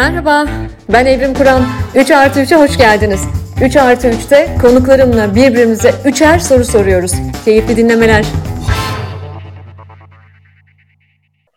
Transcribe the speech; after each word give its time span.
Merhaba, 0.00 0.46
ben 0.92 1.06
Evrim 1.06 1.34
Kur'an. 1.34 1.62
3 1.94 2.10
artı 2.10 2.40
3'e 2.40 2.56
hoş 2.56 2.78
geldiniz. 2.78 3.28
3 3.64 3.76
artı 3.76 4.08
3'te 4.08 4.48
konuklarımla 4.62 5.34
birbirimize 5.34 5.90
üçer 6.04 6.38
soru 6.38 6.64
soruyoruz. 6.64 7.12
Keyifli 7.44 7.76
dinlemeler. 7.76 8.24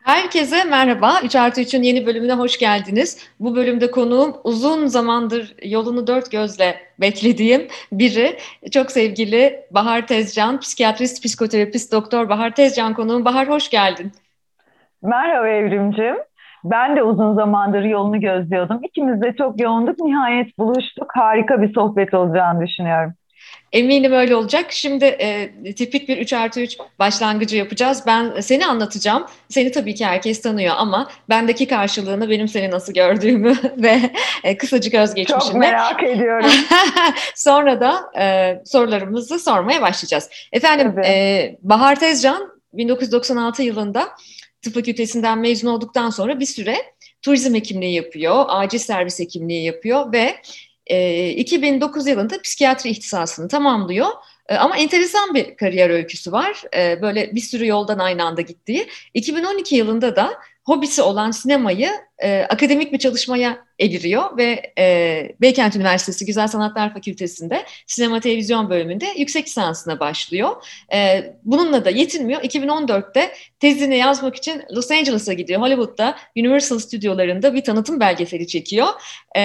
Herkese 0.03 0.63
merhaba. 0.63 1.19
3 1.23 1.35
artı 1.35 1.61
3'ün 1.61 1.83
yeni 1.83 2.05
bölümüne 2.05 2.33
hoş 2.33 2.59
geldiniz. 2.59 3.17
Bu 3.39 3.55
bölümde 3.55 3.91
konuğum 3.91 4.35
uzun 4.43 4.87
zamandır 4.87 5.55
yolunu 5.63 6.07
dört 6.07 6.31
gözle 6.31 6.75
beklediğim 7.01 7.67
biri. 7.91 8.37
Çok 8.71 8.91
sevgili 8.91 9.65
Bahar 9.71 10.07
Tezcan, 10.07 10.59
psikiyatrist, 10.59 11.23
psikoterapist, 11.23 11.91
doktor 11.91 12.29
Bahar 12.29 12.55
Tezcan 12.55 12.93
konuğum. 12.93 13.25
Bahar 13.25 13.49
hoş 13.49 13.69
geldin. 13.69 14.11
Merhaba 15.01 15.47
Evrimcim. 15.47 16.15
Ben 16.63 16.95
de 16.95 17.03
uzun 17.03 17.35
zamandır 17.35 17.83
yolunu 17.83 18.19
gözlüyordum. 18.21 18.79
İkimiz 18.83 19.21
de 19.21 19.35
çok 19.37 19.61
yoğunduk. 19.61 19.99
Nihayet 19.99 20.57
buluştuk. 20.57 21.11
Harika 21.15 21.61
bir 21.61 21.73
sohbet 21.73 22.13
olacağını 22.13 22.65
düşünüyorum. 22.67 23.13
Eminim 23.71 24.11
öyle 24.11 24.35
olacak. 24.35 24.65
Şimdi 24.69 25.05
e, 25.05 25.49
tipik 25.75 26.09
bir 26.09 26.17
3 26.17 26.33
artı 26.33 26.61
3 26.61 26.77
başlangıcı 26.99 27.57
yapacağız. 27.57 28.03
Ben 28.07 28.39
seni 28.39 28.65
anlatacağım. 28.65 29.25
Seni 29.49 29.71
tabii 29.71 29.95
ki 29.95 30.05
herkes 30.05 30.41
tanıyor 30.41 30.75
ama 30.77 31.09
bendeki 31.29 31.67
karşılığını 31.67 32.29
benim 32.29 32.47
seni 32.47 32.71
nasıl 32.71 32.93
gördüğümü 32.93 33.55
ve 33.77 33.99
e, 34.43 34.57
kısacık 34.57 34.93
özgeçmişimi. 34.93 35.51
Çok 35.51 35.59
merak 35.59 36.03
ediyorum. 36.03 36.49
Sonra 37.35 37.81
da 37.81 37.93
e, 38.19 38.61
sorularımızı 38.65 39.39
sormaya 39.39 39.81
başlayacağız. 39.81 40.29
Efendim 40.51 40.99
e, 41.05 41.55
Bahar 41.61 41.99
Tezcan 41.99 42.53
1996 42.73 43.63
yılında 43.63 44.09
tıp 44.63 44.73
fakültesinden 44.73 45.37
mezun 45.37 45.67
olduktan 45.67 46.09
sonra 46.09 46.39
bir 46.39 46.45
süre 46.45 46.75
turizm 47.21 47.55
hekimliği 47.55 47.93
yapıyor, 47.93 48.45
acil 48.47 48.77
servis 48.77 49.19
hekimliği 49.19 49.63
yapıyor 49.63 50.13
ve 50.13 50.35
e, 50.87 51.29
2009 51.29 52.07
yılında 52.07 52.41
psikiyatri 52.41 52.89
ihtisasını 52.89 53.47
tamamlıyor. 53.47 54.07
E, 54.49 54.55
ama 54.55 54.77
enteresan 54.77 55.33
bir 55.33 55.57
kariyer 55.57 55.89
öyküsü 55.89 56.31
var. 56.31 56.63
E, 56.77 57.01
böyle 57.01 57.35
bir 57.35 57.41
sürü 57.41 57.67
yoldan 57.67 57.99
aynı 57.99 58.23
anda 58.23 58.41
gittiği. 58.41 58.87
2012 59.13 59.75
yılında 59.75 60.15
da 60.15 60.33
hobisi 60.65 61.01
olan 61.01 61.31
sinemayı 61.31 61.89
e, 62.19 62.41
akademik 62.49 62.93
bir 62.93 62.97
çalışmaya 62.97 63.65
eviriyor 63.79 64.37
ve 64.37 64.73
e, 64.77 65.35
Beykent 65.41 65.75
Üniversitesi 65.75 66.25
Güzel 66.25 66.47
Sanatlar 66.47 66.93
Fakültesi'nde 66.93 67.65
sinema 67.87 68.19
televizyon 68.19 68.69
bölümünde 68.69 69.05
yüksek 69.17 69.47
lisansına 69.47 69.99
başlıyor. 69.99 70.49
E, 70.93 71.23
bununla 71.43 71.85
da 71.85 71.89
yetinmiyor. 71.89 72.41
2014'te 72.41 73.33
tezini 73.59 73.97
yazmak 73.97 74.35
için 74.35 74.61
Los 74.71 74.91
Angeles'a 74.91 75.33
gidiyor. 75.33 75.61
Hollywood'da 75.61 76.15
Universal 76.37 76.79
stüdyolarında 76.79 77.53
bir 77.53 77.63
tanıtım 77.63 77.99
belgeseli 77.99 78.47
çekiyor 78.47 78.87
e, 79.35 79.41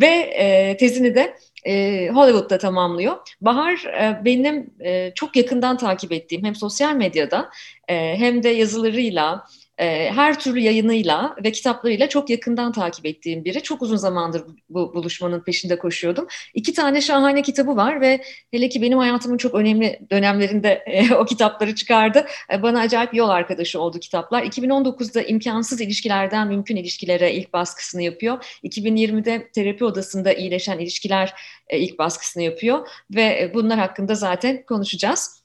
ve 0.00 0.06
e, 0.06 0.76
tezini 0.76 1.14
de 1.14 1.36
e, 1.64 2.08
Hollywood'da 2.08 2.58
tamamlıyor. 2.58 3.16
Bahar 3.40 3.84
e, 3.84 4.24
benim 4.24 4.70
e, 4.84 5.12
çok 5.14 5.36
yakından 5.36 5.76
takip 5.76 6.12
ettiğim 6.12 6.44
hem 6.44 6.54
sosyal 6.54 6.94
medyada 6.94 7.50
e, 7.88 7.94
hem 8.18 8.42
de 8.42 8.48
yazılarıyla 8.48 9.44
e, 9.78 10.10
her 10.12 10.40
türlü 10.40 10.60
yayınıyla 10.60 11.36
ve 11.44 11.52
kitaplarıyla 11.52 12.08
çok 12.08 12.30
yakından 12.30 12.72
takip 12.72 13.06
ettiğim 13.06 13.44
biri. 13.44 13.62
Çok 13.62 13.82
uzun 13.82 13.96
zamandır 13.96 14.42
bu 14.70 14.94
buluşmanın 14.94 15.40
peşinde 15.40 15.78
koşuyordum. 15.78 16.26
İki 16.54 16.74
tane 16.74 17.00
şahane 17.00 17.42
kitabı 17.42 17.76
var 17.76 18.00
ve 18.00 18.20
hele 18.50 18.68
ki 18.68 18.82
benim 18.82 18.98
hayatımın 18.98 19.36
çok 19.36 19.54
önemli 19.54 20.00
dönemlerinde 20.10 20.68
e, 20.86 21.14
o 21.18 21.24
kitapları 21.24 21.74
çıkardı. 21.74 22.26
E, 22.52 22.62
bana 22.62 22.80
acayip 22.80 23.14
yol 23.14 23.28
arkadaşı 23.28 23.80
oldu 23.80 23.98
kitaplar. 24.00 24.42
2019'da 24.42 25.22
imkansız 25.22 25.80
ilişkilerden 25.80 26.48
mümkün 26.48 26.76
ilişkilere 26.76 27.32
ilk 27.34 27.52
baskısını 27.52 28.02
yapıyor. 28.02 28.58
2020'de 28.64 29.50
terapi 29.54 29.84
odasında 29.84 30.32
iyileşen 30.32 30.78
ilişkiler 30.78 31.34
e, 31.68 31.78
ilk 31.78 31.98
baskısını 31.98 32.42
yapıyor 32.42 32.88
ve 33.10 33.22
e, 33.22 33.50
bunlar 33.54 33.78
hakkında 33.78 34.14
zaten 34.14 34.62
konuşacağız. 34.62 35.37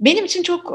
Benim 0.00 0.24
için 0.24 0.42
çok 0.42 0.72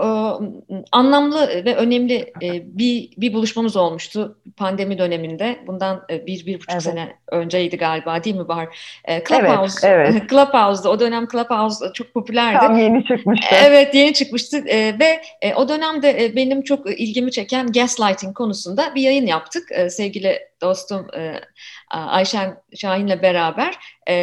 anlamlı 0.91 1.47
ve 1.65 1.75
önemli 1.75 2.33
bir, 2.63 3.09
bir 3.17 3.33
buluşmamız 3.33 3.75
olmuştu 3.75 4.37
pandemi 4.57 4.97
döneminde. 4.97 5.59
Bundan 5.67 6.01
bir, 6.09 6.45
bir 6.45 6.55
buçuk 6.55 6.71
evet. 6.71 6.83
sene 6.83 7.15
önceydi 7.31 7.77
galiba 7.77 8.23
değil 8.23 8.35
mi 8.35 8.47
Bahar? 8.47 8.67
Clubhouse, 9.27 9.87
evet, 9.87 10.09
evet. 10.11 10.29
Clubhouse'da 10.29 10.89
o 10.89 10.99
dönem 10.99 11.27
Clubhouse 11.31 11.85
çok 11.93 12.13
popülerdi. 12.13 12.59
Tam 12.59 12.77
yeni 12.77 13.05
çıkmıştı. 13.05 13.55
Evet 13.65 13.95
yeni 13.95 14.13
çıkmıştı 14.13 14.65
ve 14.99 15.21
o 15.55 15.69
dönemde 15.69 16.35
benim 16.35 16.61
çok 16.61 16.99
ilgimi 16.99 17.31
çeken 17.31 17.71
gaslighting 17.71 18.37
konusunda 18.37 18.95
bir 18.95 19.01
yayın 19.01 19.25
yaptık. 19.25 19.69
Sevgili 19.89 20.39
dostum 20.61 21.07
Ayşen 21.89 22.57
Şahin'le 22.75 23.21
beraber 23.21 23.77
e, 24.07 24.15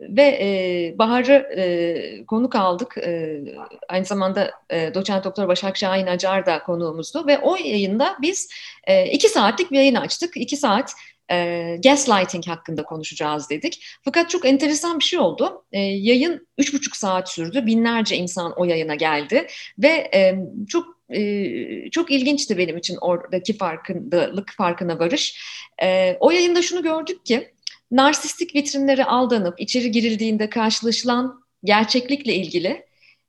ve 0.00 0.22
e, 0.22 0.94
Bahar'ı 0.98 1.32
e, 1.56 2.26
konuk 2.26 2.56
aldık. 2.56 2.98
E, 2.98 3.40
aynı 3.88 4.04
zamanda 4.04 4.50
e, 4.70 4.94
doçent 4.94 5.24
doktor 5.24 5.48
Başak 5.48 5.76
Şahin 5.76 6.06
Acar 6.06 6.46
da 6.46 6.62
konuğumuzdu 6.62 7.26
ve 7.26 7.38
o 7.38 7.56
yayında 7.56 8.16
biz 8.22 8.48
e, 8.84 9.10
iki 9.10 9.28
saatlik 9.28 9.70
bir 9.70 9.76
yayın 9.76 9.94
açtık. 9.94 10.36
İki 10.36 10.56
saat 10.56 10.94
e, 11.30 11.78
gaslighting 11.84 12.46
hakkında 12.46 12.82
konuşacağız 12.82 13.50
dedik. 13.50 13.84
Fakat 14.04 14.30
çok 14.30 14.46
enteresan 14.46 14.98
bir 14.98 15.04
şey 15.04 15.18
oldu. 15.18 15.64
E, 15.72 15.80
yayın 15.80 16.48
üç 16.58 16.74
buçuk 16.74 16.96
saat 16.96 17.30
sürdü. 17.30 17.66
Binlerce 17.66 18.16
insan 18.16 18.52
o 18.56 18.64
yayına 18.64 18.94
geldi 18.94 19.46
ve 19.78 20.10
e, 20.14 20.34
çok 20.68 21.01
e, 21.08 21.90
çok 21.90 22.10
ilginçti 22.10 22.58
benim 22.58 22.76
için 22.76 22.96
oradaki 23.00 23.56
farkındalık 23.56 24.52
farkına 24.56 24.98
varış. 24.98 25.42
E, 25.82 26.16
o 26.20 26.30
yayında 26.30 26.62
şunu 26.62 26.82
gördük 26.82 27.26
ki 27.26 27.52
narsistik 27.90 28.54
vitrinlere 28.54 29.04
aldanıp 29.04 29.60
içeri 29.60 29.90
girildiğinde 29.90 30.50
karşılaşılan 30.50 31.42
gerçeklikle 31.64 32.34
ilgili 32.34 32.86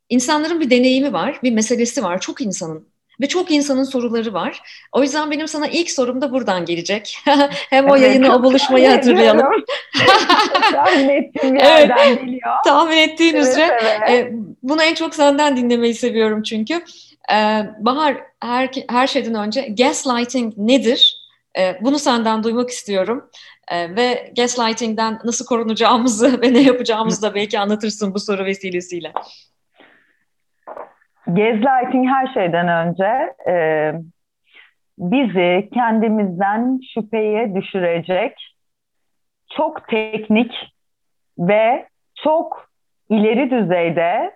insanların 0.09 0.61
bir 0.61 0.69
deneyimi 0.69 1.13
var, 1.13 1.39
bir 1.43 1.51
meselesi 1.51 2.03
var. 2.03 2.21
Çok 2.21 2.41
insanın 2.41 2.93
ve 3.21 3.27
çok 3.27 3.51
insanın 3.51 3.83
soruları 3.83 4.33
var. 4.33 4.61
O 4.91 5.03
yüzden 5.03 5.31
benim 5.31 5.47
sana 5.47 5.67
ilk 5.67 5.91
sorum 5.91 6.21
da 6.21 6.31
buradan 6.31 6.65
gelecek. 6.65 7.17
Hem 7.69 7.89
o 7.89 7.95
yayını, 7.95 8.35
o 8.35 8.43
buluşmayı 8.43 8.89
hatırlayalım. 8.89 9.47
tahmin 10.71 11.09
ettiğim 11.09 11.55
yerden 11.55 12.07
evet, 12.07 12.21
geliyor. 12.21 12.41
Tahmin 12.65 12.97
ettiğin 12.97 13.35
evet, 13.35 13.47
üzere. 13.47 13.99
Evet. 14.07 14.31
Bunu 14.63 14.83
en 14.83 14.93
çok 14.93 15.15
senden 15.15 15.57
dinlemeyi 15.57 15.93
seviyorum 15.93 16.43
çünkü. 16.43 16.83
E, 17.31 17.35
Bahar, 17.79 18.17
her, 18.41 18.69
her 18.89 19.07
şeyden 19.07 19.35
önce 19.35 19.61
gaslighting 19.61 20.53
nedir? 20.57 21.23
E, 21.59 21.77
bunu 21.81 21.99
senden 21.99 22.43
duymak 22.43 22.69
istiyorum. 22.69 23.29
E, 23.67 23.95
ve 23.95 24.33
gaslighting'den 24.37 25.19
nasıl 25.23 25.45
korunacağımızı 25.45 26.41
ve 26.41 26.53
ne 26.53 26.61
yapacağımızı 26.61 27.21
da 27.21 27.35
belki 27.35 27.59
anlatırsın 27.59 28.13
bu 28.13 28.19
soru 28.19 28.45
vesilesiyle. 28.45 29.11
Gaslighting 31.27 32.07
her 32.09 32.33
şeyden 32.33 32.67
önce 32.67 33.33
e, 33.49 33.93
bizi 34.97 35.69
kendimizden 35.73 36.79
şüpheye 36.93 37.55
düşürecek 37.55 38.55
çok 39.57 39.87
teknik 39.87 40.51
ve 41.39 41.87
çok 42.23 42.69
ileri 43.09 43.51
düzeyde 43.51 44.35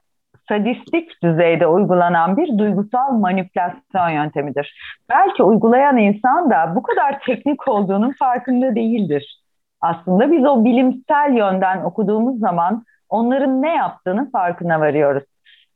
sadistik 0.49 1.23
düzeyde 1.23 1.67
uygulanan 1.67 2.37
bir 2.37 2.57
duygusal 2.57 3.11
manipülasyon 3.11 4.09
yöntemidir. 4.09 4.75
Belki 5.09 5.43
uygulayan 5.43 5.97
insan 5.97 6.49
da 6.49 6.75
bu 6.75 6.83
kadar 6.83 7.19
teknik 7.19 7.67
olduğunun 7.67 8.13
farkında 8.19 8.75
değildir. 8.75 9.41
Aslında 9.81 10.31
biz 10.31 10.45
o 10.45 10.65
bilimsel 10.65 11.33
yönden 11.37 11.83
okuduğumuz 11.83 12.39
zaman 12.39 12.83
onların 13.09 13.61
ne 13.61 13.75
yaptığını 13.75 14.31
farkına 14.31 14.79
varıyoruz. 14.79 15.23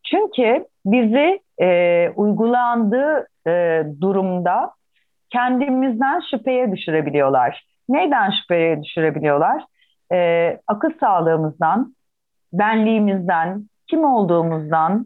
Çünkü 0.04 0.66
bizi 0.86 1.40
e, 1.62 2.10
uygulandığı 2.16 3.28
e, 3.48 3.84
durumda 4.02 4.72
kendimizden 5.30 6.22
şüpheye 6.32 6.72
düşürebiliyorlar. 6.72 7.66
Neyden 7.90 8.32
şüpheye 8.32 8.84
düşürebiliyorlar? 8.84 9.64
E, 10.14 10.60
akıl 10.68 10.90
sağlığımızdan, 11.00 11.96
benliğimizden, 12.54 13.70
kim 13.92 14.04
olduğumuzdan, 14.04 15.06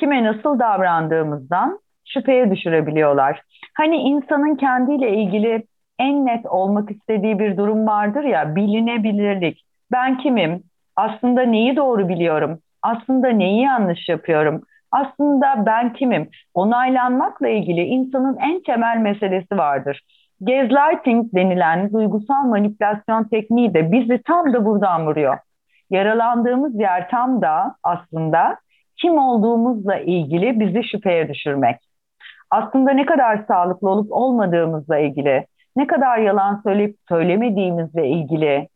kime 0.00 0.24
nasıl 0.24 0.58
davrandığımızdan 0.58 1.78
şüpheye 2.04 2.50
düşürebiliyorlar. 2.50 3.42
Hani 3.74 3.96
insanın 3.96 4.56
kendiyle 4.56 5.16
ilgili 5.16 5.66
en 5.98 6.26
net 6.26 6.46
olmak 6.46 6.90
istediği 6.90 7.38
bir 7.38 7.56
durum 7.56 7.86
vardır 7.86 8.24
ya, 8.24 8.56
bilinebilirlik. 8.56 9.64
Ben 9.92 10.18
kimim? 10.18 10.62
Aslında 10.96 11.42
neyi 11.42 11.76
doğru 11.76 12.08
biliyorum? 12.08 12.58
Aslında 12.82 13.28
neyi 13.28 13.62
yanlış 13.62 14.08
yapıyorum? 14.08 14.62
Aslında 14.92 15.66
ben 15.66 15.92
kimim? 15.92 16.28
Onaylanmakla 16.54 17.48
ilgili 17.48 17.80
insanın 17.80 18.36
en 18.36 18.62
temel 18.62 18.96
meselesi 18.96 19.58
vardır. 19.58 20.00
Gaslighting 20.40 21.34
denilen 21.34 21.92
duygusal 21.92 22.44
manipülasyon 22.44 23.24
tekniği 23.24 23.74
de 23.74 23.92
bizi 23.92 24.22
tam 24.22 24.52
da 24.52 24.64
buradan 24.64 25.06
vuruyor. 25.06 25.38
Yaralandığımız 25.92 26.80
yer 26.80 27.08
tam 27.10 27.42
da 27.42 27.76
aslında 27.82 28.56
kim 29.00 29.18
olduğumuzla 29.18 29.96
ilgili 29.96 30.60
bizi 30.60 30.88
şüpheye 30.88 31.28
düşürmek. 31.28 31.76
Aslında 32.50 32.90
ne 32.90 33.06
kadar 33.06 33.44
sağlıklı 33.48 33.90
olup 33.90 34.12
olmadığımızla 34.12 34.98
ilgili, 34.98 35.46
ne 35.76 35.86
kadar 35.86 36.18
yalan 36.18 36.60
söyleyip 36.64 36.96
söylemediğimizle 37.08 38.08
ilgili, 38.08 38.68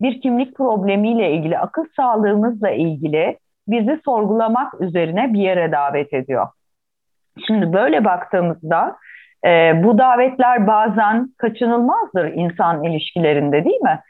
bir 0.00 0.20
kimlik 0.20 0.56
problemiyle 0.56 1.32
ilgili, 1.32 1.58
akıl 1.58 1.84
sağlığımızla 1.96 2.70
ilgili 2.70 3.38
bizi 3.68 4.00
sorgulamak 4.04 4.80
üzerine 4.80 5.32
bir 5.32 5.40
yere 5.40 5.72
davet 5.72 6.12
ediyor. 6.12 6.48
Şimdi 7.46 7.72
böyle 7.72 8.04
baktığımızda 8.04 8.96
e, 9.44 9.82
bu 9.84 9.98
davetler 9.98 10.66
bazen 10.66 11.28
kaçınılmazdır 11.38 12.24
insan 12.24 12.84
ilişkilerinde 12.84 13.64
değil 13.64 13.80
mi? 13.80 14.00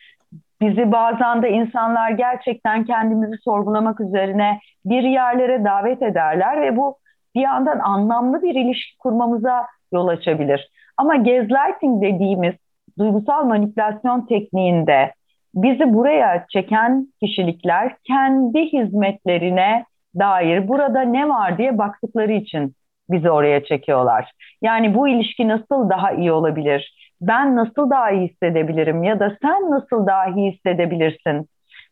Bizi 0.61 0.93
bazen 0.93 1.43
de 1.43 1.51
insanlar 1.51 2.11
gerçekten 2.11 2.85
kendimizi 2.85 3.37
sorgulamak 3.45 4.01
üzerine 4.01 4.61
bir 4.85 5.03
yerlere 5.03 5.65
davet 5.65 6.03
ederler 6.03 6.61
ve 6.61 6.77
bu 6.77 6.97
bir 7.35 7.41
yandan 7.41 7.79
anlamlı 7.79 8.43
bir 8.43 8.55
ilişki 8.55 8.99
kurmamıza 8.99 9.67
yol 9.93 10.09
açabilir. 10.09 10.71
Ama 10.97 11.17
gaslighting 11.17 12.03
dediğimiz 12.03 12.55
duygusal 12.99 13.45
manipülasyon 13.45 14.27
tekniğinde 14.27 15.13
bizi 15.55 15.95
buraya 15.95 16.47
çeken 16.53 17.07
kişilikler 17.21 17.97
kendi 18.05 18.61
hizmetlerine 18.61 19.85
dair 20.19 20.69
burada 20.69 21.01
ne 21.01 21.29
var 21.29 21.59
diye 21.59 21.79
baktıkları 21.79 22.33
için 22.33 22.75
bizi 23.11 23.31
oraya 23.31 23.65
çekiyorlar. 23.65 24.33
Yani 24.63 24.95
bu 24.95 25.09
ilişki 25.09 25.49
nasıl 25.49 25.91
daha 25.91 26.13
iyi 26.13 26.33
olabilir? 26.33 27.00
Ben 27.21 27.57
nasıl 27.57 27.91
daha 27.91 28.11
iyi 28.11 28.29
hissedebilirim 28.29 29.03
ya 29.03 29.21
da 29.21 29.37
sen 29.43 29.71
nasıl 29.71 30.07
daha 30.07 30.27
iyi 30.27 30.53
hissedebilirsin? 30.53 31.49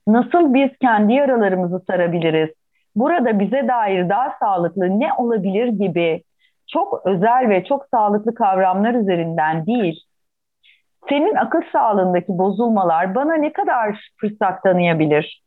Nasıl 0.06 0.54
biz 0.54 0.70
kendi 0.80 1.12
yaralarımızı 1.12 1.84
sarabiliriz? 1.86 2.50
Burada 2.96 3.40
bize 3.40 3.68
dair 3.68 4.08
daha 4.08 4.36
sağlıklı 4.40 5.00
ne 5.00 5.12
olabilir 5.12 5.66
gibi 5.66 6.22
çok 6.72 7.06
özel 7.06 7.48
ve 7.48 7.64
çok 7.64 7.86
sağlıklı 7.94 8.34
kavramlar 8.34 8.94
üzerinden 8.94 9.66
değil, 9.66 10.00
senin 11.08 11.34
akıl 11.34 11.62
sağlığındaki 11.72 12.38
bozulmalar 12.38 13.14
bana 13.14 13.34
ne 13.34 13.52
kadar 13.52 14.10
fırsat 14.20 14.62
tanıyabilir? 14.62 15.42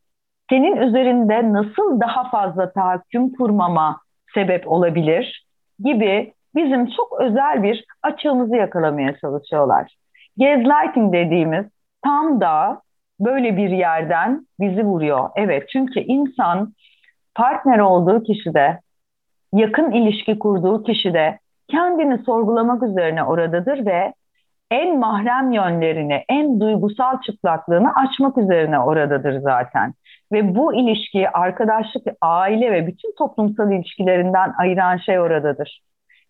Senin 0.49 0.75
üzerinde 0.75 1.53
nasıl 1.53 1.99
daha 1.99 2.29
fazla 2.29 2.73
tahakküm 2.73 3.33
kurmama 3.33 4.01
sebep 4.33 4.71
olabilir? 4.71 5.45
Gibi 5.83 6.33
bizim 6.55 6.85
çok 6.85 7.21
özel 7.21 7.63
bir 7.63 7.85
açığımızı 8.03 8.55
yakalamaya 8.55 9.17
çalışıyorlar. 9.17 9.95
Gaslighting 10.37 11.13
dediğimiz 11.13 11.65
tam 12.03 12.41
da 12.41 12.81
böyle 13.19 13.57
bir 13.57 13.69
yerden 13.69 14.47
bizi 14.59 14.83
vuruyor. 14.83 15.29
Evet 15.35 15.69
çünkü 15.69 15.99
insan 15.99 16.73
partner 17.35 17.79
olduğu 17.79 18.23
kişide, 18.23 18.79
yakın 19.53 19.91
ilişki 19.91 20.39
kurduğu 20.39 20.83
kişide 20.83 21.39
kendini 21.67 22.17
sorgulamak 22.17 22.83
üzerine 22.83 23.23
oradadır 23.23 23.85
ve 23.85 24.13
en 24.71 24.99
mahrem 24.99 25.51
yönlerini, 25.51 26.23
en 26.29 26.59
duygusal 26.59 27.21
çıplaklığını 27.21 27.93
açmak 27.95 28.37
üzerine 28.37 28.79
oradadır 28.79 29.39
zaten. 29.39 29.93
Ve 30.31 30.55
bu 30.55 30.73
ilişkiyi 30.75 31.29
arkadaşlık, 31.29 32.07
aile 32.21 32.71
ve 32.71 32.87
bütün 32.87 33.15
toplumsal 33.17 33.71
ilişkilerinden 33.71 34.53
ayıran 34.57 34.97
şey 34.97 35.19
oradadır. 35.19 35.81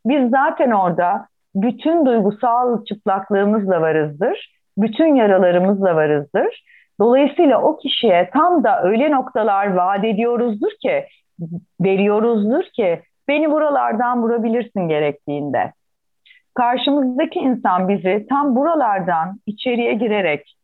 Biz 0.06 0.30
zaten 0.30 0.72
orada 0.72 1.28
bütün 1.56 2.06
duygusal 2.06 2.86
çıplaklığımızla 2.86 3.82
varızdır, 3.82 4.52
bütün 4.78 5.16
yaralarımızla 5.16 5.96
varızdır. 5.96 6.64
Dolayısıyla 7.00 7.62
o 7.62 7.78
kişiye 7.78 8.30
tam 8.34 8.64
da 8.64 8.84
öyle 8.84 9.12
noktalar 9.12 9.74
vaat 9.74 10.04
ediyoruzdur 10.04 10.72
ki, 10.82 11.06
veriyoruzdur 11.82 12.64
ki 12.64 13.02
beni 13.28 13.52
buralardan 13.52 14.24
vurabilirsin 14.24 14.88
gerektiğinde 14.88 15.74
karşımızdaki 16.54 17.40
insan 17.40 17.90
bizi 17.90 18.26
tam 18.30 18.56
buralardan 18.56 19.40
içeriye 19.46 19.94
girerek 19.94 20.56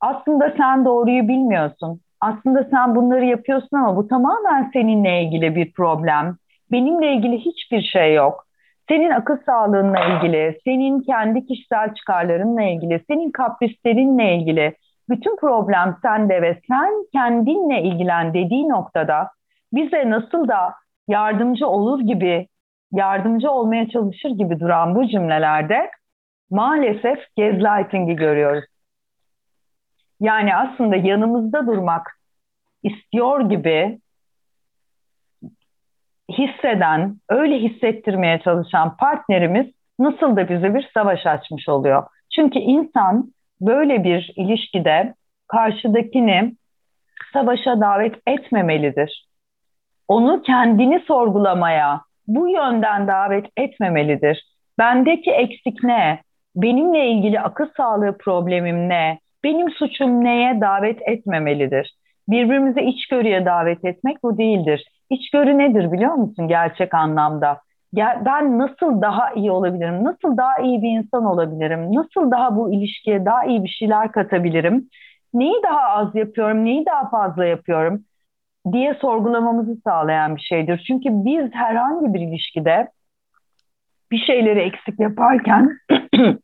aslında 0.00 0.54
sen 0.56 0.84
doğruyu 0.84 1.28
bilmiyorsun. 1.28 2.00
Aslında 2.20 2.68
sen 2.70 2.96
bunları 2.96 3.24
yapıyorsun 3.24 3.76
ama 3.76 3.96
bu 3.96 4.08
tamamen 4.08 4.70
seninle 4.72 5.22
ilgili 5.22 5.56
bir 5.56 5.72
problem. 5.72 6.36
Benimle 6.72 7.12
ilgili 7.12 7.38
hiçbir 7.38 7.82
şey 7.82 8.14
yok. 8.14 8.46
Senin 8.90 9.10
akıl 9.10 9.36
sağlığınla 9.46 9.98
ilgili, 10.04 10.58
senin 10.64 11.00
kendi 11.00 11.46
kişisel 11.46 11.94
çıkarlarınla 11.94 12.62
ilgili, 12.62 13.04
senin 13.10 13.30
kaprislerinle 13.30 14.34
ilgili 14.34 14.74
bütün 15.08 15.36
problem 15.36 15.96
sende 16.02 16.42
ve 16.42 16.60
sen 16.68 16.90
kendinle 17.12 17.82
ilgilen 17.82 18.34
dediği 18.34 18.68
noktada 18.68 19.30
bize 19.72 20.10
nasıl 20.10 20.48
da 20.48 20.74
yardımcı 21.08 21.66
olur 21.66 22.00
gibi 22.00 22.48
yardımcı 22.92 23.50
olmaya 23.50 23.88
çalışır 23.88 24.30
gibi 24.30 24.60
duran 24.60 24.94
bu 24.94 25.08
cümlelerde 25.08 25.90
maalesef 26.50 27.18
gaslighting'i 27.36 28.16
görüyoruz. 28.16 28.64
Yani 30.20 30.56
aslında 30.56 30.96
yanımızda 30.96 31.66
durmak 31.66 32.06
istiyor 32.82 33.40
gibi 33.50 33.98
hisseden, 36.38 37.16
öyle 37.28 37.58
hissettirmeye 37.58 38.40
çalışan 38.44 38.96
partnerimiz 38.96 39.66
nasıl 39.98 40.36
da 40.36 40.48
bize 40.48 40.74
bir 40.74 40.90
savaş 40.94 41.26
açmış 41.26 41.68
oluyor. 41.68 42.06
Çünkü 42.34 42.58
insan 42.58 43.32
böyle 43.60 44.04
bir 44.04 44.32
ilişkide 44.36 45.14
karşıdakini 45.48 46.52
savaşa 47.32 47.80
davet 47.80 48.14
etmemelidir. 48.26 49.26
Onu 50.08 50.42
kendini 50.42 51.00
sorgulamaya, 51.00 52.00
bu 52.26 52.48
yönden 52.48 53.06
davet 53.06 53.46
etmemelidir. 53.56 54.44
Bendeki 54.78 55.30
eksik 55.30 55.84
ne? 55.84 56.20
Benimle 56.56 57.06
ilgili 57.06 57.40
akıl 57.40 57.66
sağlığı 57.76 58.18
problemim 58.18 58.88
ne? 58.88 59.18
Benim 59.44 59.70
suçum 59.70 60.24
neye 60.24 60.60
davet 60.60 60.98
etmemelidir? 61.08 61.94
Birbirimize 62.28 62.82
içgörüye 62.82 63.44
davet 63.44 63.84
etmek 63.84 64.22
bu 64.22 64.38
değildir. 64.38 64.99
İçgörü 65.10 65.58
nedir 65.58 65.92
biliyor 65.92 66.14
musun 66.14 66.48
gerçek 66.48 66.94
anlamda? 66.94 67.60
Ben 67.96 68.58
nasıl 68.58 69.02
daha 69.02 69.32
iyi 69.32 69.50
olabilirim? 69.50 70.04
Nasıl 70.04 70.36
daha 70.36 70.58
iyi 70.58 70.82
bir 70.82 70.98
insan 70.98 71.24
olabilirim? 71.24 71.94
Nasıl 71.94 72.30
daha 72.30 72.56
bu 72.56 72.72
ilişkiye 72.72 73.24
daha 73.24 73.44
iyi 73.44 73.64
bir 73.64 73.68
şeyler 73.68 74.12
katabilirim? 74.12 74.88
Neyi 75.34 75.62
daha 75.62 75.88
az 75.88 76.14
yapıyorum? 76.14 76.64
Neyi 76.64 76.86
daha 76.86 77.10
fazla 77.10 77.44
yapıyorum? 77.44 78.04
diye 78.72 78.94
sorgulamamızı 78.94 79.76
sağlayan 79.84 80.36
bir 80.36 80.40
şeydir. 80.40 80.84
Çünkü 80.86 81.08
biz 81.12 81.54
herhangi 81.54 82.14
bir 82.14 82.20
ilişkide 82.20 82.88
bir 84.10 84.18
şeyleri 84.18 84.60
eksik 84.60 85.00
yaparken 85.00 85.70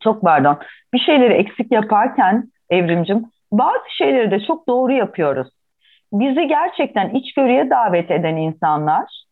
çok 0.00 0.22
pardon 0.22 0.58
bir 0.94 0.98
şeyleri 0.98 1.34
eksik 1.34 1.72
yaparken 1.72 2.50
evrimcim 2.70 3.24
bazı 3.52 3.96
şeyleri 3.98 4.30
de 4.30 4.40
çok 4.40 4.68
doğru 4.68 4.92
yapıyoruz. 4.92 5.48
Bizi 6.20 6.48
gerçekten 6.48 7.10
içgörüye 7.10 7.70
davet 7.70 8.10
eden 8.10 8.36
insanlar 8.36 9.24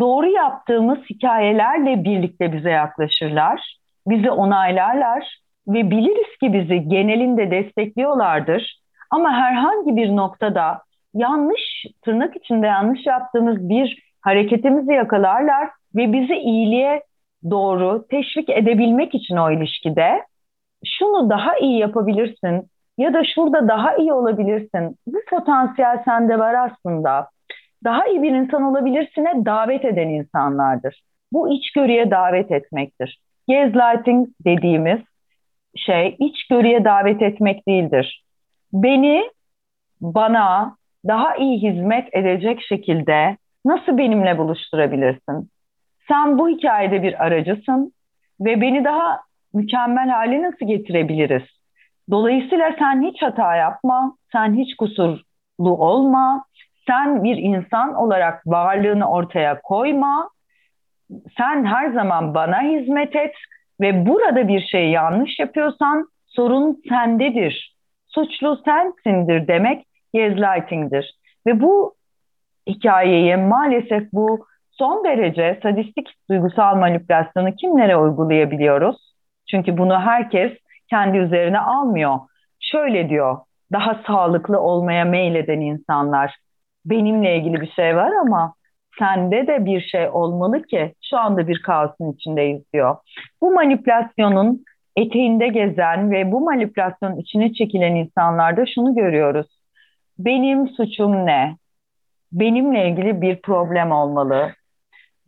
doğru 0.00 0.26
yaptığımız 0.26 0.98
hikayelerle 1.10 2.04
birlikte 2.04 2.52
bize 2.52 2.70
yaklaşırlar, 2.70 3.78
bizi 4.06 4.30
onaylarlar 4.30 5.38
ve 5.68 5.90
biliriz 5.90 6.38
ki 6.40 6.52
bizi 6.52 6.88
genelinde 6.88 7.50
destekliyorlardır. 7.50 8.80
Ama 9.10 9.32
herhangi 9.32 9.96
bir 9.96 10.16
noktada 10.16 10.82
yanlış, 11.14 11.86
tırnak 12.02 12.36
içinde 12.36 12.66
yanlış 12.66 13.06
yaptığımız 13.06 13.68
bir 13.68 13.98
hareketimizi 14.20 14.92
yakalarlar 14.92 15.70
ve 15.94 16.12
bizi 16.12 16.34
iyiliğe 16.34 17.02
doğru 17.50 18.06
teşvik 18.10 18.50
edebilmek 18.50 19.14
için 19.14 19.36
o 19.36 19.50
ilişkide 19.50 20.22
şunu 20.84 21.30
daha 21.30 21.58
iyi 21.58 21.78
yapabilirsin 21.78 22.70
ya 22.98 23.14
da 23.14 23.22
şurada 23.34 23.68
daha 23.68 23.96
iyi 23.96 24.12
olabilirsin. 24.12 24.96
Bu 25.06 25.18
potansiyel 25.30 26.02
sende 26.04 26.38
var 26.38 26.54
aslında. 26.54 27.28
Daha 27.84 28.06
iyi 28.06 28.22
bir 28.22 28.30
insan 28.30 28.62
olabilirsine 28.62 29.44
davet 29.44 29.84
eden 29.84 30.08
insanlardır. 30.08 31.02
Bu 31.32 31.52
içgörüye 31.52 32.10
davet 32.10 32.50
etmektir. 32.50 33.20
Gaslighting 33.48 34.28
dediğimiz 34.44 35.00
şey 35.76 36.16
içgörüye 36.18 36.84
davet 36.84 37.22
etmek 37.22 37.68
değildir. 37.68 38.24
Beni 38.72 39.30
bana 40.00 40.76
daha 41.06 41.36
iyi 41.36 41.62
hizmet 41.62 42.08
edecek 42.14 42.60
şekilde 42.68 43.36
nasıl 43.64 43.98
benimle 43.98 44.38
buluşturabilirsin? 44.38 45.50
Sen 46.08 46.38
bu 46.38 46.48
hikayede 46.48 47.02
bir 47.02 47.24
aracısın 47.24 47.92
ve 48.40 48.60
beni 48.60 48.84
daha 48.84 49.20
mükemmel 49.54 50.08
hale 50.08 50.42
nasıl 50.42 50.66
getirebiliriz? 50.66 51.42
Dolayısıyla 52.10 52.74
sen 52.78 53.02
hiç 53.02 53.22
hata 53.22 53.56
yapma, 53.56 54.16
sen 54.32 54.54
hiç 54.54 54.76
kusurlu 54.76 55.24
olma, 55.58 56.44
sen 56.86 57.24
bir 57.24 57.36
insan 57.36 57.94
olarak 57.94 58.46
varlığını 58.46 59.10
ortaya 59.10 59.60
koyma, 59.60 60.30
sen 61.38 61.64
her 61.64 61.90
zaman 61.90 62.34
bana 62.34 62.62
hizmet 62.62 63.16
et 63.16 63.34
ve 63.80 64.06
burada 64.06 64.48
bir 64.48 64.60
şey 64.60 64.90
yanlış 64.90 65.38
yapıyorsan 65.38 66.08
sorun 66.26 66.82
sendedir, 66.88 67.76
suçlu 68.06 68.62
sensindir 68.64 69.48
demek 69.48 69.86
gaslighting'dir. 70.14 71.18
Ve 71.46 71.60
bu 71.60 71.94
hikayeyi 72.66 73.36
maalesef 73.36 74.12
bu 74.12 74.46
son 74.70 75.04
derece 75.04 75.60
sadistik 75.62 76.08
duygusal 76.30 76.76
manipülasyonu 76.76 77.54
kimlere 77.56 77.96
uygulayabiliyoruz? 77.96 79.14
Çünkü 79.50 79.78
bunu 79.78 80.00
herkes 80.00 80.52
kendi 80.90 81.18
üzerine 81.18 81.60
almıyor. 81.60 82.18
Şöyle 82.60 83.08
diyor, 83.08 83.38
daha 83.72 84.00
sağlıklı 84.06 84.60
olmaya 84.60 85.04
meyleden 85.04 85.60
insanlar. 85.60 86.36
Benimle 86.84 87.36
ilgili 87.36 87.60
bir 87.60 87.70
şey 87.70 87.96
var 87.96 88.10
ama 88.20 88.54
sende 88.98 89.46
de 89.46 89.64
bir 89.64 89.80
şey 89.80 90.08
olmalı 90.08 90.62
ki 90.62 90.94
şu 91.10 91.18
anda 91.18 91.48
bir 91.48 91.62
kaosun 91.62 92.12
içindeyiz 92.12 92.62
diyor. 92.72 92.96
Bu 93.40 93.52
manipülasyonun 93.52 94.64
eteğinde 94.96 95.48
gezen 95.48 96.10
ve 96.10 96.32
bu 96.32 96.40
manipülasyonun 96.40 97.16
içine 97.16 97.52
çekilen 97.52 97.94
insanlarda 97.94 98.66
şunu 98.74 98.94
görüyoruz. 98.94 99.46
Benim 100.18 100.68
suçum 100.68 101.26
ne? 101.26 101.56
Benimle 102.32 102.88
ilgili 102.88 103.20
bir 103.20 103.42
problem 103.42 103.92
olmalı. 103.92 104.52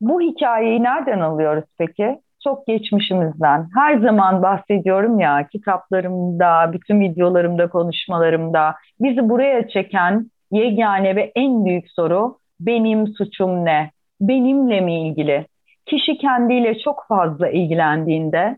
Bu 0.01 0.21
hikayeyi 0.21 0.83
nereden 0.83 1.21
alıyoruz 1.21 1.65
peki? 1.79 2.21
Çok 2.47 2.67
geçmişimizden. 2.67 3.69
Her 3.75 3.99
zaman 3.99 4.43
bahsediyorum 4.43 5.21
ya 5.21 5.47
kitaplarımda, 5.53 6.73
bütün 6.73 7.01
videolarımda, 7.01 7.69
konuşmalarımda 7.69 8.75
bizi 9.01 9.29
buraya 9.29 9.69
çeken 9.69 10.31
yegane 10.51 11.17
ve 11.17 11.33
en 11.35 11.65
büyük 11.65 11.91
soru 11.91 12.39
benim 12.61 13.07
suçum 13.07 13.65
ne? 13.65 13.91
Benimle 14.21 14.81
mi 14.81 15.09
ilgili? 15.09 15.47
Kişi 15.87 16.19
kendiyle 16.19 16.79
çok 16.79 17.05
fazla 17.09 17.49
ilgilendiğinde, 17.49 18.57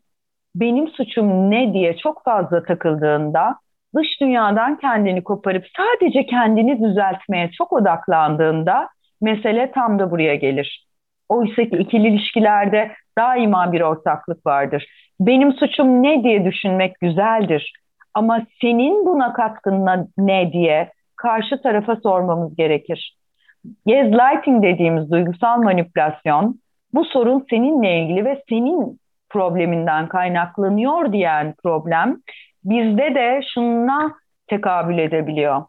benim 0.55 0.89
suçum 0.89 1.51
ne 1.51 1.73
diye 1.73 1.97
çok 1.97 2.25
fazla 2.25 2.63
takıldığında, 2.63 3.55
dış 3.97 4.21
dünyadan 4.21 4.79
kendini 4.79 5.25
koparıp 5.25 5.65
sadece 5.77 6.27
kendini 6.27 6.83
düzeltmeye 6.83 7.51
çok 7.51 7.73
odaklandığında 7.73 8.89
mesele 9.21 9.71
tam 9.73 9.99
da 9.99 10.11
buraya 10.11 10.35
gelir. 10.35 10.89
Oysa 11.29 11.63
ki 11.65 11.77
ikili 11.79 12.09
ilişkilerde 12.09 12.93
daima 13.19 13.73
bir 13.73 13.81
ortaklık 13.81 14.47
vardır. 14.47 14.87
Benim 15.21 15.53
suçum 15.53 16.03
ne 16.03 16.25
diye 16.25 16.45
düşünmek 16.45 17.01
güzeldir. 17.01 17.73
Ama 18.15 18.43
senin 18.61 19.07
buna 19.07 19.33
katkın 19.33 19.87
ne 20.19 20.53
diye 20.53 20.93
karşı 21.17 21.63
tarafa 21.63 21.97
sormamız 21.97 22.57
gerekir. 22.57 23.17
Gaslighting 23.87 24.63
dediğimiz 24.63 25.11
duygusal 25.11 25.63
manipülasyon 25.63 26.61
bu 26.95 27.05
sorun 27.05 27.47
seninle 27.51 28.01
ilgili 28.01 28.25
ve 28.25 28.43
senin 28.49 29.01
probleminden 29.31 30.09
kaynaklanıyor 30.09 31.13
diyen 31.13 31.55
problem 31.63 32.17
bizde 32.65 33.15
de 33.15 33.41
şuna 33.55 34.15
tekabül 34.47 34.99
edebiliyor. 34.99 35.65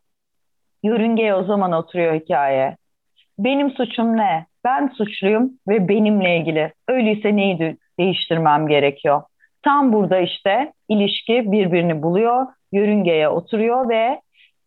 Yörüngeye 0.83 1.35
o 1.35 1.43
zaman 1.43 1.71
oturuyor 1.71 2.13
hikaye. 2.13 2.77
Benim 3.39 3.71
suçum 3.71 4.17
ne? 4.17 4.45
Ben 4.63 4.87
suçluyum 4.87 5.51
ve 5.67 5.87
benimle 5.87 6.37
ilgili. 6.37 6.73
Öyleyse 6.87 7.35
neyi 7.35 7.77
değiştirmem 7.99 8.67
gerekiyor? 8.67 9.21
Tam 9.63 9.93
burada 9.93 10.19
işte 10.19 10.73
ilişki 10.89 11.51
birbirini 11.51 12.03
buluyor, 12.03 12.47
yörüngeye 12.71 13.29
oturuyor 13.29 13.89
ve 13.89 14.21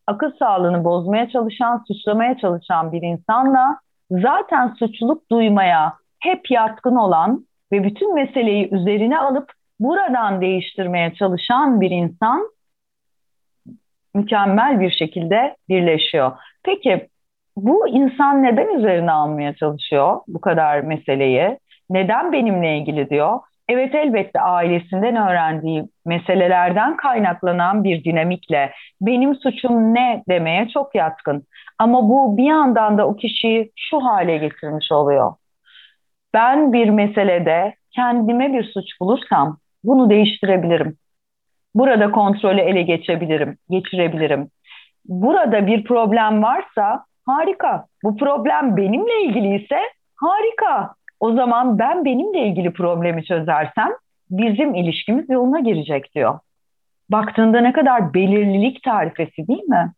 akıl 0.07 0.33
sağlığını 0.39 0.85
bozmaya 0.85 1.29
çalışan, 1.29 1.85
suçlamaya 1.89 2.39
çalışan 2.39 2.93
bir 2.93 3.03
insanla 3.03 3.79
zaten 4.11 4.75
suçluluk 4.79 5.31
duymaya 5.31 5.93
hep 6.21 6.51
yatkın 6.51 6.97
olan 6.97 7.47
ve 7.73 7.85
bütün 7.85 8.15
meseleyi 8.15 8.75
üzerine 8.75 9.19
alıp 9.19 9.53
buradan 9.81 10.41
değiştirmeye 10.41 11.15
çalışan 11.15 11.81
bir 11.81 11.91
insan 11.91 12.49
mükemmel 14.15 14.81
bir 14.81 14.91
şekilde 14.91 15.57
birleşiyor. 15.69 16.33
Peki 16.65 17.09
bu 17.57 17.89
insan 17.89 18.43
neden 18.43 18.79
üzerine 18.79 19.13
almaya 19.13 19.55
çalışıyor 19.55 20.21
bu 20.29 20.41
kadar 20.41 20.81
meseleyi? 20.81 21.59
Neden 21.91 22.33
benimle 22.33 22.79
ilgili 22.79 23.11
diyor? 23.11 23.41
Evet 23.69 23.95
elbette 23.95 24.41
ailesinden 24.41 25.17
öğrendiği 25.17 25.85
meselelerden 26.07 26.97
kaynaklanan 26.97 27.85
bir 27.85 28.05
dinamikle 28.05 28.73
benim 29.01 29.35
suçum 29.35 29.95
ne 29.95 30.23
demeye 30.29 30.69
çok 30.69 30.95
yatkın. 30.95 31.47
Ama 31.79 32.09
bu 32.09 32.37
bir 32.37 32.45
yandan 32.45 32.99
da 32.99 33.09
o 33.09 33.17
kişiyi 33.17 33.73
şu 33.77 34.05
hale 34.05 34.39
getirmiş 34.39 34.93
oluyor. 34.93 35.35
Ben 36.35 36.73
bir 36.73 36.89
meselede 36.89 37.75
kendime 37.91 38.53
bir 38.53 38.65
suç 38.65 39.01
bulursam 39.01 39.59
bunu 39.85 40.11
değiştirebilirim. 40.11 40.97
Burada 41.75 42.11
kontrolü 42.11 42.61
ele 42.61 42.83
geçebilirim, 42.83 43.59
geçirebilirim. 43.71 44.51
Burada 45.05 45.67
bir 45.67 45.85
problem 45.85 46.43
varsa 46.43 47.05
harika. 47.27 47.87
Bu 48.05 48.17
problem 48.17 48.77
benimle 48.77 49.23
ilgili 49.23 49.65
ise 49.65 49.81
harika. 50.17 50.95
O 51.21 51.33
zaman 51.33 51.79
ben 51.79 52.05
benimle 52.05 52.47
ilgili 52.47 52.73
problemi 52.73 53.25
çözersem 53.25 53.91
bizim 54.31 54.75
ilişkimiz 54.75 55.31
yoluna 55.31 55.61
girecek 55.61 56.15
diyor. 56.15 56.39
Baktığında 57.11 57.61
ne 57.61 57.73
kadar 57.73 58.15
belirlilik 58.15 58.83
tarifesi 58.83 59.49
değil 59.49 59.63
mi? 59.63 59.93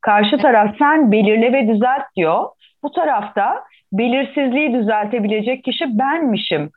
Karşı 0.00 0.38
taraf 0.38 0.74
sen 0.78 1.12
belirle 1.12 1.52
ve 1.52 1.68
düzelt 1.68 2.02
diyor. 2.16 2.48
Bu 2.82 2.90
tarafta 2.90 3.64
belirsizliği 3.92 4.72
düzeltebilecek 4.72 5.64
kişi 5.64 5.98
benmişim. 5.98 6.70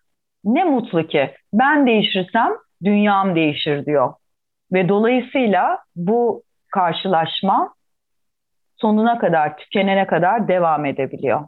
Ne 0.43 0.63
mutlu 0.63 1.07
ki 1.07 1.31
ben 1.53 1.87
değişirsem 1.87 2.51
dünyam 2.83 3.35
değişir 3.35 3.85
diyor. 3.85 4.13
Ve 4.73 4.89
dolayısıyla 4.89 5.79
bu 5.95 6.43
karşılaşma 6.71 7.73
sonuna 8.77 9.19
kadar, 9.19 9.57
tükenene 9.57 10.07
kadar 10.07 10.47
devam 10.47 10.85
edebiliyor. 10.85 11.47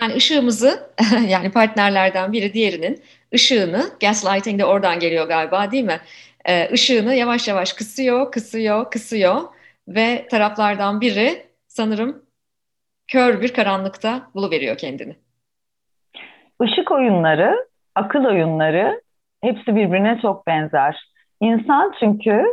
Yani 0.00 0.14
ışığımızı 0.14 0.90
yani 1.28 1.50
partnerlerden 1.50 2.32
biri 2.32 2.52
diğerinin 2.52 3.02
ışığını 3.34 3.82
gaslighting 4.00 4.60
de 4.60 4.64
oradan 4.64 4.98
geliyor 4.98 5.28
galiba 5.28 5.70
değil 5.70 5.84
mi? 5.84 6.00
Ee, 6.44 6.68
ışığını 6.72 7.14
yavaş 7.14 7.48
yavaş 7.48 7.72
kısıyor, 7.72 8.32
kısıyor, 8.32 8.90
kısıyor 8.90 9.40
ve 9.88 10.26
taraflardan 10.30 11.00
biri 11.00 11.46
sanırım 11.68 12.22
kör 13.08 13.40
bir 13.40 13.54
karanlıkta 13.54 14.30
buluveriyor 14.34 14.78
kendini. 14.78 15.16
Işık 16.62 16.90
oyunları, 16.90 17.66
akıl 17.94 18.24
oyunları 18.24 19.02
hepsi 19.42 19.76
birbirine 19.76 20.18
çok 20.22 20.46
benzer. 20.46 21.10
İnsan 21.40 21.94
çünkü 22.00 22.44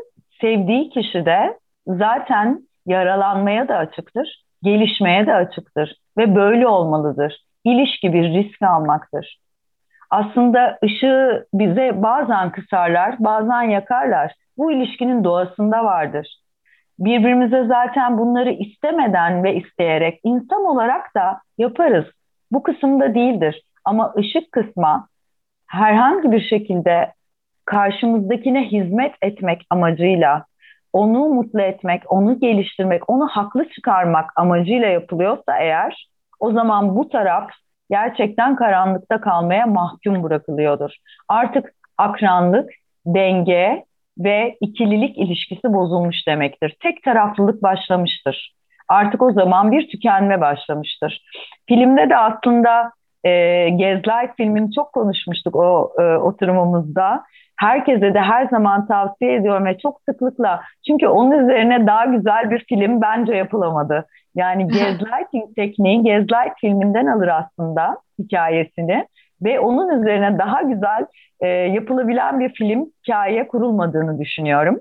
sevdiği 0.42 0.90
kişide 0.90 1.60
zaten 1.88 2.68
yaralanmaya 2.86 3.68
da 3.68 3.78
açıktır, 3.78 4.44
gelişmeye 4.64 5.28
de 5.28 5.34
açıktır 5.34 5.96
ve 6.18 6.36
böyle 6.36 6.68
olmalıdır. 6.68 7.38
İlişki 7.64 8.14
bir 8.14 8.24
risk 8.24 8.62
almaktır. 8.62 9.38
Aslında 10.10 10.78
ışığı 10.84 11.46
bize 11.54 12.04
bazen 12.04 12.52
kısarlar, 12.52 13.16
bazen 13.20 13.62
yakarlar. 13.62 14.32
Bu 14.58 14.72
ilişkinin 14.72 15.24
doğasında 15.24 15.84
vardır. 15.86 16.38
Birbirimize 17.00 17.66
zaten 17.68 18.18
bunları 18.18 18.52
istemeden 18.52 19.44
ve 19.44 19.56
isteyerek 19.56 20.20
insan 20.24 20.66
olarak 20.66 21.16
da 21.16 21.40
yaparız. 21.58 22.06
Bu 22.52 22.64
kısımda 22.64 23.16
değildir. 23.16 23.62
Ama 23.86 24.14
ışık 24.18 24.52
kısma 24.52 25.08
herhangi 25.68 26.32
bir 26.32 26.42
şekilde 26.42 27.14
karşımızdakine 27.66 28.64
hizmet 28.72 29.16
etmek 29.22 29.62
amacıyla 29.70 30.46
onu 30.94 31.20
mutlu 31.20 31.62
etmek, 31.62 32.12
onu 32.12 32.40
geliştirmek, 32.40 33.10
onu 33.10 33.28
haklı 33.28 33.70
çıkarmak 33.70 34.30
amacıyla 34.36 34.88
yapılıyorsa 34.88 35.58
eğer 35.60 36.08
o 36.40 36.52
zaman 36.52 36.96
bu 36.96 37.10
taraf 37.10 37.50
gerçekten 37.90 38.56
karanlıkta 38.56 39.22
kalmaya 39.22 39.66
mahkum 39.66 40.24
bırakılıyordur. 40.24 40.92
Artık 41.30 41.74
akranlık, 41.98 42.70
denge 43.06 43.86
ve 44.18 44.58
ikililik 44.62 45.18
ilişkisi 45.18 45.74
bozulmuş 45.74 46.28
demektir. 46.28 46.78
Tek 46.84 47.04
taraflılık 47.04 47.64
başlamıştır. 47.64 48.54
Artık 48.88 49.22
o 49.22 49.32
zaman 49.32 49.72
bir 49.72 49.90
tükenme 49.90 50.42
başlamıştır. 50.42 51.22
Filmde 51.68 52.10
de 52.10 52.18
aslında 52.18 52.92
e, 53.24 53.30
Gezlight 53.70 54.38
filmini 54.38 54.72
çok 54.72 54.94
konuşmuştuk 54.94 55.56
o 55.56 55.94
e, 56.00 56.04
oturumumuzda. 56.18 57.24
Herkese 57.64 58.14
de 58.14 58.20
her 58.20 58.48
zaman 58.48 58.88
tavsiye 58.88 59.36
ediyorum 59.36 59.66
ve 59.66 59.78
çok 59.78 60.02
sıklıkla 60.10 60.62
çünkü 60.88 61.08
onun 61.08 61.32
üzerine 61.32 61.88
daha 61.88 62.06
güzel 62.06 62.52
bir 62.52 62.66
film 62.70 63.02
bence 63.02 63.36
yapılamadı. 63.36 64.06
Yani 64.36 64.68
Gaslighting 64.68 65.56
tekniği 65.56 66.04
Gaslight 66.04 66.54
filminden 66.62 67.06
alır 67.06 67.28
aslında 67.28 67.98
hikayesini 68.20 69.08
ve 69.44 69.60
onun 69.60 70.02
üzerine 70.02 70.40
daha 70.40 70.62
güzel 70.62 71.06
e, 71.40 71.48
yapılabilen 71.48 72.40
bir 72.40 72.54
film 72.54 72.86
hikaye 73.04 73.48
kurulmadığını 73.48 74.20
düşünüyorum. 74.20 74.80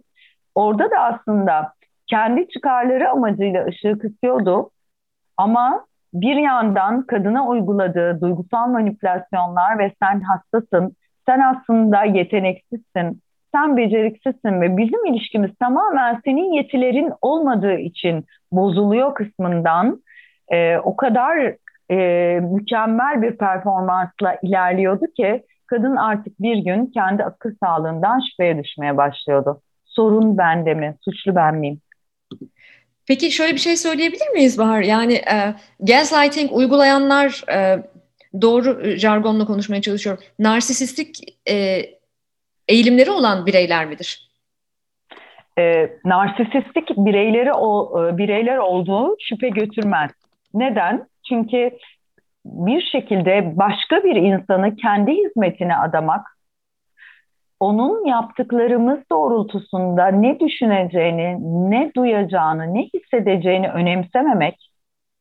Orada 0.55 0.91
da 0.91 0.99
aslında 0.99 1.73
kendi 2.07 2.49
çıkarları 2.49 3.11
amacıyla 3.11 3.65
ışığı 3.65 3.99
kısıyordu 3.99 4.71
ama 5.37 5.87
bir 6.15 6.37
yandan 6.37 7.03
kadına 7.03 7.47
uyguladığı 7.49 8.21
duygusal 8.21 8.69
manipülasyonlar 8.69 9.79
ve 9.79 9.93
sen 10.03 10.21
hastasın, 10.21 10.97
sen 11.27 11.41
aslında 11.41 12.05
yeteneksizsin, 12.05 13.23
sen 13.55 13.77
beceriksizsin 13.77 14.61
ve 14.61 14.77
bizim 14.77 15.07
ilişkimiz 15.07 15.51
tamamen 15.61 16.21
senin 16.25 16.53
yetilerin 16.53 17.13
olmadığı 17.23 17.77
için 17.77 18.25
bozuluyor 18.53 19.15
kısmından 19.15 20.03
e, 20.49 20.79
o 20.79 20.97
kadar 20.97 21.57
e, 21.91 21.97
mükemmel 22.41 23.23
bir 23.23 23.37
performansla 23.37 24.39
ilerliyordu 24.43 25.05
ki 25.17 25.43
kadın 25.67 25.97
artık 25.97 26.41
bir 26.41 26.57
gün 26.57 26.87
kendi 26.87 27.25
akıl 27.25 27.51
sağlığından 27.65 28.21
şüpheye 28.31 28.65
düşmeye 28.65 28.97
başlıyordu. 28.97 29.61
Sorun 29.85 30.39
bende 30.39 30.75
mi? 30.75 30.97
Suçlu 31.05 31.35
ben 31.35 31.55
miyim? 31.55 31.81
Peki 33.09 33.31
şöyle 33.31 33.53
bir 33.53 33.59
şey 33.59 33.77
söyleyebilir 33.77 34.29
miyiz 34.29 34.59
Bahar? 34.59 34.81
Yani 34.83 35.15
e, 35.15 35.55
gaslighting 35.81 36.53
uygulayanlar 36.53 37.45
e, 37.53 37.83
doğru 38.41 38.85
jargonla 38.97 39.45
konuşmaya 39.45 39.83
çalışıyorum. 39.83 40.25
Narsisistik 40.39 41.17
e, 41.51 41.83
eğilimleri 42.69 43.11
olan 43.11 43.47
bireyler 43.47 43.87
midir? 43.87 44.29
E, 45.59 45.91
narsisistik 46.05 46.91
bireyleri 46.97 47.53
o, 47.53 48.01
e, 48.09 48.19
bireyler 48.19 48.57
olduğu 48.57 49.17
şüphe 49.21 49.49
götürmez. 49.49 50.11
Neden? 50.55 51.07
Çünkü 51.29 51.71
bir 52.45 52.83
şekilde 52.83 53.57
başka 53.57 54.05
bir 54.05 54.17
insanı 54.17 54.77
kendi 54.77 55.13
hizmetine 55.13 55.77
adamak, 55.77 56.27
onun 57.61 58.07
yaptıklarımız 58.07 58.99
doğrultusunda 59.13 60.07
ne 60.07 60.41
düşüneceğini, 60.41 61.37
ne 61.71 61.93
duyacağını, 61.97 62.75
ne 62.75 62.83
hissedeceğini 62.83 63.69
önemsememek 63.69 64.71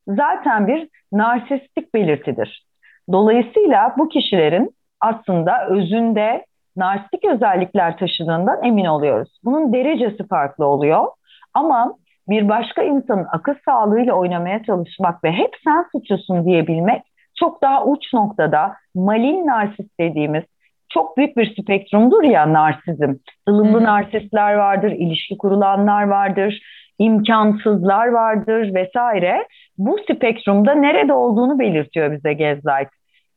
zaten 0.08 0.66
bir 0.66 0.88
narsistik 1.12 1.94
belirtidir. 1.94 2.66
Dolayısıyla 3.12 3.94
bu 3.98 4.08
kişilerin 4.08 4.74
aslında 5.00 5.66
özünde 5.68 6.44
narsistik 6.76 7.24
özellikler 7.24 7.98
taşıdığından 7.98 8.64
emin 8.64 8.84
oluyoruz. 8.84 9.38
Bunun 9.44 9.72
derecesi 9.72 10.26
farklı 10.28 10.66
oluyor 10.66 11.06
ama 11.54 11.94
bir 12.28 12.48
başka 12.48 12.82
insanın 12.82 13.26
akıl 13.32 13.54
sağlığıyla 13.64 14.14
oynamaya 14.14 14.62
çalışmak 14.62 15.24
ve 15.24 15.32
hep 15.32 15.50
sen 15.64 15.84
suçlusun 15.92 16.44
diyebilmek 16.44 17.02
çok 17.38 17.62
daha 17.62 17.84
uç 17.84 18.14
noktada 18.14 18.74
malin 18.94 19.46
narsist 19.46 20.00
dediğimiz 20.00 20.44
çok 20.88 21.16
büyük 21.16 21.36
bir 21.36 21.56
spektrumdur 21.62 22.22
ya 22.22 22.52
narsizm. 22.52 23.14
Ilımlı 23.48 23.78
hmm. 23.78 23.84
narsistler 23.84 24.54
vardır, 24.54 24.90
ilişki 24.90 25.38
kurulanlar 25.38 26.02
vardır, 26.02 26.60
imkansızlar 26.98 28.06
vardır 28.06 28.74
vesaire. 28.74 29.46
Bu 29.78 29.98
spektrumda 29.98 30.74
nerede 30.74 31.12
olduğunu 31.12 31.58
belirtiyor 31.58 32.12
bize 32.12 32.32
Gaslight. 32.32 32.88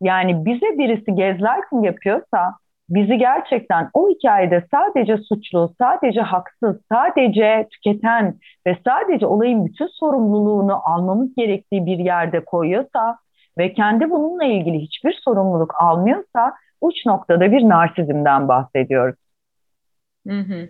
Yani 0.01 0.45
bize 0.45 0.77
birisi 0.77 1.15
gaslighting 1.15 1.85
yapıyorsa 1.85 2.53
bizi 2.89 3.17
gerçekten 3.17 3.89
o 3.93 4.09
hikayede 4.09 4.63
sadece 4.71 5.17
suçlu, 5.17 5.73
sadece 5.81 6.21
haksız, 6.21 6.81
sadece 6.91 7.67
tüketen 7.71 8.35
ve 8.67 8.77
sadece 8.87 9.27
olayın 9.27 9.65
bütün 9.65 9.87
sorumluluğunu 9.87 10.81
almamız 10.83 11.35
gerektiği 11.35 11.85
bir 11.85 11.97
yerde 11.97 12.45
koyuyorsa 12.45 13.17
ve 13.57 13.73
kendi 13.73 14.09
bununla 14.09 14.45
ilgili 14.45 14.79
hiçbir 14.79 15.19
sorumluluk 15.23 15.73
almıyorsa 15.81 16.53
uç 16.81 17.05
noktada 17.05 17.51
bir 17.51 17.69
narsizmden 17.69 18.47
bahsediyoruz. 18.47 19.24
Hı 20.27 20.39
hı. 20.39 20.69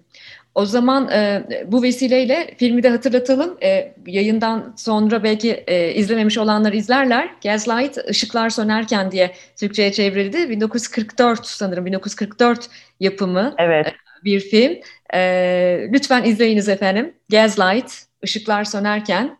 O 0.55 0.65
zaman 0.65 1.12
e, 1.12 1.43
bu 1.67 1.83
vesileyle 1.83 2.53
filmi 2.57 2.83
de 2.83 2.89
hatırlatalım. 2.89 3.57
E, 3.63 3.93
yayından 4.07 4.74
sonra 4.77 5.24
belki 5.24 5.63
e, 5.67 5.93
izlememiş 5.93 6.38
olanlar 6.38 6.74
izlerler. 6.74 7.29
Gaslight 7.43 7.97
Işıklar 8.09 8.50
Sönerken 8.50 9.12
diye 9.12 9.35
Türkçe'ye 9.55 9.91
çevrildi. 9.91 10.50
1944 10.50 11.45
sanırım 11.45 11.85
1944 11.85 12.69
yapımı 13.00 13.55
evet. 13.57 13.88
e, 13.88 13.93
bir 14.25 14.39
film. 14.39 14.77
E, 15.13 15.89
lütfen 15.93 16.24
izleyiniz 16.24 16.69
efendim. 16.69 17.13
Gaslight 17.31 17.91
Işıklar 18.24 18.63
Sönerken 18.63 19.38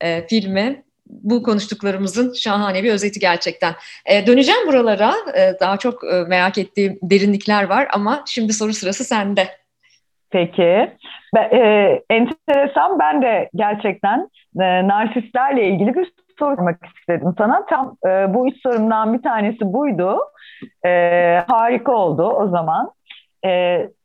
e, 0.00 0.26
filmi 0.26 0.82
bu 1.08 1.42
konuştuklarımızın 1.42 2.32
şahane 2.32 2.82
bir 2.82 2.92
özeti 2.92 3.20
gerçekten. 3.20 3.72
E, 4.06 4.26
döneceğim 4.26 4.66
buralara. 4.66 5.12
E, 5.36 5.60
daha 5.60 5.76
çok 5.76 6.04
e, 6.04 6.24
merak 6.28 6.58
ettiğim 6.58 6.98
derinlikler 7.02 7.68
var 7.68 7.88
ama 7.92 8.22
şimdi 8.26 8.52
soru 8.52 8.72
sırası 8.72 9.04
sende. 9.04 9.48
Peki. 10.30 10.90
Ben, 11.34 11.50
e, 11.52 12.02
enteresan. 12.10 12.98
Ben 12.98 13.22
de 13.22 13.50
gerçekten 13.54 14.30
e, 14.60 14.88
narsistlerle 14.88 15.68
ilgili 15.68 15.94
bir 15.94 16.12
sormak 16.38 16.78
istedim 17.00 17.34
sana. 17.38 17.66
Tam 17.66 17.96
e, 18.06 18.34
bu 18.34 18.48
üç 18.48 18.62
sorumdan 18.62 19.14
bir 19.14 19.22
tanesi 19.22 19.72
buydu. 19.72 20.18
E, 20.84 20.90
harika 21.48 21.92
oldu 21.92 22.22
o 22.22 22.48
zaman. 22.48 22.90
E, 23.44 23.50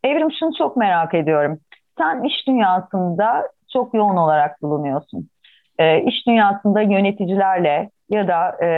Evrim 0.04 0.32
şunu 0.40 0.52
çok 0.58 0.78
merak 0.78 1.14
ediyorum. 1.14 1.60
Sen 1.98 2.24
iş 2.24 2.48
dünyasında 2.48 3.50
çok 3.74 3.94
yoğun 3.94 4.18
olarak 4.18 4.62
bulunuyorsun 4.62 5.31
e, 5.82 6.04
iş 6.04 6.28
dünyasında 6.28 6.82
yöneticilerle 6.82 7.90
ya 8.10 8.28
da 8.28 8.66
e, 8.66 8.70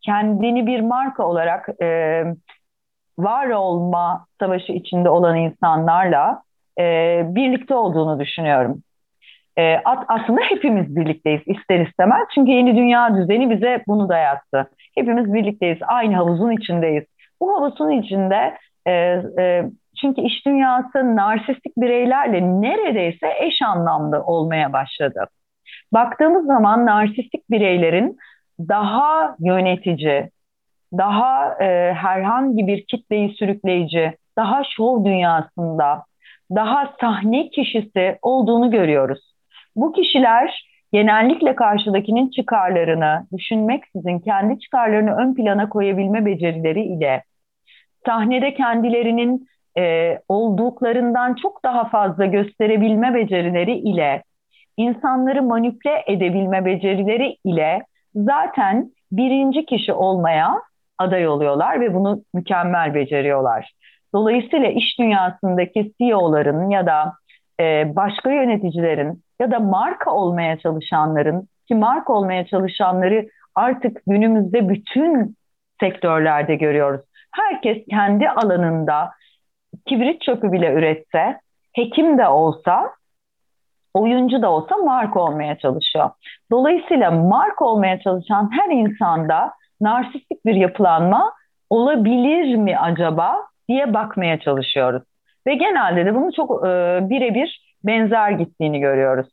kendini 0.00 0.66
bir 0.66 0.80
marka 0.80 1.26
olarak 1.26 1.68
e, 1.82 2.22
var 3.18 3.48
olma 3.48 4.26
savaşı 4.40 4.72
içinde 4.72 5.08
olan 5.08 5.36
insanlarla 5.36 6.42
e, 6.78 6.84
birlikte 7.24 7.74
olduğunu 7.74 8.20
düşünüyorum. 8.20 8.82
E, 9.58 9.76
aslında 10.08 10.40
hepimiz 10.40 10.96
birlikteyiz 10.96 11.42
ister 11.46 11.86
istemez. 11.86 12.28
Çünkü 12.34 12.50
yeni 12.50 12.76
dünya 12.76 13.16
düzeni 13.16 13.50
bize 13.50 13.82
bunu 13.86 14.08
dayattı. 14.08 14.70
Hepimiz 14.94 15.34
birlikteyiz, 15.34 15.78
aynı 15.86 16.16
havuzun 16.16 16.50
içindeyiz. 16.50 17.04
Bu 17.40 17.54
havuzun 17.54 17.90
içinde 17.90 18.56
e, 18.86 18.92
e, 19.38 19.64
çünkü 20.00 20.20
iş 20.20 20.46
dünyası 20.46 21.16
narsistik 21.16 21.76
bireylerle 21.76 22.40
neredeyse 22.40 23.28
eş 23.40 23.62
anlamlı 23.62 24.22
olmaya 24.22 24.72
başladı. 24.72 25.26
Baktığımız 25.92 26.46
zaman 26.46 26.86
narsistik 26.86 27.50
bireylerin 27.50 28.18
daha 28.58 29.36
yönetici, 29.40 30.30
daha 30.92 31.54
e, 31.60 31.92
herhangi 31.92 32.66
bir 32.66 32.84
kitleyi 32.86 33.34
sürükleyici, 33.34 34.16
daha 34.38 34.62
şov 34.76 35.04
dünyasında, 35.04 36.04
daha 36.54 36.94
sahne 37.00 37.48
kişisi 37.48 38.18
olduğunu 38.22 38.70
görüyoruz. 38.70 39.34
Bu 39.76 39.92
kişiler 39.92 40.64
genellikle 40.92 41.54
karşıdakinin 41.54 42.30
çıkarlarını 42.30 43.26
düşünmeksizin 43.36 44.18
kendi 44.18 44.60
çıkarlarını 44.60 45.16
ön 45.16 45.34
plana 45.34 45.68
koyabilme 45.68 46.26
becerileri 46.26 46.82
ile 46.82 47.22
sahnede 48.06 48.54
kendilerinin 48.54 49.46
e, 49.78 50.18
olduklarından 50.28 51.34
çok 51.34 51.64
daha 51.64 51.84
fazla 51.84 52.26
gösterebilme 52.26 53.14
becerileri 53.14 53.74
ile 53.74 54.22
insanları 54.76 55.42
manipüle 55.42 56.02
edebilme 56.06 56.64
becerileri 56.64 57.36
ile 57.44 57.82
zaten 58.14 58.90
birinci 59.12 59.66
kişi 59.66 59.92
olmaya 59.92 60.62
aday 60.98 61.28
oluyorlar 61.28 61.80
ve 61.80 61.94
bunu 61.94 62.22
mükemmel 62.34 62.94
beceriyorlar. 62.94 63.72
Dolayısıyla 64.14 64.68
iş 64.68 64.98
dünyasındaki 64.98 65.92
CEO'ların 65.98 66.70
ya 66.70 66.86
da 66.86 67.12
e, 67.60 67.96
başka 67.96 68.30
yöneticilerin 68.30 69.22
ya 69.40 69.50
da 69.50 69.58
marka 69.58 70.10
olmaya 70.10 70.58
çalışanların 70.58 71.48
ki 71.68 71.74
marka 71.74 72.12
olmaya 72.12 72.46
çalışanları 72.46 73.28
artık 73.54 74.02
günümüzde 74.06 74.68
bütün 74.68 75.36
sektörlerde 75.80 76.54
görüyoruz. 76.54 77.00
Herkes 77.30 77.84
kendi 77.90 78.28
alanında 78.30 79.10
kibrit 79.86 80.22
çöpü 80.22 80.52
bile 80.52 80.72
üretse, 80.72 81.40
hekim 81.72 82.18
de 82.18 82.28
olsa 82.28 82.90
oyuncu 83.94 84.42
da 84.42 84.50
olsa 84.50 84.76
marka 84.76 85.20
olmaya 85.20 85.58
çalışıyor. 85.58 86.10
Dolayısıyla 86.50 87.10
marka 87.10 87.64
olmaya 87.64 88.00
çalışan 88.00 88.50
her 88.52 88.70
insanda 88.70 89.52
narsistik 89.80 90.46
bir 90.46 90.54
yapılanma 90.54 91.32
olabilir 91.70 92.56
mi 92.56 92.78
acaba 92.78 93.36
diye 93.68 93.94
bakmaya 93.94 94.40
çalışıyoruz. 94.40 95.02
Ve 95.46 95.54
genelde 95.54 96.06
de 96.06 96.14
bunu 96.14 96.32
çok 96.36 96.66
e, 96.66 97.00
birebir 97.10 97.76
benzer 97.84 98.30
gittiğini 98.30 98.80
görüyoruz. 98.80 99.26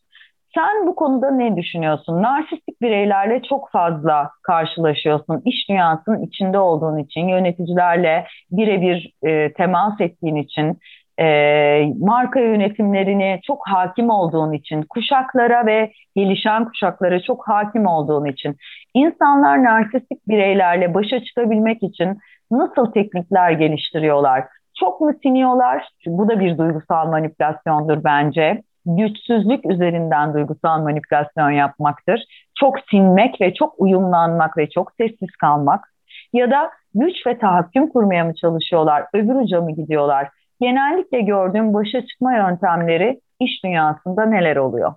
Sen 0.56 0.88
bu 0.88 0.96
konuda 0.96 1.32
ne 1.32 1.56
düşünüyorsun? 1.58 2.24
Narsistik 2.24 2.82
bireylerle 2.82 3.42
çok 3.50 3.72
fazla 3.72 4.30
karşılaşıyorsun. 4.44 5.42
İş 5.46 5.70
dünyasının 5.70 6.24
içinde 6.24 6.60
olduğun 6.60 6.98
için, 6.98 7.28
yöneticilerle 7.28 8.26
birebir 8.52 9.14
e, 9.24 9.54
temas 9.54 10.02
ettiğin 10.02 10.36
için, 10.36 10.80
e, 11.20 11.94
marka 12.00 12.40
yönetimlerini 12.40 13.40
çok 13.44 13.68
hakim 13.68 14.10
olduğun 14.10 14.54
için, 14.54 14.82
kuşaklara 14.82 15.66
ve 15.66 15.92
gelişen 16.16 16.66
kuşaklara 16.66 17.22
çok 17.22 17.48
hakim 17.48 17.86
olduğun 17.86 18.26
için, 18.26 18.56
insanlar 18.94 19.64
narsistik 19.64 20.28
bireylerle 20.28 20.94
başa 20.94 21.24
çıkabilmek 21.24 21.84
için 21.84 22.18
nasıl 22.52 22.92
teknikler 22.92 23.52
geliştiriyorlar? 23.52 24.44
Çok 24.80 25.02
mu 25.02 25.12
siniyorlar? 25.24 25.88
Bu 26.08 26.30
da 26.30 26.40
bir 26.40 26.58
duygusal 26.58 27.08
manipülasyondur 27.08 28.04
bence. 28.04 28.62
Güçsüzlük 28.86 29.72
üzerinden 29.72 30.34
duygusal 30.34 30.82
manipülasyon 30.82 31.52
yapmaktır. 31.52 32.24
Çok 32.60 32.76
sinmek 32.92 33.42
ve 33.42 33.54
çok 33.54 33.74
uyumlanmak 33.78 34.58
ve 34.58 34.70
çok 34.70 34.92
sessiz 34.98 35.36
kalmak. 35.42 35.94
Ya 36.34 36.52
da 36.52 36.72
güç 36.96 37.28
ve 37.28 37.38
tahakküm 37.38 37.90
kurmaya 37.90 38.24
mı 38.24 38.36
çalışıyorlar? 38.36 39.06
Öbür 39.14 39.36
uca 39.36 39.62
mı 39.62 39.72
gidiyorlar? 39.72 40.28
Genellikle 40.62 41.22
gördüğüm 41.22 41.74
başa 41.74 42.08
çıkma 42.08 42.36
yöntemleri 42.36 43.22
iş 43.40 43.64
dünyasında 43.64 44.26
neler 44.26 44.56
oluyor? 44.56 44.94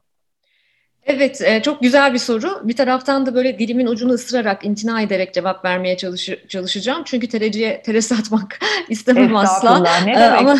Evet, 1.06 1.42
e, 1.44 1.62
çok 1.62 1.80
güzel 1.80 2.12
bir 2.12 2.18
soru. 2.18 2.68
Bir 2.68 2.76
taraftan 2.76 3.26
da 3.26 3.34
böyle 3.34 3.58
dilimin 3.58 3.86
ucunu 3.86 4.12
ısırarak, 4.12 4.66
imtina 4.66 5.00
ederek 5.00 5.34
cevap 5.34 5.64
vermeye 5.64 5.96
çalış 5.96 6.30
çalışacağım. 6.48 7.02
Çünkü 7.04 7.28
tereciye 7.28 7.82
tere 7.82 8.00
satmak 8.00 8.58
istemem 8.88 9.36
asla. 9.36 9.82
Ne 10.04 10.12
e, 10.12 10.20
demek? 10.20 10.40
Ama 10.40 10.56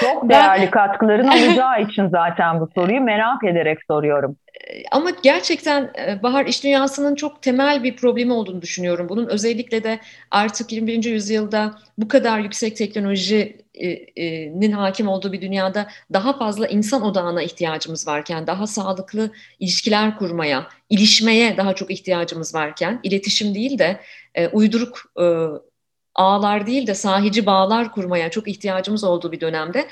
çok 0.00 0.28
değerli 0.28 0.70
katkıların 0.70 1.28
olacağı 1.48 1.82
için 1.82 2.08
zaten 2.08 2.60
bu 2.60 2.68
soruyu 2.74 3.00
merak 3.00 3.44
ederek 3.44 3.78
soruyorum. 3.88 4.36
E, 4.68 4.82
ama 4.90 5.10
gerçekten 5.22 5.92
Bahar 6.22 6.46
iş 6.46 6.64
dünyasının 6.64 7.14
çok 7.14 7.42
temel 7.42 7.84
bir 7.84 7.96
problemi 7.96 8.32
olduğunu 8.32 8.62
düşünüyorum. 8.62 9.08
Bunun 9.08 9.26
özellikle 9.26 9.84
de 9.84 10.00
artık 10.30 10.72
21. 10.72 11.04
yüzyılda 11.04 11.78
bu 11.98 12.08
kadar 12.08 12.38
yüksek 12.38 12.76
teknoloji 12.76 13.62
nin 14.54 14.72
hakim 14.72 15.08
olduğu 15.08 15.32
bir 15.32 15.40
dünyada 15.40 15.88
daha 16.12 16.38
fazla 16.38 16.66
insan 16.66 17.02
odağına 17.02 17.42
ihtiyacımız 17.42 18.06
varken, 18.06 18.46
daha 18.46 18.66
sağlıklı 18.66 19.30
ilişkiler 19.60 20.18
kurmaya, 20.18 20.68
ilişmeye 20.90 21.56
daha 21.56 21.74
çok 21.74 21.90
ihtiyacımız 21.90 22.54
varken, 22.54 23.00
iletişim 23.02 23.54
değil 23.54 23.78
de 23.78 24.00
uyduruk 24.52 25.12
ağlar 26.14 26.66
değil 26.66 26.86
de 26.86 26.94
sahici 26.94 27.46
bağlar 27.46 27.92
kurmaya 27.92 28.30
çok 28.30 28.48
ihtiyacımız 28.48 29.04
olduğu 29.04 29.32
bir 29.32 29.40
dönemde 29.40 29.78
e, 29.80 29.86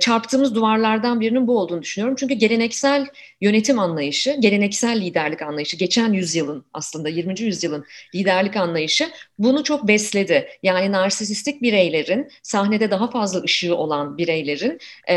çarptığımız 0.00 0.54
duvarlardan 0.54 1.20
birinin 1.20 1.46
bu 1.46 1.58
olduğunu 1.58 1.82
düşünüyorum. 1.82 2.16
Çünkü 2.18 2.34
geleneksel 2.34 3.06
yönetim 3.40 3.78
anlayışı, 3.78 4.36
geleneksel 4.40 5.00
liderlik 5.00 5.42
anlayışı, 5.42 5.76
geçen 5.76 6.12
yüzyılın 6.12 6.64
aslında 6.72 7.08
20. 7.08 7.40
yüzyılın 7.40 7.84
liderlik 8.14 8.56
anlayışı 8.56 9.10
bunu 9.38 9.64
çok 9.64 9.88
besledi. 9.88 10.48
Yani 10.62 10.92
narsisistik 10.92 11.62
bireylerin, 11.62 12.28
sahnede 12.42 12.90
daha 12.90 13.10
fazla 13.10 13.42
ışığı 13.42 13.76
olan 13.76 14.18
bireylerin 14.18 14.78
e, 15.08 15.14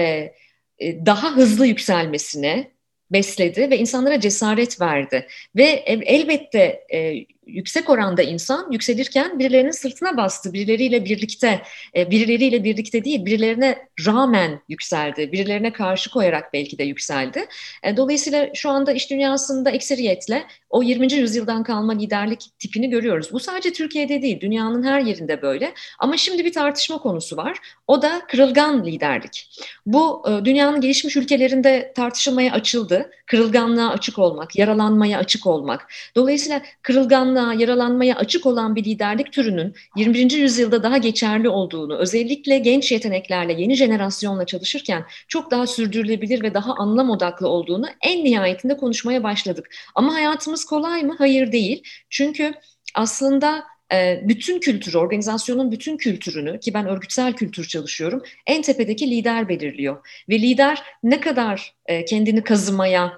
e, 0.80 1.06
daha 1.06 1.36
hızlı 1.36 1.68
yükselmesine, 1.68 2.72
besledi 3.12 3.70
ve 3.70 3.78
insanlara 3.78 4.20
cesaret 4.20 4.82
verdi. 4.82 5.28
Ve 5.56 5.64
elbette 6.06 6.86
e, 6.94 7.26
yüksek 7.54 7.90
oranda 7.90 8.22
insan 8.22 8.72
yükselirken 8.72 9.40
birilerinin 9.40 9.72
sırtına 9.72 10.18
bastı, 10.18 10.54
birileriyle 10.54 11.06
birlikte, 11.06 11.62
e, 11.96 12.12
birileriyle 12.12 12.64
birlikte 12.64 13.04
değil, 13.04 13.26
birilerine 13.26 13.78
rağmen 14.06 14.62
yükseldi, 14.70 15.32
birilerine 15.32 15.74
karşı 15.74 16.10
koyarak 16.10 16.54
belki 16.54 16.78
de 16.78 16.84
yükseldi. 16.84 17.46
E, 17.84 17.98
dolayısıyla 17.98 18.50
şu 18.54 18.70
anda 18.70 18.92
iş 18.92 19.10
dünyasında 19.10 19.72
ekseriyetle 19.72 20.44
o 20.70 20.84
20. 20.84 21.14
yüzyıldan 21.14 21.64
kalma 21.64 21.94
liderlik 21.94 22.42
tipini 22.60 22.90
görüyoruz. 22.90 23.34
Bu 23.34 23.40
sadece 23.40 23.74
Türkiye'de 23.74 24.22
değil, 24.22 24.40
dünyanın 24.42 24.84
her 24.84 25.02
yerinde 25.02 25.42
böyle. 25.42 25.74
Ama 26.00 26.18
şimdi 26.18 26.46
bir 26.46 26.54
tartışma 26.54 26.98
konusu 26.98 27.38
var. 27.38 27.58
O 27.88 28.02
da 28.02 28.22
kırılgan 28.28 28.86
liderlik. 28.86 29.50
Bu 29.86 30.24
e, 30.30 30.46
dünyanın 30.46 30.82
gelişmiş 30.82 31.16
ülkelerinde 31.18 31.94
tartışılmaya 31.96 32.54
açıldı. 32.54 33.12
Kırılganlığa 33.26 33.90
açık 33.90 34.20
olmak, 34.20 34.56
yaralanmaya 34.56 35.20
açık 35.20 35.48
olmak. 35.48 35.88
Dolayısıyla 36.16 36.62
kırılganlığa, 36.82 37.54
yaralanmaya 37.54 38.16
açık 38.16 38.46
olan 38.46 38.76
bir 38.76 38.84
liderlik 38.84 39.32
türünün 39.32 39.74
21. 39.96 40.32
yüzyılda 40.32 40.84
daha 40.84 40.98
geçerli 40.98 41.50
olduğunu, 41.50 41.98
özellikle 41.98 42.58
genç 42.58 42.92
yeteneklerle, 42.92 43.54
yeni 43.62 43.76
jenerasyonla 43.76 44.46
çalışırken 44.46 45.06
çok 45.28 45.52
daha 45.52 45.68
sürdürülebilir 45.68 46.44
ve 46.44 46.54
daha 46.54 46.74
anlam 46.74 47.10
odaklı 47.10 47.48
olduğunu 47.48 47.86
en 48.02 48.24
nihayetinde 48.24 48.78
konuşmaya 48.78 49.24
başladık. 49.24 49.70
Ama 49.96 50.14
hayatımız 50.14 50.59
yapmamız 50.60 50.66
kolay 50.66 51.04
mı? 51.04 51.16
Hayır 51.18 51.52
değil. 51.52 51.84
Çünkü 52.10 52.54
aslında 52.96 53.64
e, 53.92 54.22
bütün 54.24 54.60
kültürü, 54.60 54.98
organizasyonun 54.98 55.72
bütün 55.72 55.98
kültürünü 55.98 56.60
ki 56.60 56.74
ben 56.74 56.88
örgütsel 56.88 57.34
kültür 57.34 57.68
çalışıyorum, 57.68 58.22
en 58.48 58.62
tepedeki 58.62 59.10
lider 59.10 59.48
belirliyor. 59.48 59.98
Ve 60.30 60.40
lider 60.40 60.84
ne 61.04 61.20
kadar 61.20 61.74
e, 61.86 62.06
kendini 62.06 62.44
kazımaya, 62.44 63.14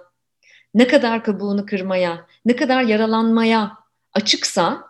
ne 0.73 0.87
kadar 0.87 1.23
kabuğunu 1.23 1.65
kırmaya, 1.65 2.25
ne 2.45 2.55
kadar 2.55 2.83
yaralanmaya 2.83 3.71
açıksa 4.13 4.83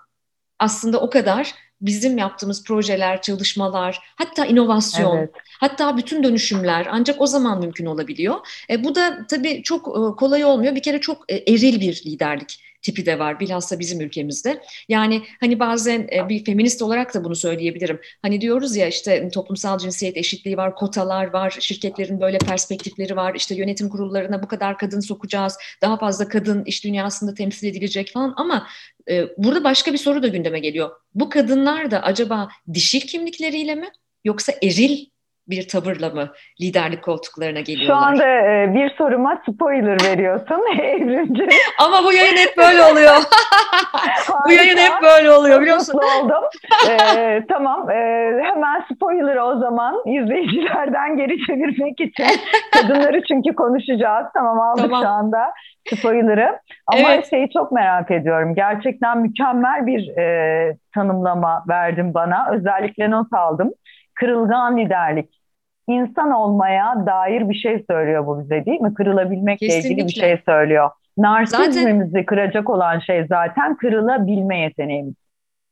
aslında 0.59 0.99
o 0.99 1.09
kadar 1.09 1.53
bizim 1.81 2.17
yaptığımız 2.17 2.63
projeler, 2.63 3.21
çalışmalar, 3.21 3.99
hatta 4.15 4.45
inovasyon, 4.45 5.17
evet. 5.17 5.29
hatta 5.59 5.97
bütün 5.97 6.23
dönüşümler 6.23 6.87
ancak 6.91 7.21
o 7.21 7.27
zaman 7.27 7.59
mümkün 7.59 7.85
olabiliyor. 7.85 8.35
E, 8.69 8.83
bu 8.83 8.95
da 8.95 9.27
tabii 9.29 9.63
çok 9.63 9.87
e, 9.87 10.15
kolay 10.17 10.45
olmuyor. 10.45 10.75
Bir 10.75 10.81
kere 10.83 11.01
çok 11.01 11.31
e, 11.31 11.53
eril 11.53 11.81
bir 11.81 12.03
liderlik 12.05 12.70
tipi 12.81 13.05
de 13.05 13.19
var 13.19 13.39
bilhassa 13.39 13.79
bizim 13.79 14.01
ülkemizde. 14.01 14.61
Yani 14.89 15.21
hani 15.39 15.59
bazen 15.59 16.07
e, 16.15 16.29
bir 16.29 16.45
feminist 16.45 16.81
olarak 16.81 17.13
da 17.13 17.23
bunu 17.23 17.35
söyleyebilirim. 17.35 17.99
Hani 18.21 18.41
diyoruz 18.41 18.75
ya 18.75 18.87
işte 18.87 19.29
toplumsal 19.29 19.77
cinsiyet 19.77 20.17
eşitliği 20.17 20.57
var, 20.57 20.75
kotalar 20.75 21.33
var, 21.33 21.57
şirketlerin 21.59 22.21
böyle 22.21 22.37
perspektifleri 22.37 23.15
var, 23.15 23.35
işte 23.35 23.55
yönetim 23.55 23.89
kurullarına 23.89 24.43
bu 24.43 24.47
kadar 24.47 24.77
kadın 24.77 24.99
sokacağız, 24.99 25.57
daha 25.81 25.97
fazla 25.97 26.27
kadın 26.27 26.63
iş 26.65 26.83
dünyasında 26.83 27.33
temsil 27.33 27.67
edilecek 27.67 28.11
falan 28.13 28.33
ama 28.37 28.67
e, 29.09 29.27
burada 29.37 29.63
başka 29.63 29.93
bir 29.93 29.97
soru 29.97 30.23
da 30.23 30.27
gündeme 30.27 30.59
geliyor. 30.59 30.91
Bu 31.15 31.29
kadınlar 31.29 31.91
da 31.91 32.03
acaba 32.03 32.49
dişil 32.73 33.01
kimlikleriyle 33.01 33.75
mi 33.75 33.87
yoksa 34.23 34.53
eril 34.63 35.10
bir 35.47 35.67
tavırla 35.67 36.09
mı 36.09 36.27
liderlik 36.61 37.03
koltuklarına 37.03 37.59
geliyorlar? 37.59 37.95
Şu 37.95 38.05
anda 38.05 38.27
e, 38.27 38.73
bir 38.75 38.89
soruma 38.89 39.41
spoiler 39.49 39.97
veriyorsun 40.05 40.61
Evrimci. 40.81 41.47
Ama 41.79 42.03
bu 42.03 42.13
yayın 42.13 42.37
hep 42.37 42.57
böyle 42.57 42.83
oluyor. 42.83 43.15
bu 44.47 44.51
yayın 44.51 44.77
hep 44.77 45.01
böyle 45.03 45.31
oluyor 45.31 45.61
biliyor 45.61 45.75
musun? 45.75 45.99
oldum. 46.21 46.43
ee, 46.89 47.43
tamam 47.49 47.89
ee, 47.89 48.41
hemen 48.43 48.85
spoiler 48.93 49.35
o 49.35 49.59
zaman 49.59 50.01
izleyicilerden 50.05 51.17
geri 51.17 51.45
çevirmek 51.45 52.01
için. 52.01 52.25
Kadınları 52.71 53.23
çünkü 53.27 53.55
konuşacağız. 53.55 54.27
Tamam 54.33 54.59
aldık 54.59 54.83
tamam. 54.83 55.03
şu 55.03 55.07
anda 55.07 55.53
spoiler'ı. 55.95 56.59
Ama 56.87 57.13
evet. 57.13 57.29
şeyi 57.29 57.49
çok 57.53 57.71
merak 57.71 58.11
ediyorum. 58.11 58.55
Gerçekten 58.55 59.17
mükemmel 59.17 59.87
bir 59.87 60.17
e, 60.17 60.77
tanımlama 60.93 61.63
verdin 61.69 62.13
bana. 62.13 62.47
Özellikle 62.51 63.11
not 63.11 63.33
aldım 63.33 63.71
kırılgan 64.13 64.77
liderlik 64.77 65.41
insan 65.87 66.31
olmaya 66.31 67.05
dair 67.05 67.49
bir 67.49 67.55
şey 67.55 67.83
söylüyor 67.89 68.27
bu 68.27 68.39
bize 68.39 68.65
değil 68.65 68.81
mi? 68.81 68.93
Kırılabilmekle 68.93 69.67
Kesinlikle. 69.67 69.89
ilgili 69.89 70.07
bir 70.07 70.21
şey 70.21 70.41
söylüyor. 70.45 70.89
Narsizmimizi 71.17 72.11
zaten, 72.11 72.25
kıracak 72.25 72.69
olan 72.69 72.99
şey 72.99 73.25
zaten 73.29 73.77
kırılabilme 73.77 74.59
yeteneğimiz. 74.59 75.13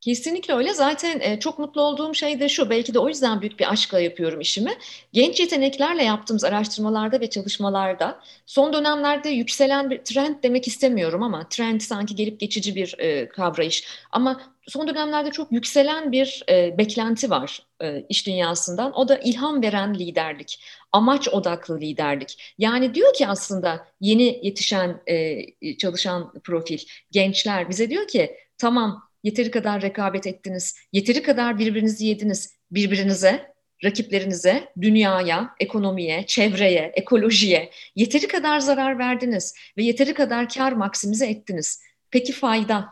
Kesinlikle 0.00 0.54
öyle. 0.54 0.74
Zaten 0.74 1.20
e, 1.20 1.40
çok 1.40 1.58
mutlu 1.58 1.82
olduğum 1.82 2.14
şey 2.14 2.40
de 2.40 2.48
şu. 2.48 2.70
Belki 2.70 2.94
de 2.94 2.98
o 2.98 3.08
yüzden 3.08 3.40
büyük 3.40 3.60
bir 3.60 3.72
aşkla 3.72 4.00
yapıyorum 4.00 4.40
işimi. 4.40 4.70
Genç 5.12 5.40
yeteneklerle 5.40 6.04
yaptığımız 6.04 6.44
araştırmalarda 6.44 7.20
ve 7.20 7.30
çalışmalarda 7.30 8.18
son 8.46 8.72
dönemlerde 8.72 9.28
yükselen 9.28 9.90
bir 9.90 9.98
trend 9.98 10.34
demek 10.42 10.66
istemiyorum 10.66 11.22
ama 11.22 11.48
trend 11.48 11.80
sanki 11.80 12.14
gelip 12.14 12.40
geçici 12.40 12.74
bir 12.74 12.94
e, 12.98 13.28
kavrayış. 13.28 14.06
Ama 14.12 14.40
son 14.70 14.88
dönemlerde 14.88 15.30
çok 15.30 15.52
yükselen 15.52 16.12
bir 16.12 16.44
e, 16.48 16.78
beklenti 16.78 17.30
var 17.30 17.66
e, 17.82 18.04
iş 18.08 18.26
dünyasından. 18.26 18.98
O 18.98 19.08
da 19.08 19.18
ilham 19.18 19.62
veren 19.62 19.94
liderlik, 19.94 20.64
amaç 20.92 21.28
odaklı 21.28 21.80
liderlik. 21.80 22.54
Yani 22.58 22.94
diyor 22.94 23.14
ki 23.14 23.26
aslında 23.26 23.86
yeni 24.00 24.40
yetişen 24.42 25.02
e, 25.06 25.76
çalışan 25.76 26.32
profil, 26.44 26.78
gençler 27.10 27.68
bize 27.68 27.90
diyor 27.90 28.08
ki 28.08 28.36
tamam 28.58 29.02
yeteri 29.22 29.50
kadar 29.50 29.82
rekabet 29.82 30.26
ettiniz, 30.26 30.76
yeteri 30.92 31.22
kadar 31.22 31.58
birbirinizi 31.58 32.06
yediniz 32.06 32.56
birbirinize, 32.70 33.54
rakiplerinize, 33.84 34.72
dünyaya, 34.80 35.54
ekonomiye, 35.60 36.26
çevreye, 36.26 36.92
ekolojiye 36.94 37.70
yeteri 37.96 38.28
kadar 38.28 38.60
zarar 38.60 38.98
verdiniz 38.98 39.54
ve 39.76 39.82
yeteri 39.82 40.14
kadar 40.14 40.48
kar 40.48 40.72
maksimize 40.72 41.26
ettiniz. 41.26 41.82
Peki 42.10 42.32
fayda? 42.32 42.88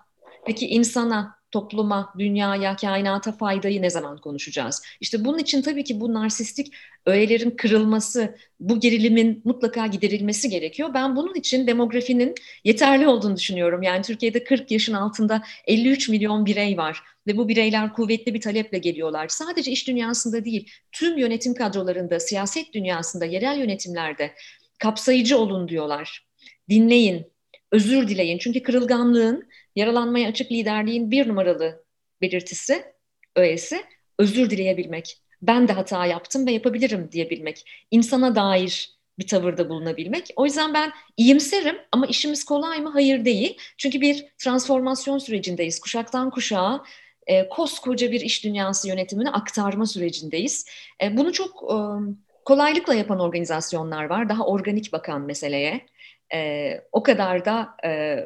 Peki 0.46 0.66
insana, 0.66 1.37
topluma, 1.50 2.14
dünyaya, 2.18 2.76
kainata 2.76 3.32
faydayı 3.32 3.82
ne 3.82 3.90
zaman 3.90 4.18
konuşacağız? 4.18 4.82
İşte 5.00 5.24
bunun 5.24 5.38
için 5.38 5.62
tabii 5.62 5.84
ki 5.84 6.00
bu 6.00 6.14
narsistik 6.14 6.74
öğelerin 7.06 7.50
kırılması, 7.50 8.36
bu 8.60 8.80
gerilimin 8.80 9.42
mutlaka 9.44 9.86
giderilmesi 9.86 10.48
gerekiyor. 10.48 10.94
Ben 10.94 11.16
bunun 11.16 11.34
için 11.34 11.66
demografinin 11.66 12.34
yeterli 12.64 13.08
olduğunu 13.08 13.36
düşünüyorum. 13.36 13.82
Yani 13.82 14.02
Türkiye'de 14.02 14.44
40 14.44 14.70
yaşın 14.70 14.94
altında 14.94 15.42
53 15.66 16.08
milyon 16.08 16.46
birey 16.46 16.76
var 16.76 17.02
ve 17.26 17.36
bu 17.36 17.48
bireyler 17.48 17.92
kuvvetli 17.92 18.34
bir 18.34 18.40
taleple 18.40 18.78
geliyorlar. 18.78 19.28
Sadece 19.28 19.70
iş 19.70 19.88
dünyasında 19.88 20.44
değil, 20.44 20.70
tüm 20.92 21.18
yönetim 21.18 21.54
kadrolarında, 21.54 22.20
siyaset 22.20 22.74
dünyasında, 22.74 23.24
yerel 23.24 23.58
yönetimlerde 23.58 24.34
kapsayıcı 24.78 25.38
olun 25.38 25.68
diyorlar. 25.68 26.26
Dinleyin, 26.68 27.26
özür 27.72 28.08
dileyin. 28.08 28.38
Çünkü 28.38 28.62
kırılganlığın 28.62 29.47
yaralanmaya 29.78 30.28
açık 30.28 30.52
liderliğin 30.52 31.10
bir 31.10 31.28
numaralı 31.28 31.84
belirtisi, 32.20 32.84
öğesi 33.36 33.84
özür 34.18 34.50
dileyebilmek. 34.50 35.22
Ben 35.42 35.68
de 35.68 35.72
hata 35.72 36.06
yaptım 36.06 36.46
ve 36.46 36.52
yapabilirim 36.52 37.08
diyebilmek. 37.12 37.86
İnsana 37.90 38.34
dair 38.34 38.98
bir 39.18 39.26
tavırda 39.26 39.68
bulunabilmek. 39.68 40.30
O 40.36 40.44
yüzden 40.44 40.74
ben 40.74 40.92
iyimserim 41.16 41.76
ama 41.92 42.06
işimiz 42.06 42.44
kolay 42.44 42.80
mı? 42.80 42.90
Hayır 42.92 43.24
değil. 43.24 43.58
Çünkü 43.78 44.00
bir 44.00 44.26
transformasyon 44.38 45.18
sürecindeyiz. 45.18 45.80
Kuşaktan 45.80 46.30
kuşağa 46.30 46.82
e, 47.26 47.48
koskoca 47.48 48.12
bir 48.12 48.20
iş 48.20 48.44
dünyası 48.44 48.88
yönetimini 48.88 49.30
aktarma 49.30 49.86
sürecindeyiz. 49.86 50.66
E, 51.02 51.16
bunu 51.16 51.32
çok 51.32 51.62
e, 51.72 51.76
kolaylıkla 52.44 52.94
yapan 52.94 53.20
organizasyonlar 53.20 54.04
var. 54.04 54.28
Daha 54.28 54.46
organik 54.46 54.92
bakan 54.92 55.20
meseleye. 55.20 55.86
E, 56.34 56.72
o 56.92 57.02
kadar 57.02 57.44
da 57.44 57.68
e, 57.84 58.18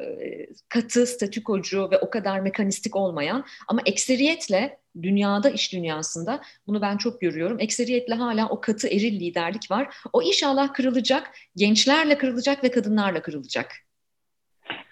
katı, 0.69 1.05
statükocu 1.05 1.91
ve 1.91 1.97
o 1.97 2.09
kadar 2.09 2.39
mekanistik 2.39 2.95
olmayan 2.95 3.45
ama 3.67 3.81
ekseriyetle 3.85 4.77
dünyada, 5.01 5.49
iş 5.49 5.73
dünyasında 5.73 6.39
bunu 6.67 6.81
ben 6.81 6.97
çok 6.97 7.21
görüyorum. 7.21 7.59
Ekseriyetle 7.59 8.15
hala 8.15 8.49
o 8.49 8.61
katı 8.61 8.87
eril 8.87 9.19
liderlik 9.19 9.71
var. 9.71 9.87
O 10.13 10.21
inşallah 10.21 10.73
kırılacak, 10.73 11.31
gençlerle 11.55 12.17
kırılacak 12.17 12.63
ve 12.63 12.71
kadınlarla 12.71 13.21
kırılacak. 13.21 13.71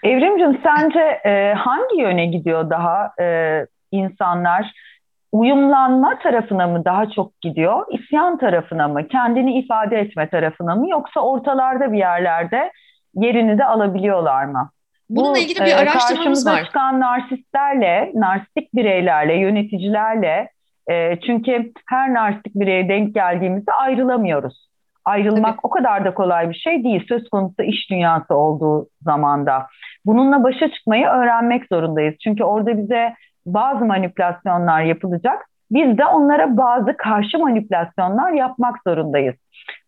Evrimcim 0.03 0.61
sence 0.63 0.99
e, 0.99 1.53
hangi 1.53 2.01
yöne 2.01 2.25
gidiyor 2.25 2.69
daha 2.69 3.11
e, 3.21 3.65
insanlar? 3.91 4.71
Uyumlanma 5.31 6.19
tarafına 6.19 6.67
mı 6.67 6.85
daha 6.85 7.09
çok 7.09 7.41
gidiyor, 7.41 7.85
isyan 7.89 8.37
tarafına 8.37 8.87
mı, 8.87 9.07
kendini 9.07 9.59
ifade 9.59 9.99
etme 9.99 10.29
tarafına 10.29 10.75
mı 10.75 10.89
yoksa 10.89 11.19
ortalarda 11.19 11.91
bir 11.91 11.97
yerlerde 11.97 12.71
yerini 13.13 13.57
de 13.57 13.65
alabiliyorlar 13.65 14.45
mı? 14.45 14.69
Bununla 15.09 15.39
ilgili 15.39 15.59
bir 15.59 15.71
e, 15.71 15.75
araştırmamız 15.75 16.47
var. 16.47 16.63
çıkan 16.65 16.99
narsistlerle, 16.99 18.11
narsistik 18.15 18.75
bireylerle, 18.75 19.33
yöneticilerle 19.33 20.49
e, 20.89 21.19
çünkü 21.19 21.71
her 21.89 22.13
narsistik 22.13 22.55
bireye 22.55 22.89
denk 22.89 23.15
geldiğimizde 23.15 23.71
ayrılamıyoruz. 23.71 24.71
Ayrılmak 25.05 25.55
Tabii. 25.55 25.59
o 25.63 25.69
kadar 25.69 26.05
da 26.05 26.13
kolay 26.13 26.49
bir 26.49 26.55
şey 26.55 26.83
değil. 26.83 27.05
Söz 27.07 27.29
konusu 27.29 27.63
iş 27.63 27.89
dünyası 27.89 28.35
olduğu 28.35 28.87
zamanda. 29.01 29.67
Bununla 30.05 30.43
başa 30.43 30.71
çıkmayı 30.71 31.07
öğrenmek 31.07 31.63
zorundayız. 31.71 32.15
Çünkü 32.23 32.43
orada 32.43 32.77
bize 32.77 33.13
bazı 33.45 33.85
manipülasyonlar 33.85 34.81
yapılacak. 34.81 35.45
Biz 35.71 35.97
de 35.97 36.05
onlara 36.05 36.57
bazı 36.57 36.97
karşı 36.97 37.39
manipülasyonlar 37.39 38.31
yapmak 38.31 38.75
zorundayız. 38.87 39.35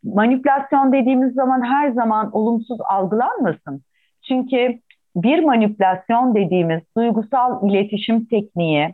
Manipülasyon 0.03 0.93
dediğimiz 0.93 1.33
zaman 1.33 1.61
her 1.61 1.91
zaman 1.91 2.31
olumsuz 2.31 2.77
algılanmasın. 2.89 3.81
Çünkü 4.27 4.79
bir 5.15 5.43
manipülasyon 5.43 6.35
dediğimiz 6.35 6.81
duygusal 6.97 7.69
iletişim 7.69 8.25
tekniği 8.25 8.93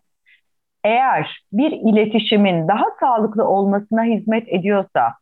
eğer 0.83 1.43
bir 1.51 1.71
iletişimin 1.71 2.67
daha 2.67 2.85
sağlıklı 2.99 3.47
olmasına 3.47 4.03
hizmet 4.03 4.47
ediyorsa, 4.47 5.13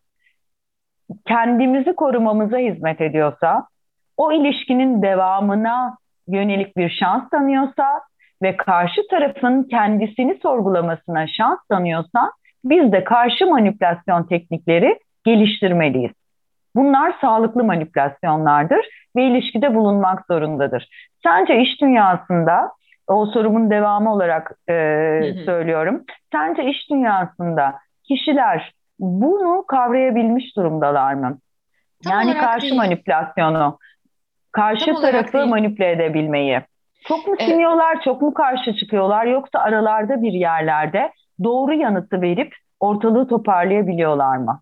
kendimizi 1.26 1.95
korumamıza 1.95 2.58
hizmet 2.58 3.02
ediyorsa, 3.02 3.67
o 4.17 4.32
ilişkinin 4.32 5.02
devamına 5.02 5.97
yönelik 6.28 6.78
bir 6.78 6.89
şans 6.89 7.30
tanıyorsa 7.30 8.02
ve 8.41 8.58
karşı 8.58 9.02
tarafın 9.10 9.63
kendisini 9.63 10.39
sorgulamasına 10.41 11.28
şans 11.28 11.60
tanıyorsa 11.69 12.32
biz 12.63 12.91
de 12.91 13.04
karşı 13.04 13.45
manipülasyon 13.45 14.23
teknikleri 14.23 15.00
geliştirmeliyiz. 15.28 16.12
Bunlar 16.76 17.13
sağlıklı 17.22 17.63
manipülasyonlardır 17.63 18.86
ve 19.16 19.24
ilişkide 19.24 19.76
bulunmak 19.76 20.26
zorundadır. 20.28 20.88
Sence 21.24 21.62
iş 21.62 21.82
dünyasında, 21.82 22.72
o 23.08 23.26
sorumun 23.26 23.70
devamı 23.70 24.13
olarak 24.13 24.52
e, 24.70 24.74
söylüyorum, 25.46 26.04
sence 26.32 26.63
iş 26.63 26.90
dünyasında 26.90 27.76
kişiler 28.04 28.74
bunu 29.00 29.66
kavrayabilmiş 29.68 30.58
durumdalar 30.58 31.13
mı? 31.13 31.38
Tam 32.04 32.13
yani 32.13 32.38
karşı 32.38 32.62
değil. 32.62 32.76
manipülasyonu, 32.76 33.78
karşı 34.52 34.86
Tam 34.86 35.02
tarafı 35.02 35.48
manipüle 35.48 35.92
edebilmeyi. 35.92 36.62
Çok 37.08 37.28
mu 37.28 37.36
siniyorlar, 37.40 37.94
evet. 37.94 38.04
çok 38.04 38.22
mu 38.22 38.34
karşı 38.34 38.76
çıkıyorlar 38.76 39.26
yoksa 39.26 39.60
aralarda 39.60 40.22
bir 40.22 40.34
yerlerde 40.34 41.12
doğru 41.44 41.74
yanıtı 41.74 42.22
verip 42.22 42.56
ortalığı 42.80 43.28
toparlayabiliyorlar 43.28 44.38
mı? 44.38 44.62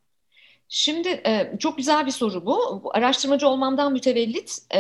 Şimdi 0.70 1.10
e, 1.10 1.52
çok 1.60 1.78
güzel 1.78 2.06
bir 2.06 2.12
soru 2.12 2.46
bu. 2.46 2.82
araştırmacı 2.94 3.48
olmamdan 3.48 3.94
mütevellit 3.94 4.58
e, 4.76 4.80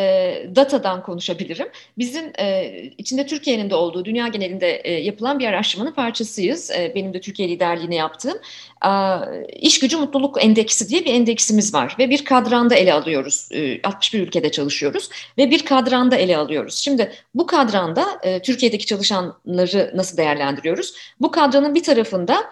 datadan 0.56 1.04
konuşabilirim. 1.04 1.68
Bizim 1.98 2.32
e, 2.40 2.74
içinde 2.98 3.26
Türkiye'nin 3.26 3.70
de 3.70 3.76
olduğu, 3.76 4.06
dünya 4.06 4.28
genelinde 4.28 4.90
yapılan 4.90 5.40
bir 5.40 5.48
araştırmanın 5.48 5.92
parçasıyız. 5.92 6.72
Benim 6.96 7.14
de 7.14 7.22
Türkiye 7.22 7.50
liderliğini 7.50 7.96
yaptığım. 7.96 8.38
E, 8.86 8.90
İş 9.60 9.80
Gücü 9.80 9.98
Mutluluk 9.98 10.44
Endeksi 10.44 10.90
diye 10.90 11.06
bir 11.06 11.14
endeksimiz 11.14 11.74
var 11.74 11.96
ve 12.00 12.10
bir 12.10 12.26
kadranda 12.26 12.76
ele 12.76 12.94
alıyoruz. 12.94 13.50
E, 13.52 13.82
61 13.82 14.20
ülkede 14.20 14.52
çalışıyoruz 14.52 15.10
ve 15.38 15.52
bir 15.52 15.66
kadranda 15.66 16.16
ele 16.16 16.38
alıyoruz. 16.38 16.78
Şimdi 16.78 17.12
bu 17.36 17.46
kadranda 17.48 18.06
e, 18.24 18.42
Türkiye'deki 18.42 18.86
çalışanları 18.86 19.92
nasıl 19.96 20.18
değerlendiriyoruz? 20.18 20.94
Bu 21.20 21.32
kadranın 21.32 21.76
bir 21.76 21.84
tarafında... 21.84 22.52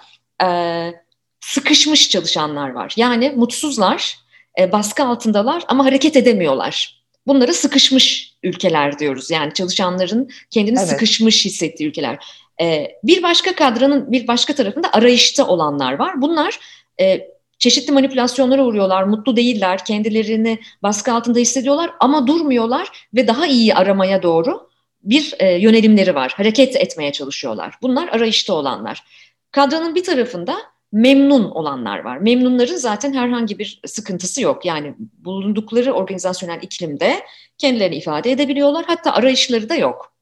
sıkışmış 1.43 2.10
çalışanlar 2.10 2.69
var. 2.69 2.93
Yani 2.97 3.29
mutsuzlar, 3.36 4.17
e, 4.60 4.71
baskı 4.71 5.03
altındalar 5.03 5.63
ama 5.67 5.86
hareket 5.86 6.15
edemiyorlar. 6.15 7.03
Bunları 7.27 7.53
sıkışmış 7.53 8.34
ülkeler 8.43 8.99
diyoruz. 8.99 9.32
Yani 9.32 9.53
çalışanların 9.53 10.29
kendini 10.49 10.79
evet. 10.79 10.89
sıkışmış 10.89 11.45
hissettiği 11.45 11.89
ülkeler. 11.89 12.25
E, 12.62 12.91
bir 13.03 13.23
başka 13.23 13.56
kadranın 13.56 14.12
bir 14.12 14.27
başka 14.27 14.56
tarafında 14.56 14.93
arayışta 14.93 15.47
olanlar 15.47 15.93
var. 15.93 16.21
Bunlar 16.21 16.60
e, 16.99 17.27
çeşitli 17.60 17.93
manipülasyonlara 17.93 18.63
uğruyorlar, 18.63 19.03
mutlu 19.03 19.36
değiller, 19.36 19.86
kendilerini 19.86 20.60
baskı 20.84 21.13
altında 21.13 21.39
hissediyorlar 21.39 21.91
ama 21.99 22.27
durmuyorlar 22.27 23.08
ve 23.13 23.27
daha 23.27 23.47
iyi 23.47 23.75
aramaya 23.75 24.23
doğru 24.23 24.69
bir 25.03 25.34
e, 25.39 25.53
yönelimleri 25.53 26.15
var. 26.15 26.34
Hareket 26.38 26.75
etmeye 26.75 27.12
çalışıyorlar. 27.12 27.75
Bunlar 27.82 28.08
arayışta 28.08 28.53
olanlar. 28.53 29.03
Kadranın 29.51 29.95
bir 29.95 30.03
tarafında 30.03 30.72
memnun 30.93 31.51
olanlar 31.51 31.99
var. 31.99 32.17
Memnunların 32.17 32.75
zaten 32.75 33.13
herhangi 33.13 33.60
bir 33.60 33.82
sıkıntısı 33.86 34.41
yok. 34.41 34.65
Yani 34.65 34.95
bulundukları 34.99 35.93
organizasyonel 35.93 36.60
iklimde 36.62 37.25
kendilerini 37.58 37.95
ifade 37.95 38.32
edebiliyorlar. 38.32 38.86
Hatta 38.88 39.13
arayışları 39.13 39.69
da 39.69 39.75
yok. 39.75 40.13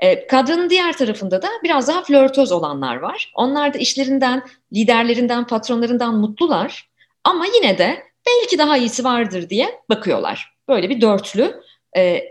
E, 0.00 0.26
kadranın 0.26 0.70
diğer 0.70 0.96
tarafında 0.96 1.42
da 1.42 1.48
biraz 1.64 1.88
daha 1.88 2.02
flörtöz 2.02 2.52
olanlar 2.52 2.96
var. 2.96 3.32
Onlar 3.34 3.74
da 3.74 3.78
işlerinden, 3.78 4.42
liderlerinden, 4.72 5.46
patronlarından 5.46 6.14
mutlular. 6.14 6.90
Ama 7.24 7.46
yine 7.54 7.78
de 7.78 8.02
belki 8.26 8.58
daha 8.58 8.76
iyisi 8.76 9.04
vardır 9.04 9.50
diye 9.50 9.80
bakıyorlar. 9.88 10.54
Böyle 10.68 10.90
bir 10.90 11.00
dörtlü 11.00 11.60
e, 11.96 12.22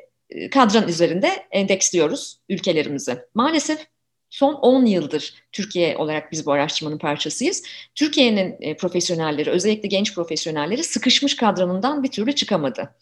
kadran 0.50 0.88
üzerinde 0.88 1.30
endeksliyoruz 1.52 2.40
ülkelerimizi. 2.50 3.18
Maalesef 3.34 3.88
son 4.36 4.54
10 4.54 4.86
yıldır 4.86 5.34
Türkiye 5.52 5.98
olarak 5.98 6.32
biz 6.32 6.46
bu 6.46 6.52
araştırmanın 6.52 6.98
parçasıyız. 6.98 7.64
Türkiye'nin 7.96 8.56
e, 8.62 8.78
profesyonelleri, 8.78 9.50
özellikle 9.50 9.88
genç 9.88 10.16
profesyonelleri 10.16 10.84
sıkışmış 10.84 11.36
kadranından 11.36 12.04
bir 12.04 12.12
türlü 12.12 12.36
çıkamadı. 12.36 12.96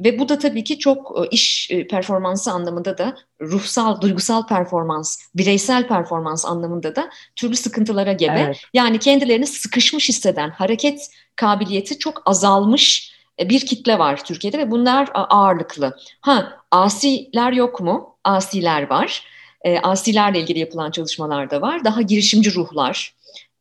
Ve 0.00 0.18
bu 0.18 0.28
da 0.28 0.38
tabii 0.38 0.64
ki 0.64 0.78
çok 0.78 1.18
e, 1.18 1.28
iş 1.30 1.70
e, 1.70 1.86
performansı 1.86 2.50
anlamında 2.50 2.98
da 2.98 3.16
ruhsal, 3.40 4.00
duygusal 4.00 4.46
performans, 4.46 5.18
bireysel 5.34 5.88
performans 5.88 6.46
anlamında 6.46 6.96
da 6.96 7.10
türlü 7.36 7.56
sıkıntılara 7.56 8.12
gebe. 8.12 8.44
Evet. 8.46 8.60
Yani 8.74 8.98
kendilerini 8.98 9.46
sıkışmış 9.46 10.08
hisseden, 10.08 10.50
hareket 10.50 11.10
kabiliyeti 11.36 11.98
çok 11.98 12.22
azalmış 12.26 13.14
bir 13.40 13.66
kitle 13.66 13.98
var 13.98 14.24
Türkiye'de 14.24 14.58
ve 14.58 14.70
bunlar 14.70 15.08
ağırlıklı. 15.14 15.96
Ha 16.20 16.58
asiler 16.70 17.52
yok 17.52 17.80
mu? 17.80 18.16
Asiler 18.24 18.90
var 18.90 19.33
e, 19.64 19.78
asilerle 19.78 20.40
ilgili 20.40 20.58
yapılan 20.58 20.90
çalışmalar 20.90 21.50
da 21.50 21.60
var. 21.60 21.84
Daha 21.84 22.02
girişimci 22.02 22.54
ruhlar, 22.54 23.14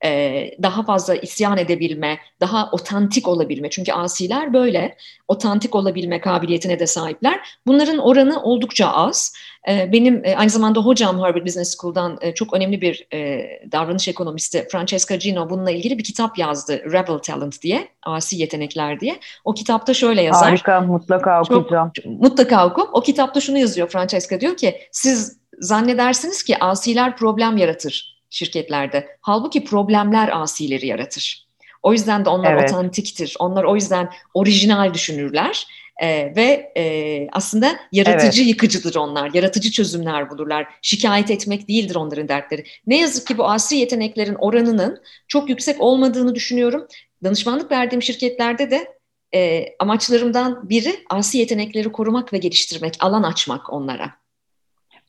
e, 0.05 0.51
daha 0.61 0.83
fazla 0.83 1.15
isyan 1.15 1.57
edebilme, 1.57 2.19
daha 2.39 2.69
otantik 2.71 3.27
olabilme. 3.27 3.69
Çünkü 3.69 3.91
asiler 3.91 4.53
böyle 4.53 4.95
otantik 5.27 5.75
olabilme 5.75 6.21
kabiliyetine 6.21 6.79
de 6.79 6.87
sahipler. 6.87 7.39
Bunların 7.67 7.97
oranı 7.97 8.43
oldukça 8.43 8.91
az. 8.91 9.33
E, 9.69 9.91
benim 9.91 10.25
e, 10.25 10.35
aynı 10.35 10.49
zamanda 10.49 10.79
hocam 10.79 11.19
Harvard 11.19 11.45
Business 11.45 11.77
School'dan 11.77 12.17
e, 12.21 12.33
çok 12.33 12.53
önemli 12.53 12.81
bir 12.81 13.07
e, 13.13 13.47
davranış 13.71 14.07
ekonomisti 14.07 14.67
Francesca 14.71 15.15
Gino 15.15 15.49
bununla 15.49 15.71
ilgili 15.71 15.97
bir 15.97 16.03
kitap 16.03 16.37
yazdı. 16.37 16.83
Rebel 16.91 17.17
Talent 17.17 17.61
diye, 17.61 17.87
asi 18.03 18.35
yetenekler 18.35 18.99
diye. 18.99 19.19
O 19.43 19.53
kitapta 19.53 19.93
şöyle 19.93 20.21
yazar. 20.21 20.49
Harika, 20.49 20.81
mutlaka 20.81 21.41
okuyacağım. 21.41 21.91
Çok, 21.93 22.05
mutlaka 22.05 22.67
oku. 22.67 22.89
O 22.93 23.01
kitapta 23.01 23.41
şunu 23.41 23.57
yazıyor 23.57 23.87
Francesca 23.87 24.39
diyor 24.39 24.57
ki 24.57 24.77
siz 24.91 25.42
zannedersiniz 25.59 26.43
ki 26.43 26.59
asiler 26.59 27.17
problem 27.17 27.57
yaratır 27.57 28.21
şirketlerde. 28.29 29.07
Halbuki 29.21 29.63
problemler 29.63 30.41
asileri 30.41 30.87
yaratır. 30.87 31.47
O 31.83 31.93
yüzden 31.93 32.25
de 32.25 32.29
onlar 32.29 32.53
evet. 32.53 32.69
otantiktir. 32.69 33.35
Onlar 33.39 33.63
o 33.63 33.75
yüzden 33.75 34.09
orijinal 34.33 34.93
düşünürler. 34.93 35.67
Ee, 36.01 36.33
ve 36.35 36.71
e, 36.77 37.27
aslında 37.31 37.79
yaratıcı 37.91 38.41
evet. 38.41 38.49
yıkıcıdır 38.49 38.95
onlar. 38.95 39.33
Yaratıcı 39.33 39.71
çözümler 39.71 40.29
bulurlar. 40.29 40.67
Şikayet 40.81 41.31
etmek 41.31 41.67
değildir 41.67 41.95
onların 41.95 42.27
dertleri. 42.27 42.63
Ne 42.87 42.99
yazık 42.99 43.27
ki 43.27 43.37
bu 43.37 43.45
asi 43.45 43.75
yeteneklerin 43.75 44.35
oranının 44.35 45.01
çok 45.27 45.49
yüksek 45.49 45.81
olmadığını 45.81 46.35
düşünüyorum. 46.35 46.87
Danışmanlık 47.23 47.71
verdiğim 47.71 48.01
şirketlerde 48.01 48.71
de 48.71 48.87
e, 49.35 49.65
amaçlarımdan 49.79 50.69
biri 50.69 50.95
asi 51.09 51.37
yetenekleri 51.37 51.91
korumak 51.91 52.33
ve 52.33 52.37
geliştirmek, 52.37 52.97
alan 52.99 53.23
açmak 53.23 53.73
onlara. 53.73 54.22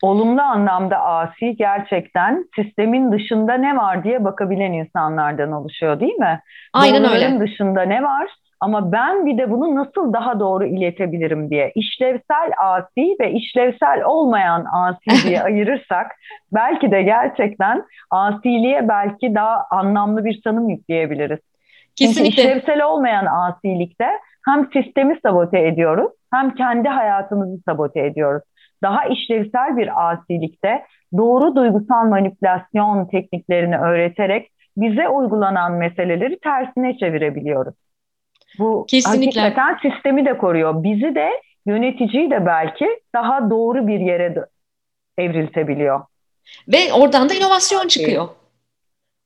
Olumlu 0.05 0.43
anlamda 0.43 0.99
asi 0.99 1.57
gerçekten 1.57 2.45
sistemin 2.57 3.13
dışında 3.13 3.55
ne 3.55 3.77
var 3.77 4.05
diye 4.05 4.25
bakabilen 4.25 4.73
insanlardan 4.73 5.53
oluşuyor 5.53 6.01
değil 6.01 6.15
mi? 6.15 6.41
Aynen 6.73 7.05
Doğruların 7.05 7.35
öyle. 7.35 7.41
dışında 7.41 7.83
ne 7.83 8.03
var? 8.03 8.29
Ama 8.61 8.93
ben 8.93 9.27
bir 9.27 9.39
de 9.39 9.51
bunu 9.51 9.75
nasıl 9.75 10.13
daha 10.13 10.41
doğru 10.41 10.67
iletebilirim 10.67 11.51
diye 11.51 11.73
işlevsel 11.75 12.51
asi 12.59 13.17
ve 13.21 13.33
işlevsel 13.33 14.03
olmayan 14.05 14.67
asi 14.73 15.27
diye 15.29 15.43
ayırırsak 15.43 16.07
belki 16.53 16.91
de 16.91 17.03
gerçekten 17.03 17.85
asiliğe 18.11 18.89
belki 18.89 19.35
daha 19.35 19.67
anlamlı 19.71 20.25
bir 20.25 20.41
tanım 20.45 20.69
yükleyebiliriz. 20.69 21.41
Kesinlikle. 21.97 22.31
Çünkü 22.31 22.41
işlevsel 22.41 22.85
olmayan 22.85 23.27
asilikte 23.27 24.09
hem 24.47 24.71
sistemi 24.73 25.19
sabote 25.23 25.67
ediyoruz 25.67 26.13
hem 26.35 26.55
kendi 26.55 26.89
hayatımızı 26.89 27.63
sabote 27.67 28.01
ediyoruz. 28.01 28.43
Daha 28.83 29.05
işlevsel 29.05 29.77
bir 29.77 30.11
asilikte 30.11 30.85
doğru 31.17 31.57
duygusal 31.57 32.05
manipülasyon 32.07 33.07
tekniklerini 33.07 33.79
öğreterek 33.79 34.51
bize 34.77 35.09
uygulanan 35.09 35.73
meseleleri 35.73 36.39
tersine 36.39 36.99
çevirebiliyoruz. 36.99 37.75
Bu 38.59 38.87
Kesinlikle. 38.89 39.41
hakikaten 39.41 39.91
sistemi 39.91 40.27
de 40.27 40.39
koruyor. 40.39 40.83
Bizi 40.83 41.15
de 41.15 41.31
yöneticiyi 41.67 42.31
de 42.31 42.47
belki 42.47 43.01
daha 43.15 43.51
doğru 43.51 43.87
bir 43.87 44.01
yere 44.01 44.35
evriltebiliyor. 45.19 46.01
Ve 46.69 46.93
oradan 46.93 47.29
da 47.29 47.35
inovasyon 47.35 47.89
çıkıyor. 47.89 48.29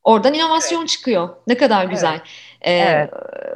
Oradan 0.04 0.34
inovasyon 0.34 0.80
evet. 0.80 0.88
çıkıyor. 0.88 1.28
Ne 1.46 1.56
kadar 1.56 1.84
güzel. 1.84 2.14
Evet. 2.14 2.24
Ee, 2.60 2.72
evet. 2.72 3.10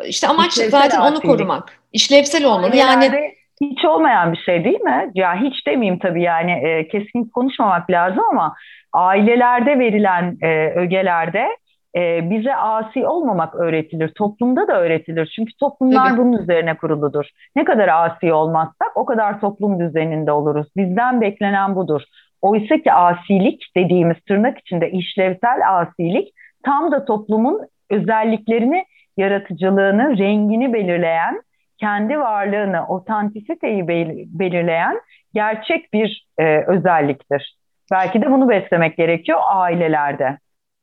İşte 0.06 0.28
amaç 0.28 0.52
İşlevsel 0.52 0.80
zaten 0.80 1.00
onu 1.00 1.20
korumak. 1.20 1.78
İşlevsel 1.92 2.44
olmalı. 2.44 2.76
Yani 2.76 3.34
hiç 3.70 3.84
olmayan 3.84 4.32
bir 4.32 4.38
şey 4.38 4.64
değil 4.64 4.80
mi? 4.80 5.10
Ya 5.14 5.40
hiç 5.40 5.66
demeyeyim 5.66 5.98
tabii 5.98 6.22
yani 6.22 6.52
e, 6.52 6.88
kesin 6.88 7.24
konuşmamak 7.24 7.90
lazım 7.90 8.24
ama 8.30 8.54
ailelerde 8.92 9.78
verilen 9.78 10.36
e, 10.42 10.70
ögelerde 10.70 11.48
e, 11.96 12.30
bize 12.30 12.54
asi 12.54 13.06
olmamak 13.06 13.54
öğretilir. 13.54 14.08
Toplumda 14.08 14.68
da 14.68 14.80
öğretilir. 14.80 15.32
Çünkü 15.36 15.52
toplumlar 15.60 16.08
evet. 16.08 16.18
bunun 16.18 16.32
üzerine 16.32 16.76
kuruludur. 16.76 17.24
Ne 17.56 17.64
kadar 17.64 17.88
asi 17.88 18.32
olmazsak 18.32 18.92
o 18.94 19.04
kadar 19.04 19.40
toplum 19.40 19.80
düzeninde 19.80 20.32
oluruz. 20.32 20.66
Bizden 20.76 21.20
beklenen 21.20 21.76
budur. 21.76 22.02
Oysa 22.42 22.78
ki 22.78 22.92
asilik 22.92 23.62
dediğimiz 23.76 24.16
tırnak 24.28 24.58
içinde 24.58 24.90
işlevsel 24.90 25.60
asilik 25.68 26.28
tam 26.64 26.92
da 26.92 27.04
toplumun 27.04 27.60
özelliklerini, 27.90 28.84
yaratıcılığını, 29.16 30.18
rengini 30.18 30.72
belirleyen, 30.72 31.42
kendi 31.82 32.18
varlığını, 32.18 32.86
otantisiteyi 32.88 33.88
belirleyen 34.28 35.00
gerçek 35.34 35.92
bir 35.92 36.26
e, 36.38 36.64
özelliktir. 36.66 37.56
Belki 37.92 38.22
de 38.22 38.30
bunu 38.30 38.48
beslemek 38.48 38.96
gerekiyor 38.96 39.38
ailelerde. 39.44 40.38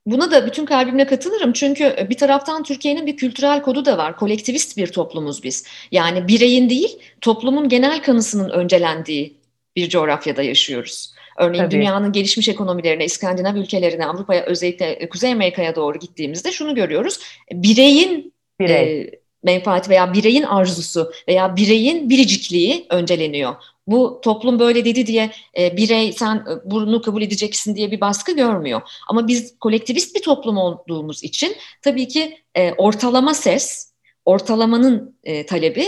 Buna 0.05 0.31
da 0.31 0.45
bütün 0.45 0.65
kalbimle 0.65 1.05
katılırım 1.05 1.53
çünkü 1.53 1.83
e, 1.83 2.09
bir 2.09 2.17
taraftan 2.17 2.63
Türkiye'nin 2.63 3.05
bir 3.05 3.17
kültürel 3.17 3.62
kodu 3.62 3.85
da 3.85 3.97
var. 3.97 4.15
Kolektivist 4.15 4.77
bir 4.77 4.88
toplumuz 4.88 5.43
biz. 5.43 5.67
Yani 5.91 6.27
bireyin 6.27 6.69
değil, 6.69 6.99
toplumun 7.21 7.69
genel 7.69 8.01
kanısının 8.01 8.49
öncelendiği 8.49 9.38
bir 9.75 9.89
coğrafyada 9.89 10.43
yaşıyoruz. 10.43 11.13
Örneğin 11.38 11.63
Tabii. 11.63 11.75
dünyanın 11.75 12.12
gelişmiş 12.12 12.49
ekonomilerine, 12.49 13.05
İskandinav 13.05 13.55
ülkelerine, 13.55 14.05
Avrupa'ya 14.05 14.43
özellikle 14.43 15.09
Kuzey 15.09 15.31
Amerika'ya 15.31 15.75
doğru 15.75 15.99
gittiğimizde 15.99 16.51
şunu 16.51 16.75
görüyoruz. 16.75 17.19
Bireyin 17.51 18.33
Birey. 18.59 19.01
e, 19.01 19.18
menfaati 19.43 19.89
veya 19.89 20.13
bireyin 20.13 20.43
arzusu 20.43 21.12
veya 21.28 21.56
bireyin 21.56 22.10
biricikliği 22.10 22.86
önceleniyor 22.89 23.56
bu 23.91 24.19
toplum 24.23 24.60
böyle 24.60 24.86
dedi 24.86 25.08
diye 25.08 25.32
e, 25.58 25.78
birey 25.78 26.13
sen 26.13 26.36
e, 26.36 26.71
bunu 26.71 27.02
kabul 27.02 27.21
edeceksin 27.21 27.75
diye 27.75 27.91
bir 27.91 28.02
baskı 28.02 28.36
görmüyor. 28.36 28.82
Ama 29.08 29.28
biz 29.28 29.60
kolektivist 29.60 30.15
bir 30.15 30.21
toplum 30.21 30.58
olduğumuz 30.58 31.23
için 31.23 31.56
tabii 31.82 32.08
ki 32.08 32.38
e, 32.56 32.73
ortalama 32.73 33.34
ses, 33.34 33.93
ortalamanın 34.25 35.15
e, 35.23 35.45
talebi 35.45 35.86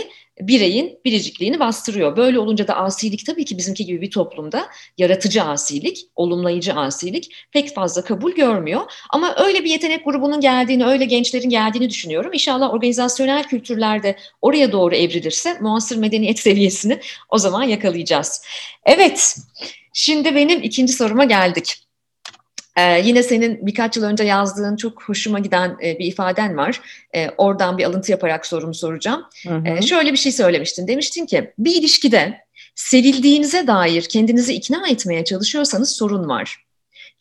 bireyin 0.47 0.99
biricikliğini 1.05 1.59
bastırıyor. 1.59 2.17
Böyle 2.17 2.39
olunca 2.39 2.67
da 2.67 2.75
asilik 2.75 3.25
tabii 3.25 3.45
ki 3.45 3.57
bizimki 3.57 3.85
gibi 3.85 4.01
bir 4.01 4.11
toplumda 4.11 4.67
yaratıcı 4.97 5.43
asilik, 5.43 6.07
olumlayıcı 6.15 6.73
asilik 6.73 7.35
pek 7.51 7.75
fazla 7.75 8.03
kabul 8.03 8.31
görmüyor. 8.31 8.81
Ama 9.09 9.35
öyle 9.45 9.63
bir 9.63 9.69
yetenek 9.69 10.05
grubunun 10.05 10.41
geldiğini, 10.41 10.85
öyle 10.85 11.05
gençlerin 11.05 11.49
geldiğini 11.49 11.89
düşünüyorum. 11.89 12.33
İnşallah 12.33 12.73
organizasyonel 12.73 13.43
kültürlerde 13.43 14.17
oraya 14.41 14.71
doğru 14.71 14.95
evrilirse 14.95 15.57
muasır 15.61 15.97
medeniyet 15.97 16.39
seviyesini 16.51 16.99
o 17.29 17.37
zaman 17.37 17.63
yakalayacağız. 17.63 18.45
Evet, 18.85 19.37
şimdi 19.93 20.35
benim 20.35 20.61
ikinci 20.63 20.93
soruma 20.93 21.23
geldik. 21.23 21.90
Ee, 22.77 23.01
yine 23.01 23.23
senin 23.23 23.67
birkaç 23.67 23.97
yıl 23.97 24.03
önce 24.03 24.23
yazdığın 24.23 24.75
çok 24.75 25.03
hoşuma 25.03 25.39
giden 25.39 25.77
e, 25.83 25.99
bir 25.99 26.05
ifaden 26.05 26.57
var. 26.57 26.81
E, 27.15 27.29
oradan 27.37 27.77
bir 27.77 27.83
alıntı 27.83 28.11
yaparak 28.11 28.45
sorumu 28.45 28.73
soracağım. 28.73 29.25
Hı 29.47 29.55
hı. 29.55 29.67
E, 29.67 29.81
şöyle 29.81 30.11
bir 30.11 30.17
şey 30.17 30.31
söylemiştin. 30.31 30.87
Demiştin 30.87 31.25
ki 31.25 31.53
bir 31.57 31.75
ilişkide 31.75 32.37
sevildiğinize 32.75 33.67
dair 33.67 34.01
kendinizi 34.01 34.53
ikna 34.53 34.87
etmeye 34.87 35.25
çalışıyorsanız 35.25 35.91
sorun 35.91 36.29
var. 36.29 36.65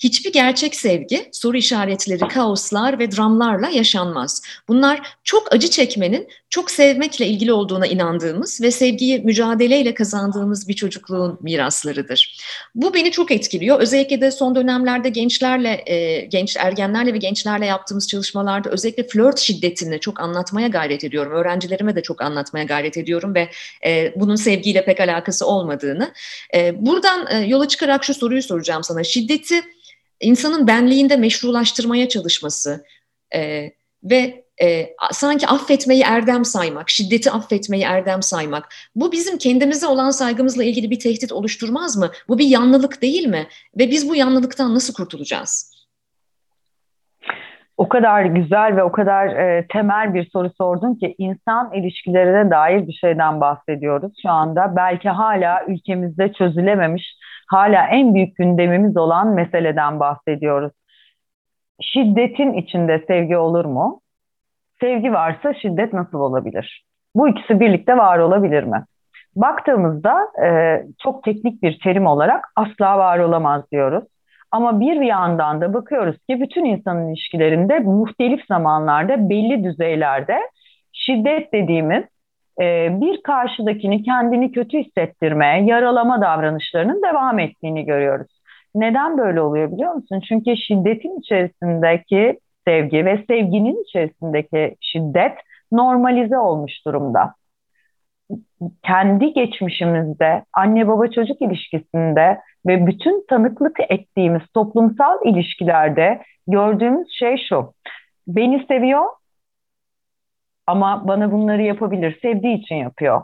Hiçbir 0.01 0.33
gerçek 0.33 0.77
sevgi 0.77 1.29
soru 1.33 1.57
işaretleri, 1.57 2.29
kaoslar 2.29 2.99
ve 2.99 3.11
dramlarla 3.11 3.69
yaşanmaz. 3.69 4.43
Bunlar 4.69 5.17
çok 5.25 5.55
acı 5.55 5.71
çekmenin 5.71 6.29
çok 6.51 6.71
sevmekle 6.71 7.27
ilgili 7.27 7.53
olduğuna 7.53 7.87
inandığımız 7.87 8.61
ve 8.61 8.71
sevgiyi 8.71 9.19
mücadeleyle 9.19 9.95
kazandığımız 9.95 10.69
bir 10.69 10.75
çocukluğun 10.75 11.39
miraslarıdır. 11.43 12.39
Bu 12.75 12.95
beni 12.95 13.11
çok 13.11 13.31
etkiliyor. 13.31 13.81
Özellikle 13.81 14.21
de 14.21 14.31
son 14.31 14.55
dönemlerde 14.55 15.09
gençlerle, 15.09 15.83
e, 15.87 16.21
genç 16.21 16.57
ergenlerle 16.57 17.15
ve 17.15 17.19
gençlerle 17.19 17.67
yaptığımız 17.67 18.09
çalışmalarda 18.09 18.71
özellikle 18.71 19.09
flört 19.09 19.39
şiddetini 19.39 20.01
çok 20.01 20.21
anlatmaya 20.21 20.69
gayret 20.69 21.05
ediyorum. 21.05 21.33
Öğrencilerime 21.33 21.97
de 21.97 22.03
çok 22.03 22.23
anlatmaya 22.23 22.65
gayret 22.65 22.97
ediyorum 22.97 23.35
ve 23.35 23.49
e, 23.87 24.13
bunun 24.17 24.37
sevgiyle 24.37 24.85
pek 24.85 25.01
alakası 25.01 25.47
olmadığını. 25.47 26.13
E, 26.55 26.87
buradan 26.87 27.27
e, 27.31 27.47
yola 27.47 27.69
çıkarak 27.69 28.05
şu 28.05 28.15
soruyu 28.15 28.43
soracağım 28.43 28.85
sana. 28.85 29.05
Şiddeti 29.05 29.63
insanın 30.21 30.67
benliğinde 30.67 31.17
meşrulaştırmaya 31.17 32.09
çalışması 32.09 32.85
e, 33.35 33.71
ve 34.05 34.45
e, 34.63 34.87
sanki 35.13 35.47
affetmeyi 35.47 36.03
erdem 36.03 36.45
saymak, 36.45 36.91
şiddeti 36.91 37.31
affetmeyi 37.31 37.83
erdem 37.83 38.23
saymak. 38.23 38.69
Bu 38.95 39.13
bizim 39.13 39.39
kendimize 39.39 39.87
olan 39.87 40.11
saygımızla 40.11 40.65
ilgili 40.65 40.91
bir 40.91 40.99
tehdit 40.99 41.33
oluşturmaz 41.33 41.97
mı? 41.97 42.11
Bu 42.29 42.39
bir 42.39 42.47
yanlılık 42.47 43.03
değil 43.03 43.27
mi? 43.27 43.47
Ve 43.79 43.91
biz 43.91 44.09
bu 44.09 44.17
yanlılıktan 44.17 44.75
nasıl 44.75 44.95
kurtulacağız? 44.95 45.81
O 47.77 47.89
kadar 47.89 48.25
güzel 48.25 48.77
ve 48.77 48.83
o 48.83 48.93
kadar 48.93 49.27
e, 49.27 49.67
temel 49.73 50.15
bir 50.15 50.31
soru 50.31 50.51
sordun 50.59 50.95
ki 50.95 51.15
insan 51.19 51.73
ilişkilerine 51.75 52.51
dair 52.51 52.87
bir 52.87 52.93
şeyden 52.93 53.41
bahsediyoruz 53.41 54.13
şu 54.23 54.31
anda. 54.31 54.77
Belki 54.77 55.09
hala 55.09 55.65
ülkemizde 55.67 56.33
çözülememiş 56.33 57.17
hala 57.51 57.87
en 57.87 58.15
büyük 58.15 58.37
gündemimiz 58.37 58.97
olan 58.97 59.29
meseleden 59.29 60.01
bahsediyoruz. 60.01 60.73
Şiddetin 61.81 62.53
içinde 62.53 63.05
sevgi 63.07 63.37
olur 63.37 63.65
mu? 63.65 64.01
Sevgi 64.81 65.13
varsa 65.13 65.55
şiddet 65.55 65.93
nasıl 65.93 66.19
olabilir? 66.19 66.85
Bu 67.15 67.29
ikisi 67.29 67.61
birlikte 67.61 67.97
var 67.97 68.19
olabilir 68.19 68.63
mi? 68.63 68.85
Baktığımızda 69.37 70.29
e, 70.45 70.83
çok 71.03 71.25
teknik 71.25 71.63
bir 71.63 71.79
terim 71.85 72.07
olarak 72.07 72.45
asla 72.57 72.99
var 72.99 73.19
olamaz 73.19 73.63
diyoruz. 73.73 74.05
Ama 74.51 74.81
bir 74.81 75.01
yandan 75.01 75.61
da 75.61 75.75
bakıyoruz 75.75 76.17
ki 76.29 76.41
bütün 76.41 76.65
insan 76.65 77.09
ilişkilerinde 77.09 77.79
muhtelif 77.79 78.47
zamanlarda 78.49 79.29
belli 79.29 79.65
düzeylerde 79.65 80.39
şiddet 80.93 81.53
dediğimiz 81.53 82.05
bir 83.01 83.23
karşıdakini 83.23 84.03
kendini 84.03 84.53
kötü 84.53 84.79
hissettirme, 84.79 85.65
yaralama 85.65 86.21
davranışlarının 86.21 87.03
devam 87.03 87.39
ettiğini 87.39 87.85
görüyoruz. 87.85 88.41
Neden 88.75 89.19
böyle 89.19 89.41
oluyor 89.41 89.73
biliyor 89.73 89.93
musun? 89.93 90.23
Çünkü 90.29 90.57
şiddetin 90.57 91.21
içerisindeki 91.21 92.39
sevgi 92.67 93.05
ve 93.05 93.25
sevginin 93.29 93.83
içerisindeki 93.85 94.77
şiddet 94.81 95.33
normalize 95.73 96.39
olmuş 96.39 96.73
durumda. 96.87 97.35
Kendi 98.83 99.33
geçmişimizde, 99.33 100.45
anne 100.53 100.89
baba 100.89 101.07
çocuk 101.07 101.43
ilişkisinde 101.43 102.41
ve 102.67 102.87
bütün 102.87 103.27
tanıklık 103.29 103.77
ettiğimiz 103.89 104.43
toplumsal 104.55 105.19
ilişkilerde 105.25 106.23
gördüğümüz 106.47 107.09
şey 107.19 107.37
şu. 107.49 107.73
Beni 108.27 108.65
seviyor, 108.69 109.05
ama 110.67 111.09
bana 111.09 111.33
bunları 111.33 111.63
yapabilir. 111.63 112.19
Sevdiği 112.23 112.59
için 112.59 112.75
yapıyor. 112.75 113.23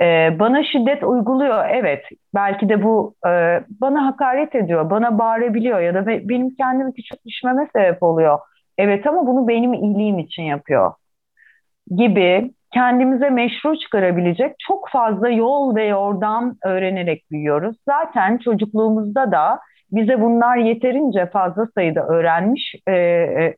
Ee, 0.00 0.38
bana 0.38 0.64
şiddet 0.64 1.04
uyguluyor. 1.04 1.68
Evet. 1.68 2.04
Belki 2.34 2.68
de 2.68 2.82
bu 2.82 3.14
e, 3.26 3.30
bana 3.80 4.06
hakaret 4.06 4.54
ediyor. 4.54 4.90
Bana 4.90 5.18
bağırabiliyor 5.18 5.80
ya 5.80 5.94
da 5.94 6.06
be, 6.06 6.28
benim 6.28 6.54
kendimi 6.54 6.94
küçük 6.94 7.26
düşmeme 7.26 7.68
sebep 7.72 8.02
oluyor. 8.02 8.38
Evet 8.78 9.06
ama 9.06 9.26
bunu 9.26 9.48
benim 9.48 9.74
iyiliğim 9.74 10.18
için 10.18 10.42
yapıyor. 10.42 10.92
Gibi 11.96 12.50
kendimize 12.74 13.30
meşru 13.30 13.78
çıkarabilecek 13.78 14.54
çok 14.58 14.88
fazla 14.88 15.28
yol 15.28 15.76
ve 15.76 15.84
yordam 15.84 16.56
öğrenerek 16.64 17.30
büyüyoruz. 17.30 17.76
Zaten 17.88 18.38
çocukluğumuzda 18.38 19.32
da 19.32 19.60
bize 19.92 20.20
bunlar 20.20 20.56
yeterince 20.56 21.26
fazla 21.26 21.66
sayıda 21.74 22.06
öğrenmiş 22.06 22.74
e, 22.86 22.92
e, 22.92 23.56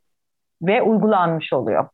ve 0.61 0.81
uygulanmış 0.81 1.53
oluyor. 1.53 1.87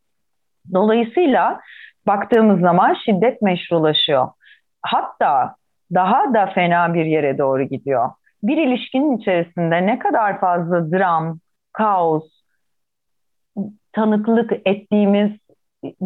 Dolayısıyla 0.73 1.61
baktığımız 2.07 2.59
zaman 2.59 2.97
şiddet 3.05 3.41
meşrulaşıyor. 3.41 4.27
Hatta 4.81 5.55
daha 5.93 6.33
da 6.33 6.45
fena 6.45 6.93
bir 6.93 7.05
yere 7.05 7.37
doğru 7.37 7.63
gidiyor. 7.63 8.09
Bir 8.43 8.57
ilişkinin 8.57 9.17
içerisinde 9.17 9.85
ne 9.85 9.99
kadar 9.99 10.39
fazla 10.39 10.91
dram, 10.91 11.39
kaos, 11.73 12.23
tanıklık 13.93 14.51
ettiğimiz 14.65 15.31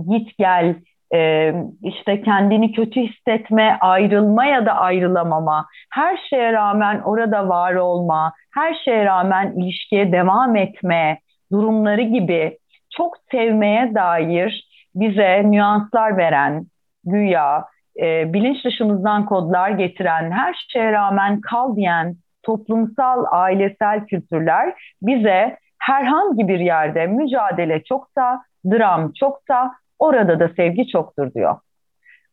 git 0.09 0.37
gel, 0.37 0.75
e, 1.13 1.53
işte 1.83 2.21
kendini 2.21 2.71
kötü 2.71 3.01
hissetme, 3.01 3.77
ayrılma 3.81 4.45
ya 4.45 4.65
da 4.65 4.71
ayrılamama, 4.71 5.65
her 5.93 6.17
şeye 6.29 6.53
rağmen 6.53 7.01
orada 7.01 7.49
var 7.49 7.75
olma, 7.75 8.33
her 8.53 8.73
şeye 8.85 9.05
rağmen 9.05 9.53
ilişkiye 9.57 10.11
devam 10.11 10.55
etme 10.55 11.19
durumları 11.51 12.01
gibi 12.01 12.57
çok 12.97 13.17
sevmeye 13.31 13.95
dair 13.95 14.69
bize 14.95 15.51
nüanslar 15.51 16.17
veren, 16.17 16.65
güya 17.03 17.65
e, 17.99 18.33
bilinç 18.33 18.65
dışımızdan 18.65 19.25
kodlar 19.25 19.69
getiren, 19.69 20.31
her 20.31 20.65
şeye 20.67 20.91
rağmen 20.91 21.41
kal 21.41 21.75
diyen 21.75 22.15
toplumsal, 22.43 23.25
ailesel 23.31 24.05
kültürler 24.05 24.73
bize 25.01 25.57
herhangi 25.79 26.47
bir 26.47 26.59
yerde 26.59 27.07
mücadele 27.07 27.83
çoksa, 27.83 28.43
dram 28.71 29.11
çoksa 29.19 29.71
orada 29.99 30.39
da 30.39 30.49
sevgi 30.55 30.87
çoktur 30.87 31.33
diyor. 31.33 31.55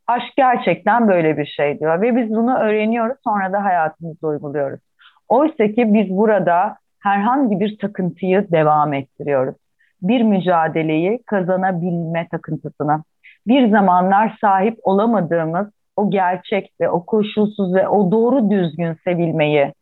Aşk 0.06 0.36
gerçekten 0.36 1.08
böyle 1.08 1.38
bir 1.38 1.46
şey 1.46 1.80
diyor 1.80 2.00
ve 2.00 2.16
biz 2.16 2.30
bunu 2.30 2.58
öğreniyoruz 2.58 3.16
sonra 3.24 3.52
da 3.52 3.64
hayatımızda 3.64 4.26
uyguluyoruz. 4.26 4.80
Oysa 5.28 5.66
ki 5.66 5.94
biz 5.94 6.10
burada 6.10 6.76
herhangi 7.00 7.60
bir 7.60 7.78
takıntıyı 7.78 8.46
devam 8.52 8.92
ettiriyoruz. 8.92 9.54
Bir 10.02 10.22
mücadeleyi 10.22 11.22
kazanabilme 11.26 12.28
takıntısına. 12.30 13.04
Bir 13.46 13.70
zamanlar 13.70 14.36
sahip 14.40 14.78
olamadığımız 14.82 15.66
o 15.96 16.10
gerçek 16.10 16.70
ve 16.80 16.90
o 16.90 17.06
koşulsuz 17.06 17.74
ve 17.74 17.88
o 17.88 18.10
doğru 18.10 18.50
düzgün 18.50 18.96
sevilmeyi 19.04 19.72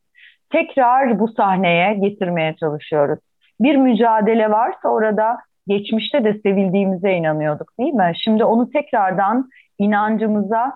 tekrar 0.52 1.18
bu 1.18 1.28
sahneye 1.28 1.94
getirmeye 1.94 2.56
çalışıyoruz. 2.56 3.18
Bir 3.60 3.76
mücadele 3.76 4.50
varsa 4.50 4.88
orada 4.88 5.38
geçmişte 5.68 6.24
de 6.24 6.40
sevildiğimize 6.42 7.12
inanıyorduk 7.12 7.78
değil 7.78 7.92
mi? 7.92 8.12
Şimdi 8.24 8.44
onu 8.44 8.70
tekrardan 8.70 9.48
inancımıza 9.78 10.72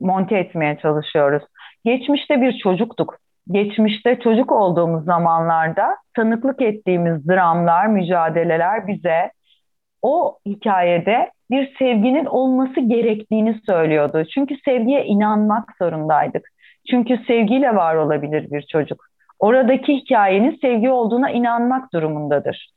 monte 0.00 0.38
etmeye 0.38 0.78
çalışıyoruz. 0.82 1.42
Geçmişte 1.84 2.40
bir 2.40 2.58
çocuktuk. 2.58 3.21
Geçmişte 3.50 4.20
çocuk 4.20 4.52
olduğumuz 4.52 5.04
zamanlarda 5.04 5.96
tanıklık 6.16 6.62
ettiğimiz 6.62 7.28
dramlar, 7.28 7.86
mücadeleler 7.86 8.86
bize 8.86 9.30
o 10.02 10.38
hikayede 10.46 11.30
bir 11.50 11.76
sevginin 11.78 12.24
olması 12.24 12.80
gerektiğini 12.80 13.60
söylüyordu. 13.66 14.24
Çünkü 14.34 14.56
sevgiye 14.64 15.04
inanmak 15.04 15.64
zorundaydık. 15.78 16.48
Çünkü 16.90 17.18
sevgiyle 17.26 17.74
var 17.74 17.94
olabilir 17.94 18.50
bir 18.50 18.62
çocuk. 18.62 19.04
Oradaki 19.38 19.94
hikayenin 19.96 20.58
sevgi 20.60 20.90
olduğuna 20.90 21.30
inanmak 21.30 21.92
durumundadır. 21.92 22.70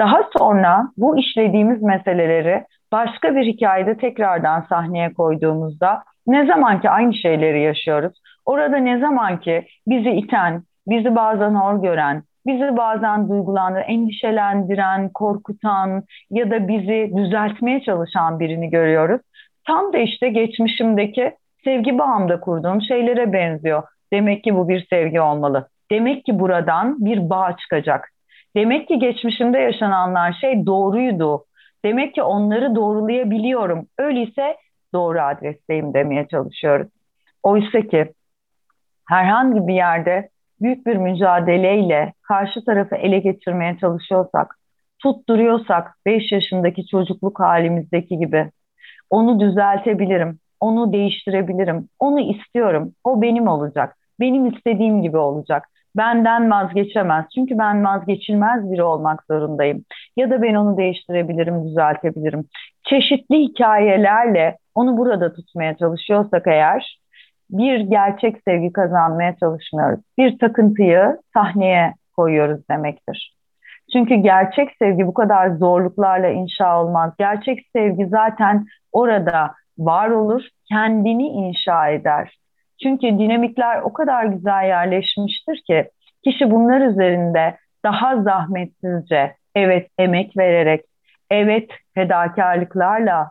Daha 0.00 0.22
sonra 0.38 0.88
bu 0.96 1.18
işlediğimiz 1.18 1.82
meseleleri 1.82 2.64
başka 2.92 3.36
bir 3.36 3.46
hikayede 3.46 3.96
tekrardan 3.96 4.66
sahneye 4.68 5.12
koyduğumuzda 5.12 6.02
ne 6.26 6.46
zaman 6.46 6.80
ki 6.80 6.90
aynı 6.90 7.14
şeyleri 7.14 7.62
yaşıyoruz, 7.62 8.20
orada 8.50 8.76
ne 8.76 8.98
zaman 8.98 9.40
ki 9.40 9.66
bizi 9.86 10.10
iten, 10.10 10.62
bizi 10.86 11.16
bazen 11.16 11.54
hor 11.54 11.82
gören, 11.82 12.22
bizi 12.46 12.76
bazen 12.76 13.28
duygulandıran, 13.28 13.84
endişelendiren, 13.88 15.10
korkutan 15.14 16.02
ya 16.30 16.50
da 16.50 16.68
bizi 16.68 17.12
düzeltmeye 17.16 17.80
çalışan 17.82 18.40
birini 18.40 18.70
görüyoruz. 18.70 19.20
Tam 19.66 19.92
da 19.92 19.98
işte 19.98 20.28
geçmişimdeki 20.28 21.32
sevgi 21.64 21.98
bağımda 21.98 22.40
kurduğum 22.40 22.82
şeylere 22.82 23.32
benziyor. 23.32 23.82
Demek 24.12 24.44
ki 24.44 24.54
bu 24.54 24.68
bir 24.68 24.86
sevgi 24.90 25.20
olmalı. 25.20 25.68
Demek 25.90 26.24
ki 26.24 26.38
buradan 26.38 27.04
bir 27.04 27.30
bağ 27.30 27.56
çıkacak. 27.56 28.08
Demek 28.56 28.88
ki 28.88 28.98
geçmişimde 28.98 29.58
yaşananlar 29.58 30.32
şey 30.40 30.66
doğruydu. 30.66 31.44
Demek 31.84 32.14
ki 32.14 32.22
onları 32.22 32.74
doğrulayabiliyorum. 32.74 33.86
Öyleyse 33.98 34.56
doğru 34.94 35.20
adresteyim 35.20 35.94
demeye 35.94 36.26
çalışıyoruz. 36.28 36.88
Oysa 37.42 37.80
ki 37.80 38.12
herhangi 39.10 39.66
bir 39.66 39.74
yerde 39.74 40.28
büyük 40.60 40.86
bir 40.86 40.96
mücadeleyle 40.96 42.12
karşı 42.22 42.64
tarafı 42.64 42.96
ele 42.96 43.18
geçirmeye 43.18 43.78
çalışıyorsak, 43.80 44.58
tutturuyorsak 44.98 45.96
5 46.06 46.32
yaşındaki 46.32 46.86
çocukluk 46.86 47.40
halimizdeki 47.40 48.18
gibi 48.18 48.50
onu 49.10 49.40
düzeltebilirim, 49.40 50.38
onu 50.60 50.92
değiştirebilirim, 50.92 51.88
onu 51.98 52.20
istiyorum, 52.20 52.92
o 53.04 53.22
benim 53.22 53.48
olacak, 53.48 53.96
benim 54.20 54.46
istediğim 54.46 55.02
gibi 55.02 55.16
olacak 55.16 55.64
benden 55.96 56.50
vazgeçemez. 56.50 57.26
Çünkü 57.34 57.58
ben 57.58 57.84
vazgeçilmez 57.84 58.72
biri 58.72 58.82
olmak 58.82 59.24
zorundayım. 59.30 59.84
Ya 60.16 60.30
da 60.30 60.42
ben 60.42 60.54
onu 60.54 60.76
değiştirebilirim, 60.76 61.64
düzeltebilirim. 61.68 62.44
Çeşitli 62.88 63.36
hikayelerle 63.36 64.56
onu 64.74 64.96
burada 64.98 65.32
tutmaya 65.32 65.76
çalışıyorsak 65.76 66.46
eğer 66.46 66.99
bir 67.50 67.80
gerçek 67.80 68.36
sevgi 68.44 68.72
kazanmaya 68.72 69.36
çalışmıyoruz. 69.36 70.00
Bir 70.18 70.38
takıntıyı 70.38 71.18
sahneye 71.34 71.94
koyuyoruz 72.16 72.68
demektir. 72.70 73.36
Çünkü 73.92 74.14
gerçek 74.14 74.68
sevgi 74.78 75.06
bu 75.06 75.14
kadar 75.14 75.50
zorluklarla 75.50 76.28
inşa 76.28 76.82
olmaz. 76.82 77.12
Gerçek 77.18 77.66
sevgi 77.76 78.06
zaten 78.06 78.66
orada 78.92 79.54
var 79.78 80.10
olur, 80.10 80.42
kendini 80.68 81.26
inşa 81.26 81.88
eder. 81.88 82.38
Çünkü 82.82 83.06
dinamikler 83.06 83.80
o 83.80 83.92
kadar 83.92 84.24
güzel 84.24 84.64
yerleşmiştir 84.64 85.62
ki 85.66 85.90
kişi 86.24 86.50
bunlar 86.50 86.80
üzerinde 86.80 87.56
daha 87.84 88.22
zahmetsizce, 88.22 89.34
evet 89.54 89.88
emek 89.98 90.36
vererek, 90.36 90.84
evet 91.30 91.70
fedakarlıklarla, 91.94 93.30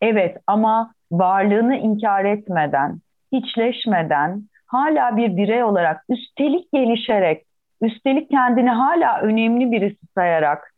evet 0.00 0.36
ama 0.46 0.92
varlığını 1.12 1.76
inkar 1.76 2.24
etmeden, 2.24 2.98
hiçleşmeden, 3.32 4.42
hala 4.66 5.16
bir 5.16 5.36
birey 5.36 5.64
olarak 5.64 6.04
üstelik 6.08 6.72
gelişerek, 6.72 7.44
üstelik 7.82 8.30
kendini 8.30 8.70
hala 8.70 9.20
önemli 9.20 9.72
birisi 9.72 10.06
sayarak 10.14 10.74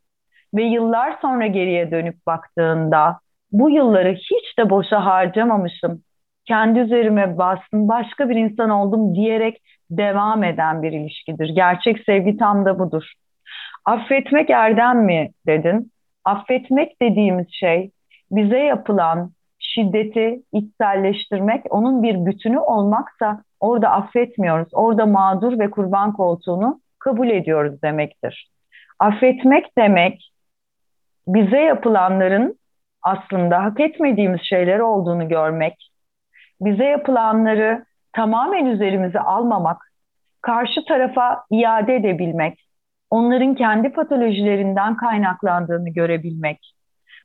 ve 0.54 0.62
yıllar 0.62 1.18
sonra 1.22 1.46
geriye 1.46 1.90
dönüp 1.90 2.26
baktığında 2.26 3.20
bu 3.52 3.70
yılları 3.70 4.12
hiç 4.12 4.58
de 4.58 4.70
boşa 4.70 5.04
harcamamışım 5.04 6.02
kendi 6.50 6.78
üzerime 6.78 7.38
bastım, 7.38 7.88
başka 7.88 8.28
bir 8.28 8.36
insan 8.36 8.70
oldum 8.70 9.14
diyerek 9.14 9.62
devam 9.90 10.44
eden 10.44 10.82
bir 10.82 10.92
ilişkidir. 10.92 11.48
Gerçek 11.48 12.04
sevgi 12.04 12.36
tam 12.36 12.64
da 12.64 12.78
budur. 12.78 13.12
Affetmek 13.84 14.50
erdem 14.50 15.04
mi 15.04 15.30
dedin? 15.46 15.92
Affetmek 16.24 17.02
dediğimiz 17.02 17.46
şey 17.50 17.90
bize 18.30 18.58
yapılan 18.58 19.32
şiddeti 19.74 20.42
içselleştirmek, 20.52 21.64
onun 21.70 22.02
bir 22.02 22.26
bütünü 22.26 22.58
olmaksa 22.58 23.42
orada 23.60 23.90
affetmiyoruz. 23.90 24.68
Orada 24.72 25.06
mağdur 25.06 25.58
ve 25.58 25.70
kurban 25.70 26.12
koltuğunu 26.12 26.80
kabul 26.98 27.30
ediyoruz 27.30 27.82
demektir. 27.82 28.50
Affetmek 28.98 29.76
demek 29.78 30.32
bize 31.26 31.60
yapılanların 31.60 32.58
aslında 33.02 33.64
hak 33.64 33.80
etmediğimiz 33.80 34.40
şeyler 34.42 34.78
olduğunu 34.78 35.28
görmek, 35.28 35.90
bize 36.60 36.84
yapılanları 36.84 37.84
tamamen 38.12 38.66
üzerimize 38.66 39.20
almamak, 39.20 39.92
karşı 40.42 40.84
tarafa 40.88 41.44
iade 41.50 41.96
edebilmek, 41.96 42.66
onların 43.10 43.54
kendi 43.54 43.92
patolojilerinden 43.92 44.96
kaynaklandığını 44.96 45.90
görebilmek. 45.90 46.74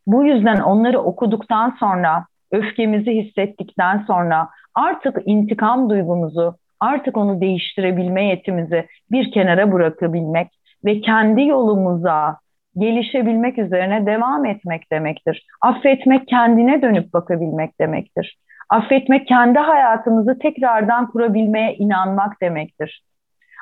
Bu 0.08 0.26
yüzden 0.26 0.60
onları 0.60 1.00
okuduktan 1.00 1.76
sonra, 1.80 2.26
öfkemizi 2.52 3.12
hissettikten 3.12 4.04
sonra 4.08 4.50
artık 4.76 5.18
intikam 5.26 5.90
duygumuzu, 5.90 6.56
artık 6.80 7.18
onu 7.18 7.42
değiştirebilme 7.42 8.26
yetimizi 8.26 8.88
bir 9.12 9.32
kenara 9.32 9.72
bırakabilmek 9.72 10.48
ve 10.86 11.02
kendi 11.02 11.46
yolumuza 11.46 12.38
gelişebilmek 12.78 13.58
üzerine 13.58 14.06
devam 14.06 14.46
etmek 14.46 14.92
demektir. 14.92 15.48
Affetmek 15.62 16.28
kendine 16.28 16.82
dönüp 16.82 17.14
bakabilmek 17.14 17.80
demektir. 17.80 18.38
Affetmek 18.70 19.28
kendi 19.28 19.60
hayatımızı 19.60 20.40
tekrardan 20.40 21.12
kurabilmeye 21.12 21.76
inanmak 21.76 22.42
demektir. 22.42 23.04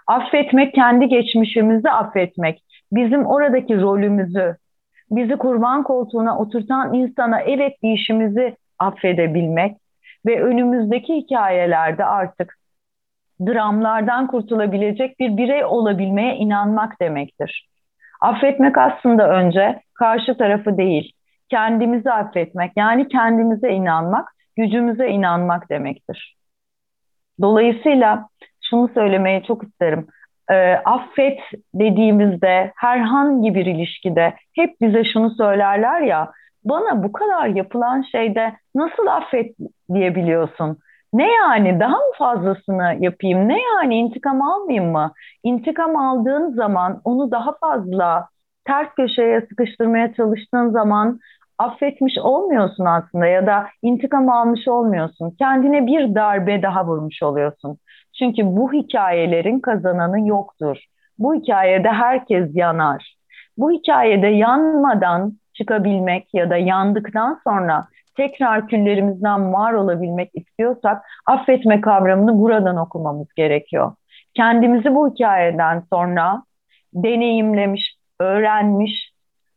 Affetmek 0.08 0.74
kendi 0.74 1.08
geçmişimizi 1.08 1.90
affetmek, 1.90 2.64
bizim 2.92 3.26
oradaki 3.26 3.82
rolümüzü, 3.82 4.56
bizi 5.12 5.36
kurban 5.36 5.84
koltuğuna 5.84 6.38
oturtan 6.40 6.94
insana 6.94 7.42
evet 7.42 7.74
işimizi 7.82 8.56
affedebilmek 8.84 9.78
ve 10.26 10.44
önümüzdeki 10.44 11.16
hikayelerde 11.16 12.06
artık 12.06 12.58
dramlardan 13.46 14.28
kurtulabilecek 14.28 15.20
bir 15.20 15.38
birey 15.38 15.66
olabilmeye 15.66 16.36
inanmak 16.36 17.02
demektir. 17.02 17.70
Affetmek 18.22 18.78
aslında 18.78 19.30
önce 19.30 19.80
karşı 19.94 20.38
tarafı 20.38 20.78
değil, 20.78 21.12
kendimizi 21.50 22.12
affetmek 22.12 22.72
yani 22.76 23.08
kendimize 23.08 23.70
inanmak, 23.70 24.28
gücümüze 24.58 25.08
inanmak 25.08 25.70
demektir. 25.70 26.36
Dolayısıyla 27.42 28.28
şunu 28.70 28.90
söylemeye 28.94 29.44
çok 29.44 29.64
isterim. 29.64 30.08
E, 30.52 30.56
affet 30.76 31.40
dediğimizde 31.74 32.72
herhangi 32.76 33.56
bir 33.56 33.66
ilişkide 33.66 34.34
hep 34.56 34.82
bize 34.82 35.04
şunu 35.04 35.30
söylerler 35.30 36.02
ya 36.02 36.32
bana 36.66 37.04
bu 37.04 37.12
kadar 37.12 37.48
yapılan 37.48 38.02
şeyde 38.02 38.54
nasıl 38.76 39.08
affet 39.08 39.56
diyebiliyorsun? 39.94 40.78
Ne 41.14 41.32
yani 41.32 41.80
daha 41.80 41.96
mı 41.98 42.14
fazlasını 42.18 42.98
yapayım? 43.00 43.50
Ne 43.50 43.58
yani 43.62 43.96
intikam 43.96 44.42
almayayım 44.42 44.92
mı? 44.92 45.14
İntikam 45.44 45.98
aldığın 45.98 46.54
zaman 46.54 47.02
onu 47.04 47.32
daha 47.32 47.52
fazla 47.62 48.28
ters 48.66 48.88
köşeye 48.96 49.42
sıkıştırmaya 49.42 50.14
çalıştığın 50.14 50.70
zaman 50.70 51.20
affetmiş 51.58 52.18
olmuyorsun 52.18 52.86
aslında 52.86 53.26
ya 53.26 53.48
da 53.48 53.68
intikam 53.82 54.30
almış 54.30 54.68
olmuyorsun. 54.68 55.36
Kendine 55.40 55.88
bir 55.88 56.16
darbe 56.16 56.62
daha 56.62 56.86
vurmuş 56.86 57.24
oluyorsun. 57.24 57.78
Çünkü 58.20 58.44
bu 58.46 58.74
hikayelerin 58.74 59.60
kazananı 59.60 60.28
yoktur. 60.28 60.78
Bu 61.20 61.36
hikayede 61.36 61.90
herkes 61.90 62.50
yanar. 62.54 63.16
Bu 63.58 63.72
hikayede 63.72 64.28
yanmadan 64.28 65.38
çıkabilmek 65.54 66.34
ya 66.34 66.50
da 66.50 66.58
yandıktan 66.58 67.40
sonra 67.44 67.88
tekrar 68.18 68.68
küllerimizden 68.68 69.54
var 69.54 69.74
olabilmek 69.74 70.32
istiyorsak 70.34 71.06
affetme 71.26 71.82
kavramını 71.82 72.40
buradan 72.40 72.78
okumamız 72.78 73.28
gerekiyor. 73.36 73.92
Kendimizi 74.34 74.96
bu 74.96 75.14
hikayeden 75.14 75.84
sonra 75.94 76.44
deneyimlemiş, 76.94 77.96
öğrenmiş, 78.20 79.12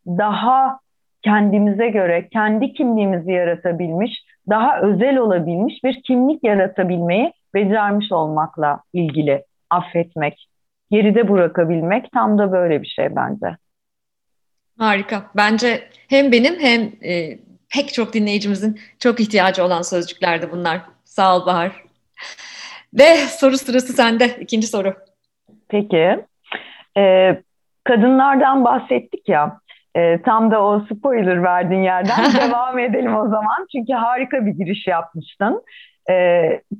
daha 0.06 0.78
kendimize 1.22 1.88
göre 1.88 2.28
kendi 2.28 2.72
kimliğimizi 2.72 3.32
yaratabilmiş, 3.32 4.24
daha 4.48 4.80
özel 4.80 5.16
olabilmiş 5.16 5.84
bir 5.84 6.02
kimlik 6.02 6.44
yaratabilmeyi 6.44 7.32
becermiş 7.54 8.12
olmakla 8.12 8.80
ilgili 8.92 9.44
affetmek, 9.70 10.48
geride 10.90 11.28
bırakabilmek 11.28 12.12
tam 12.12 12.38
da 12.38 12.52
böyle 12.52 12.82
bir 12.82 12.86
şey 12.86 13.16
bence. 13.16 13.56
Harika. 14.78 15.22
Bence 15.36 15.88
hem 16.08 16.32
benim 16.32 16.60
hem 16.60 16.80
e, 16.82 17.38
pek 17.74 17.94
çok 17.94 18.12
dinleyicimizin 18.12 18.80
çok 18.98 19.20
ihtiyacı 19.20 19.64
olan 19.64 19.82
sözcüklerdi 19.82 20.50
bunlar. 20.52 20.80
Sağ 21.04 21.36
ol 21.36 21.46
Bahar. 21.46 21.84
Ve 22.94 23.16
soru 23.16 23.56
sırası 23.56 23.92
sende. 23.92 24.26
İkinci 24.40 24.66
soru. 24.66 24.94
Peki. 25.68 26.24
Ee, 26.96 27.42
kadınlardan 27.84 28.64
bahsettik 28.64 29.28
ya. 29.28 29.58
E, 29.96 30.22
tam 30.22 30.50
da 30.50 30.62
o 30.62 30.80
spoiler 30.80 31.42
verdiğin 31.42 31.82
yerden 31.82 32.24
devam 32.50 32.78
edelim 32.78 33.16
o 33.16 33.24
zaman. 33.28 33.66
Çünkü 33.72 33.92
harika 33.92 34.46
bir 34.46 34.50
giriş 34.50 34.86
yapmıştın. 34.86 35.62
E, 36.10 36.14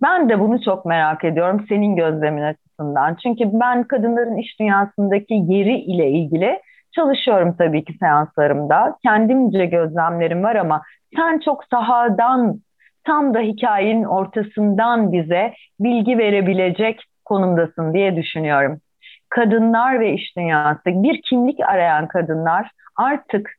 ben 0.02 0.28
de 0.28 0.40
bunu 0.40 0.62
çok 0.62 0.86
merak 0.86 1.24
ediyorum 1.24 1.66
senin 1.68 1.96
gözlemin 1.96 2.42
açısından. 2.42 3.16
Çünkü 3.22 3.44
ben 3.52 3.84
kadınların 3.84 4.36
iş 4.36 4.60
dünyasındaki 4.60 5.34
yeri 5.34 5.76
ile 5.78 6.10
ilgili 6.10 6.60
çalışıyorum 6.96 7.56
tabii 7.58 7.84
ki 7.84 7.94
seanslarımda. 8.00 8.96
Kendimce 9.02 9.66
gözlemlerim 9.66 10.42
var 10.42 10.56
ama 10.56 10.82
sen 11.16 11.38
çok 11.44 11.64
sahadan, 11.64 12.60
tam 13.04 13.34
da 13.34 13.40
hikayenin 13.40 14.04
ortasından 14.04 15.12
bize 15.12 15.52
bilgi 15.80 16.18
verebilecek 16.18 17.04
konumdasın 17.24 17.94
diye 17.94 18.16
düşünüyorum. 18.16 18.80
Kadınlar 19.28 20.00
ve 20.00 20.12
iş 20.12 20.36
dünyası, 20.36 20.80
bir 20.86 21.22
kimlik 21.22 21.60
arayan 21.60 22.08
kadınlar 22.08 22.70
artık 22.96 23.50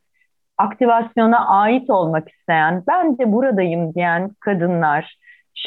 aktivasyona 0.57 1.47
ait 1.47 1.89
olmak 1.89 2.29
isteyen, 2.29 2.83
ben 2.87 3.17
de 3.17 3.31
buradayım 3.31 3.93
diyen 3.93 4.31
kadınlar 4.39 5.17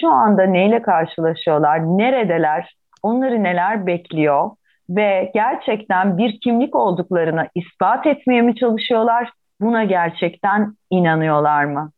şu 0.01 0.09
anda 0.09 0.43
neyle 0.43 0.83
karşılaşıyorlar, 0.83 1.81
neredeler, 1.81 2.75
onları 3.03 3.43
neler 3.43 3.87
bekliyor 3.87 4.51
ve 4.91 5.31
gerçekten 5.35 6.19
bir 6.19 6.41
kimlik 6.41 6.75
olduklarını 6.75 7.49
ispat 7.55 8.07
etmeye 8.07 8.43
mi 8.43 8.57
çalışıyorlar, 8.57 9.31
buna 9.61 9.85
gerçekten 9.85 10.77
inanıyorlar 10.91 11.65
mı? 11.65 11.93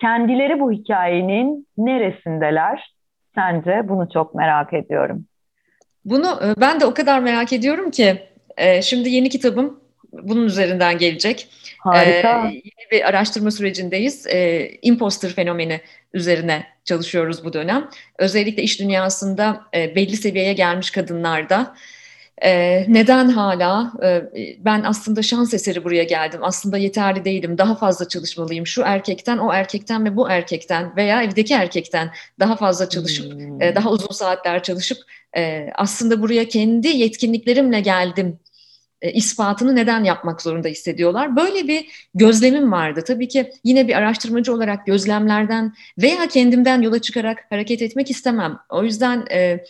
Kendileri 0.00 0.60
bu 0.60 0.72
hikayenin 0.72 1.68
neresindeler? 1.78 2.94
Sence 3.34 3.88
bunu 3.88 4.08
çok 4.12 4.34
merak 4.34 4.72
ediyorum. 4.72 5.24
Bunu 6.04 6.26
e, 6.26 6.60
ben 6.60 6.80
de 6.80 6.86
o 6.86 6.94
kadar 6.94 7.20
merak 7.20 7.52
ediyorum 7.52 7.90
ki 7.90 8.22
e, 8.56 8.82
şimdi 8.82 9.08
yeni 9.08 9.28
kitabım 9.28 9.80
bunun 10.12 10.46
üzerinden 10.46 10.98
gelecek. 10.98 11.48
Harika. 11.78 12.48
Ee, 12.48 12.54
yeni 12.54 12.90
bir 12.92 13.08
araştırma 13.08 13.50
sürecindeyiz. 13.50 14.26
Ee, 14.26 14.70
imposter 14.82 15.30
fenomeni 15.30 15.80
üzerine 16.12 16.66
çalışıyoruz 16.84 17.44
bu 17.44 17.52
dönem. 17.52 17.88
Özellikle 18.18 18.62
iş 18.62 18.80
dünyasında 18.80 19.60
e, 19.74 19.96
belli 19.96 20.16
seviyeye 20.16 20.52
gelmiş 20.52 20.90
kadınlarda 20.90 21.74
ee, 22.42 22.84
neden 22.88 23.28
hala 23.28 23.92
e, 24.02 24.22
ben 24.64 24.82
aslında 24.82 25.22
şans 25.22 25.54
eseri 25.54 25.84
buraya 25.84 26.04
geldim 26.04 26.40
aslında 26.42 26.78
yeterli 26.78 27.24
değilim 27.24 27.58
daha 27.58 27.74
fazla 27.74 28.08
çalışmalıyım 28.08 28.66
şu 28.66 28.82
erkekten 28.82 29.38
o 29.38 29.52
erkekten 29.52 30.04
ve 30.04 30.16
bu 30.16 30.30
erkekten 30.30 30.96
veya 30.96 31.22
evdeki 31.22 31.54
erkekten 31.54 32.10
daha 32.40 32.56
fazla 32.56 32.88
çalışıp 32.88 33.32
hmm. 33.32 33.62
e, 33.62 33.74
daha 33.74 33.90
uzun 33.90 34.12
saatler 34.12 34.62
çalışıp 34.62 34.98
e, 35.36 35.70
aslında 35.74 36.22
buraya 36.22 36.48
kendi 36.48 36.88
yetkinliklerimle 36.88 37.80
geldim 37.80 38.38
e, 39.02 39.12
ispatını 39.12 39.76
neden 39.76 40.04
yapmak 40.04 40.42
zorunda 40.42 40.68
hissediyorlar? 40.68 41.36
Böyle 41.36 41.68
bir 41.68 42.08
gözlemim 42.14 42.72
vardı. 42.72 43.04
Tabii 43.06 43.28
ki 43.28 43.50
yine 43.64 43.88
bir 43.88 43.94
araştırmacı 43.94 44.54
olarak 44.54 44.86
gözlemlerden 44.86 45.74
veya 45.98 46.28
kendimden 46.28 46.82
yola 46.82 46.98
çıkarak 46.98 47.38
hareket 47.50 47.82
etmek 47.82 48.10
istemem. 48.10 48.58
O 48.70 48.84
yüzden 48.84 49.26
e, 49.30 49.64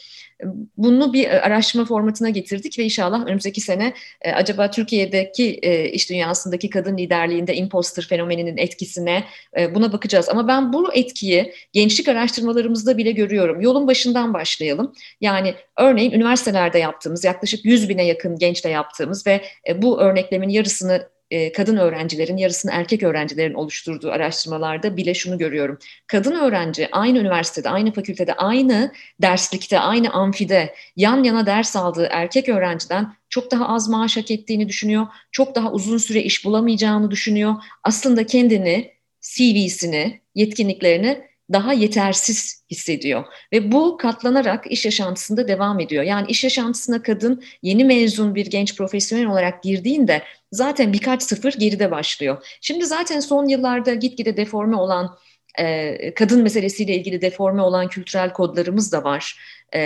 bunu 0.76 1.12
bir 1.12 1.46
araştırma 1.46 1.84
formatına 1.84 2.30
getirdik 2.30 2.78
ve 2.78 2.84
inşallah 2.84 3.26
önümüzdeki 3.26 3.60
sene 3.60 3.94
e, 4.22 4.32
acaba 4.32 4.70
Türkiye'deki 4.70 5.58
e, 5.62 5.88
iş 5.88 6.10
dünyasındaki 6.10 6.70
kadın 6.70 6.98
liderliğinde 6.98 7.56
imposter 7.56 8.06
fenomeninin 8.08 8.56
etkisine 8.56 9.24
e, 9.58 9.74
buna 9.74 9.92
bakacağız. 9.92 10.28
Ama 10.28 10.48
ben 10.48 10.72
bu 10.72 10.94
etkiyi 10.94 11.52
gençlik 11.72 12.08
araştırmalarımızda 12.08 12.98
bile 12.98 13.12
görüyorum. 13.12 13.60
Yolun 13.60 13.86
başından 13.86 14.34
başlayalım. 14.34 14.92
Yani 15.20 15.54
örneğin 15.78 16.10
üniversitelerde 16.10 16.78
yaptığımız 16.78 17.24
yaklaşık 17.24 17.64
100 17.64 17.88
bine 17.88 18.06
yakın 18.06 18.38
gençle 18.38 18.70
yaptığımız 18.70 19.26
ve 19.26 19.42
e, 19.68 19.82
bu 19.82 20.00
örneklemin 20.00 20.48
yarısını 20.48 21.15
e, 21.30 21.52
kadın 21.52 21.76
öğrencilerin 21.76 22.36
yarısını 22.36 22.70
erkek 22.74 23.02
öğrencilerin 23.02 23.54
oluşturduğu 23.54 24.10
araştırmalarda 24.10 24.96
bile 24.96 25.14
şunu 25.14 25.38
görüyorum. 25.38 25.78
Kadın 26.06 26.32
öğrenci 26.32 26.88
aynı 26.92 27.18
üniversitede, 27.18 27.70
aynı 27.70 27.92
fakültede, 27.92 28.32
aynı 28.34 28.92
derslikte, 29.22 29.78
aynı 29.78 30.12
amfide 30.12 30.74
yan 30.96 31.24
yana 31.24 31.46
ders 31.46 31.76
aldığı 31.76 32.08
erkek 32.10 32.48
öğrenciden 32.48 33.14
çok 33.28 33.50
daha 33.50 33.68
az 33.68 33.88
maaş 33.88 34.16
hak 34.16 34.30
ettiğini 34.30 34.68
düşünüyor. 34.68 35.06
Çok 35.32 35.54
daha 35.54 35.72
uzun 35.72 35.98
süre 35.98 36.22
iş 36.22 36.44
bulamayacağını 36.44 37.10
düşünüyor. 37.10 37.54
Aslında 37.82 38.26
kendini, 38.26 38.92
CV'sini, 39.20 40.20
yetkinliklerini 40.34 41.26
daha 41.52 41.72
yetersiz 41.72 42.64
hissediyor 42.70 43.24
ve 43.52 43.72
bu 43.72 43.96
katlanarak 43.96 44.66
iş 44.70 44.84
yaşantısında 44.84 45.48
devam 45.48 45.80
ediyor. 45.80 46.04
Yani 46.04 46.26
iş 46.28 46.44
yaşantısına 46.44 47.02
kadın 47.02 47.42
yeni 47.62 47.84
mezun 47.84 48.34
bir 48.34 48.46
genç 48.46 48.76
profesyonel 48.76 49.26
olarak 49.26 49.62
girdiğinde 49.62 50.22
zaten 50.56 50.92
birkaç 50.92 51.22
sıfır 51.22 51.52
geride 51.52 51.90
başlıyor. 51.90 52.46
Şimdi 52.60 52.86
zaten 52.86 53.20
son 53.20 53.48
yıllarda 53.48 53.94
gitgide 53.94 54.36
deforme 54.36 54.76
olan 54.76 55.18
e, 55.58 56.14
kadın 56.14 56.42
meselesiyle 56.42 56.94
ilgili 56.94 57.20
deforme 57.20 57.62
olan 57.62 57.88
kültürel 57.88 58.32
kodlarımız 58.32 58.92
da 58.92 59.04
var. 59.04 59.38
E, 59.74 59.80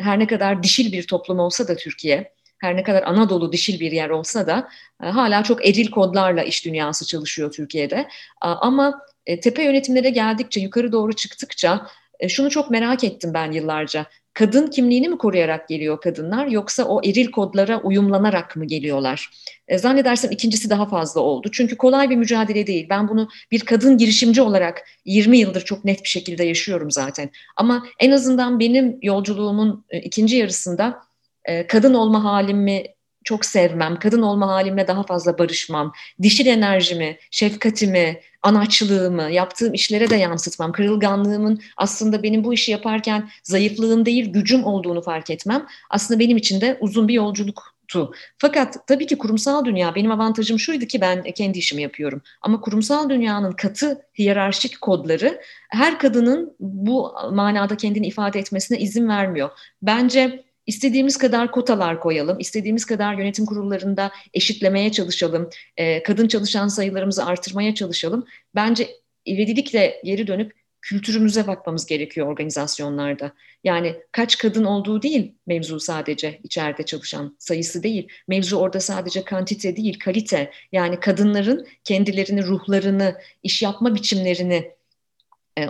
her 0.00 0.18
ne 0.18 0.26
kadar 0.26 0.62
dişil 0.62 0.92
bir 0.92 1.06
toplum 1.06 1.38
olsa 1.38 1.68
da 1.68 1.76
Türkiye, 1.76 2.32
her 2.58 2.76
ne 2.76 2.82
kadar 2.82 3.02
Anadolu 3.02 3.52
dişil 3.52 3.80
bir 3.80 3.92
yer 3.92 4.10
olsa 4.10 4.46
da 4.46 4.68
e, 5.02 5.06
hala 5.06 5.42
çok 5.42 5.68
eril 5.68 5.90
kodlarla 5.90 6.42
iş 6.42 6.64
dünyası 6.64 7.06
çalışıyor 7.06 7.52
Türkiye'de. 7.52 8.08
Ama 8.40 9.00
tepe 9.42 9.62
yönetimlere 9.62 10.10
geldikçe, 10.10 10.60
yukarı 10.60 10.92
doğru 10.92 11.12
çıktıkça 11.12 11.86
şunu 12.28 12.50
çok 12.50 12.70
merak 12.70 13.04
ettim 13.04 13.30
ben 13.34 13.52
yıllarca. 13.52 14.06
Kadın 14.34 14.66
kimliğini 14.66 15.08
mi 15.08 15.18
koruyarak 15.18 15.68
geliyor 15.68 16.00
kadınlar 16.00 16.46
yoksa 16.46 16.84
o 16.84 17.00
eril 17.04 17.30
kodlara 17.30 17.80
uyumlanarak 17.80 18.56
mı 18.56 18.64
geliyorlar? 18.64 19.30
E, 19.68 19.78
zannedersem 19.78 20.30
ikincisi 20.30 20.70
daha 20.70 20.86
fazla 20.86 21.20
oldu. 21.20 21.48
Çünkü 21.52 21.76
kolay 21.76 22.10
bir 22.10 22.16
mücadele 22.16 22.66
değil. 22.66 22.86
Ben 22.90 23.08
bunu 23.08 23.28
bir 23.50 23.60
kadın 23.60 23.98
girişimci 23.98 24.42
olarak 24.42 24.82
20 25.04 25.38
yıldır 25.38 25.60
çok 25.60 25.84
net 25.84 26.04
bir 26.04 26.08
şekilde 26.08 26.44
yaşıyorum 26.44 26.90
zaten. 26.90 27.30
Ama 27.56 27.86
en 27.98 28.10
azından 28.10 28.60
benim 28.60 28.98
yolculuğumun 29.02 29.84
e, 29.90 29.98
ikinci 29.98 30.36
yarısında 30.36 30.98
e, 31.44 31.66
kadın 31.66 31.94
olma 31.94 32.24
halimi 32.24 32.84
çok 33.24 33.44
sevmem, 33.44 33.98
kadın 33.98 34.22
olma 34.22 34.48
halimle 34.48 34.86
daha 34.86 35.02
fazla 35.02 35.38
barışmam, 35.38 35.92
dişil 36.22 36.46
enerjimi, 36.46 37.18
şefkatimi, 37.30 38.20
anaçlığımı, 38.42 39.30
yaptığım 39.30 39.74
işlere 39.74 40.10
de 40.10 40.16
yansıtmam, 40.16 40.72
kırılganlığımın 40.72 41.60
aslında 41.76 42.22
benim 42.22 42.44
bu 42.44 42.54
işi 42.54 42.72
yaparken 42.72 43.30
zayıflığım 43.42 44.06
değil 44.06 44.32
gücüm 44.32 44.64
olduğunu 44.64 45.02
fark 45.02 45.30
etmem 45.30 45.66
aslında 45.90 46.20
benim 46.20 46.36
için 46.36 46.60
de 46.60 46.78
uzun 46.80 47.08
bir 47.08 47.14
yolculuktu. 47.14 48.12
Fakat 48.38 48.86
tabii 48.86 49.06
ki 49.06 49.18
kurumsal 49.18 49.64
dünya 49.64 49.94
benim 49.94 50.10
avantajım 50.10 50.58
şuydu 50.58 50.84
ki 50.84 51.00
ben 51.00 51.22
kendi 51.22 51.58
işimi 51.58 51.82
yapıyorum. 51.82 52.22
Ama 52.42 52.60
kurumsal 52.60 53.10
dünyanın 53.10 53.52
katı 53.52 54.02
hiyerarşik 54.18 54.80
kodları 54.80 55.40
her 55.68 55.98
kadının 55.98 56.56
bu 56.60 57.12
manada 57.32 57.76
kendini 57.76 58.06
ifade 58.06 58.38
etmesine 58.38 58.78
izin 58.78 59.08
vermiyor. 59.08 59.50
Bence 59.82 60.44
İstediğimiz 60.66 61.16
kadar 61.16 61.50
kotalar 61.50 62.00
koyalım, 62.00 62.38
istediğimiz 62.38 62.84
kadar 62.84 63.14
yönetim 63.14 63.46
kurullarında 63.46 64.10
eşitlemeye 64.34 64.92
çalışalım, 64.92 65.50
e, 65.76 66.02
kadın 66.02 66.28
çalışan 66.28 66.68
sayılarımızı 66.68 67.24
artırmaya 67.24 67.74
çalışalım. 67.74 68.26
Bence 68.54 68.88
ivedilikle 69.26 70.00
geri 70.04 70.26
dönüp 70.26 70.52
kültürümüze 70.84 71.46
bakmamız 71.46 71.86
gerekiyor 71.86 72.26
organizasyonlarda. 72.26 73.32
Yani 73.64 73.96
kaç 74.12 74.38
kadın 74.38 74.64
olduğu 74.64 75.02
değil 75.02 75.34
mevzu 75.46 75.80
sadece 75.80 76.40
içeride 76.42 76.82
çalışan 76.82 77.36
sayısı 77.38 77.82
değil. 77.82 78.08
Mevzu 78.28 78.56
orada 78.56 78.80
sadece 78.80 79.24
kantite 79.24 79.76
değil 79.76 79.98
kalite. 79.98 80.50
Yani 80.72 81.00
kadınların 81.00 81.66
kendilerini, 81.84 82.42
ruhlarını, 82.42 83.16
iş 83.42 83.62
yapma 83.62 83.94
biçimlerini 83.94 84.70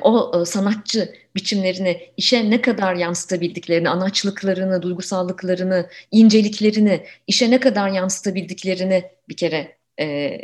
o 0.02 0.40
e, 0.42 0.44
sanatçı 0.44 1.14
biçimlerini 1.36 2.12
işe 2.16 2.50
ne 2.50 2.60
kadar 2.60 2.94
yansıtabildiklerini, 2.94 3.88
anaçlıklarını, 3.88 4.82
duygusallıklarını, 4.82 5.88
inceliklerini 6.10 7.06
işe 7.26 7.50
ne 7.50 7.60
kadar 7.60 7.88
yansıtabildiklerini 7.88 9.10
bir 9.28 9.36
kere 9.36 9.76
e, 10.00 10.38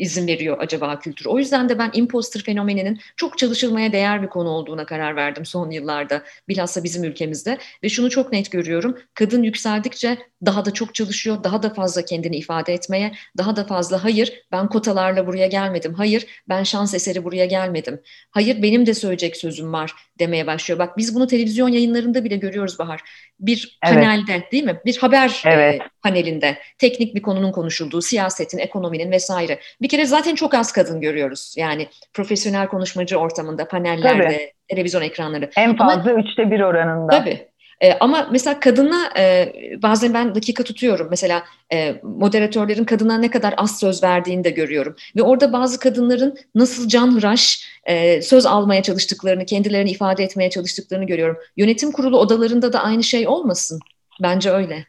izin 0.00 0.26
veriyor 0.26 0.56
acaba 0.60 0.98
kültür? 0.98 1.26
O 1.26 1.38
yüzden 1.38 1.68
de 1.68 1.78
ben 1.78 1.90
imposter 1.94 2.42
fenomeninin 2.42 3.00
çok 3.16 3.38
çalışılmaya 3.38 3.92
değer 3.92 4.22
bir 4.22 4.28
konu 4.28 4.48
olduğuna 4.48 4.86
karar 4.86 5.16
verdim 5.16 5.46
son 5.46 5.70
yıllarda. 5.70 6.22
Bilhassa 6.48 6.84
bizim 6.84 7.04
ülkemizde. 7.04 7.58
Ve 7.82 7.88
şunu 7.88 8.10
çok 8.10 8.32
net 8.32 8.50
görüyorum. 8.50 8.98
Kadın 9.14 9.42
yükseldikçe 9.42 10.18
daha 10.46 10.64
da 10.64 10.70
çok 10.70 10.94
çalışıyor, 10.94 11.44
daha 11.44 11.62
da 11.62 11.74
fazla 11.74 12.04
kendini 12.04 12.36
ifade 12.36 12.74
etmeye, 12.74 13.12
daha 13.38 13.56
da 13.56 13.64
fazla 13.64 14.04
hayır 14.04 14.42
ben 14.52 14.68
kotalarla 14.68 15.26
buraya 15.26 15.46
gelmedim, 15.46 15.94
hayır 15.94 16.26
ben 16.48 16.62
şans 16.62 16.94
eseri 16.94 17.24
buraya 17.24 17.46
gelmedim, 17.46 18.00
hayır 18.30 18.62
benim 18.62 18.86
de 18.86 18.94
söyleyecek 18.94 19.36
sözüm 19.36 19.72
var 19.72 19.92
demeye 20.20 20.46
başlıyor. 20.46 20.78
Bak 20.78 20.96
biz 20.96 21.14
bunu 21.14 21.26
televizyon 21.26 21.68
yayınlarında 21.68 22.24
bile 22.24 22.36
görüyoruz 22.36 22.78
Bahar. 22.78 23.00
Bir 23.40 23.78
evet. 23.84 23.94
panelde 23.94 24.44
değil 24.52 24.64
mi? 24.64 24.80
Bir 24.86 24.98
haber 24.98 25.42
evet. 25.44 25.80
e, 25.80 25.84
panelinde 26.02 26.58
teknik 26.78 27.14
bir 27.14 27.22
konunun 27.22 27.52
konuşulduğu, 27.52 28.02
siyasetin, 28.02 28.58
ekonominin 28.58 29.10
vesaire. 29.10 29.58
Bir 29.82 29.88
kere 29.88 30.06
zaten 30.06 30.34
çok 30.34 30.54
az 30.54 30.72
kadın 30.72 31.00
görüyoruz. 31.00 31.54
Yani 31.58 31.88
profesyonel 32.14 32.66
konuşmacı 32.66 33.16
ortamında, 33.16 33.68
panellerde, 33.68 34.24
tabii. 34.24 34.52
televizyon 34.68 35.02
ekranları. 35.02 35.50
En 35.56 35.76
fazla 35.76 36.10
Ama, 36.10 36.20
üçte 36.20 36.50
bir 36.50 36.60
oranında. 36.60 37.10
Tabii. 37.10 37.49
E, 37.80 37.92
ama 38.00 38.28
mesela 38.30 38.60
kadına 38.60 39.10
e, 39.18 39.52
bazen 39.82 40.14
ben 40.14 40.34
dakika 40.34 40.64
tutuyorum. 40.64 41.06
Mesela 41.10 41.44
e, 41.72 42.00
moderatörlerin 42.02 42.84
kadına 42.84 43.18
ne 43.18 43.30
kadar 43.30 43.54
az 43.56 43.80
söz 43.80 44.02
verdiğini 44.02 44.44
de 44.44 44.50
görüyorum. 44.50 44.96
Ve 45.16 45.22
orada 45.22 45.52
bazı 45.52 45.80
kadınların 45.80 46.38
nasıl 46.54 46.88
canhıraş 46.88 47.64
e, 47.84 48.22
söz 48.22 48.46
almaya 48.46 48.82
çalıştıklarını, 48.82 49.46
kendilerini 49.46 49.90
ifade 49.90 50.24
etmeye 50.24 50.50
çalıştıklarını 50.50 51.06
görüyorum. 51.06 51.36
Yönetim 51.56 51.92
kurulu 51.92 52.18
odalarında 52.18 52.72
da 52.72 52.82
aynı 52.82 53.02
şey 53.02 53.28
olmasın. 53.28 53.80
Bence 54.22 54.50
öyle. 54.50 54.86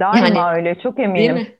Daima 0.00 0.28
yani, 0.28 0.56
öyle, 0.56 0.78
çok 0.82 0.98
eminim. 0.98 1.16
Değil 1.16 1.30
mi? 1.30 1.56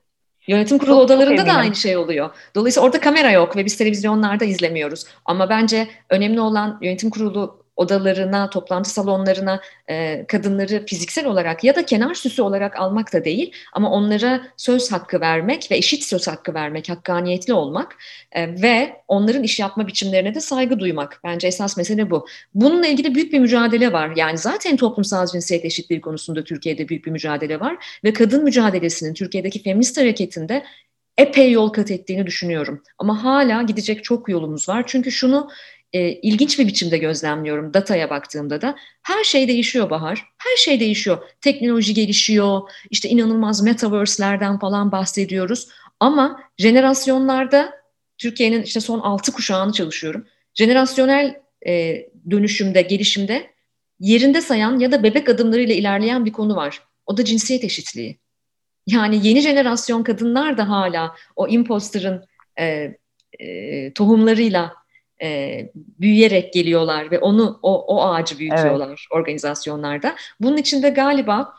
Yönetim 0.47 0.77
kurulu 0.77 0.95
çok, 0.95 1.05
odalarında 1.05 1.37
çok 1.37 1.47
da 1.47 1.53
aynı 1.53 1.75
şey 1.75 1.97
oluyor. 1.97 2.29
Dolayısıyla 2.55 2.85
orada 2.85 2.99
kamera 2.99 3.31
yok 3.31 3.55
ve 3.55 3.65
biz 3.65 3.77
televizyonlarda 3.77 4.45
izlemiyoruz. 4.45 5.05
Ama 5.25 5.49
bence 5.49 5.87
önemli 6.09 6.41
olan 6.41 6.79
yönetim 6.81 7.09
kurulu 7.09 7.66
odalarına, 7.77 8.49
toplantı 8.49 8.89
salonlarına 8.89 9.61
e, 9.89 10.25
kadınları 10.27 10.85
fiziksel 10.85 11.25
olarak 11.25 11.63
ya 11.63 11.75
da 11.75 11.85
kenar 11.85 12.13
süsü 12.13 12.41
olarak 12.41 12.79
almak 12.79 13.13
da 13.13 13.25
değil 13.25 13.51
ama 13.73 13.91
onlara 13.91 14.41
söz 14.57 14.91
hakkı 14.91 15.21
vermek 15.21 15.71
ve 15.71 15.77
eşit 15.77 16.03
söz 16.03 16.27
hakkı 16.27 16.53
vermek, 16.53 16.89
hakkaniyetli 16.89 17.53
olmak 17.53 17.95
e, 18.31 18.61
ve 18.61 19.01
onların 19.07 19.43
iş 19.43 19.59
yapma 19.59 19.87
biçimlerine 19.87 20.35
de 20.35 20.39
saygı 20.39 20.79
duymak. 20.79 21.19
Bence 21.23 21.47
esas 21.47 21.77
mesele 21.77 22.09
bu. 22.09 22.27
Bununla 22.53 22.87
ilgili 22.87 23.15
büyük 23.15 23.33
bir 23.33 23.39
mücadele 23.39 23.93
var. 23.93 24.13
Yani 24.15 24.37
zaten 24.37 24.77
toplumsal 24.77 25.27
cinsiyet 25.27 25.65
eşitliği 25.65 26.01
konusunda 26.01 26.43
Türkiye'de 26.43 26.89
büyük 26.89 27.05
bir 27.05 27.11
mücadele 27.11 27.59
var 27.59 27.99
ve 28.03 28.13
kadın 28.13 28.43
mücadelesinin 28.43 29.13
Türkiye'deki 29.13 29.63
feminist 29.63 29.97
hareketinde 29.97 30.63
epey 31.17 31.51
yol 31.51 31.69
kat 31.69 31.91
ettiğini 31.91 32.25
düşünüyorum. 32.25 32.83
Ama 32.97 33.23
hala 33.23 33.61
gidecek 33.61 34.03
çok 34.03 34.29
yolumuz 34.29 34.69
var. 34.69 34.83
Çünkü 34.87 35.11
şunu 35.11 35.49
e, 35.93 36.11
ilginç 36.11 36.59
bir 36.59 36.67
biçimde 36.67 36.97
gözlemliyorum 36.97 37.73
dataya 37.73 38.09
baktığımda 38.09 38.61
da. 38.61 38.75
Her 39.03 39.23
şey 39.23 39.47
değişiyor 39.47 39.89
Bahar. 39.89 40.25
Her 40.37 40.57
şey 40.57 40.79
değişiyor. 40.79 41.17
Teknoloji 41.41 41.93
gelişiyor. 41.93 42.61
İşte 42.89 43.09
inanılmaz 43.09 43.61
metaverse'lerden 43.61 44.59
falan 44.59 44.91
bahsediyoruz. 44.91 45.67
Ama 45.99 46.43
jenerasyonlarda 46.57 47.73
Türkiye'nin 48.17 48.63
işte 48.63 48.79
son 48.79 48.99
altı 48.99 49.31
kuşağını 49.31 49.73
çalışıyorum. 49.73 50.27
Jenerasyonel 50.53 51.41
e, 51.67 52.05
dönüşümde, 52.29 52.81
gelişimde 52.81 53.51
yerinde 53.99 54.41
sayan 54.41 54.79
ya 54.79 54.91
da 54.91 55.03
bebek 55.03 55.29
adımlarıyla 55.29 55.75
ilerleyen 55.75 56.25
bir 56.25 56.31
konu 56.31 56.55
var. 56.55 56.83
O 57.05 57.17
da 57.17 57.25
cinsiyet 57.25 57.63
eşitliği. 57.63 58.19
Yani 58.87 59.27
yeni 59.27 59.41
jenerasyon 59.41 60.03
kadınlar 60.03 60.57
da 60.57 60.69
hala 60.69 61.15
o 61.35 61.47
imposter'ın 61.47 62.25
e, 62.59 62.97
e, 63.39 63.93
tohumlarıyla 63.93 64.73
e, 65.21 65.59
büyüyerek 65.75 66.53
geliyorlar 66.53 67.11
ve 67.11 67.19
onu 67.19 67.59
o, 67.61 67.95
o 67.95 68.03
ağacı 68.03 68.39
büyütüyorlar 68.39 68.87
evet. 68.87 68.99
organizasyonlarda. 69.11 70.15
Bunun 70.39 70.57
için 70.57 70.83
de 70.83 70.89
galiba 70.89 71.53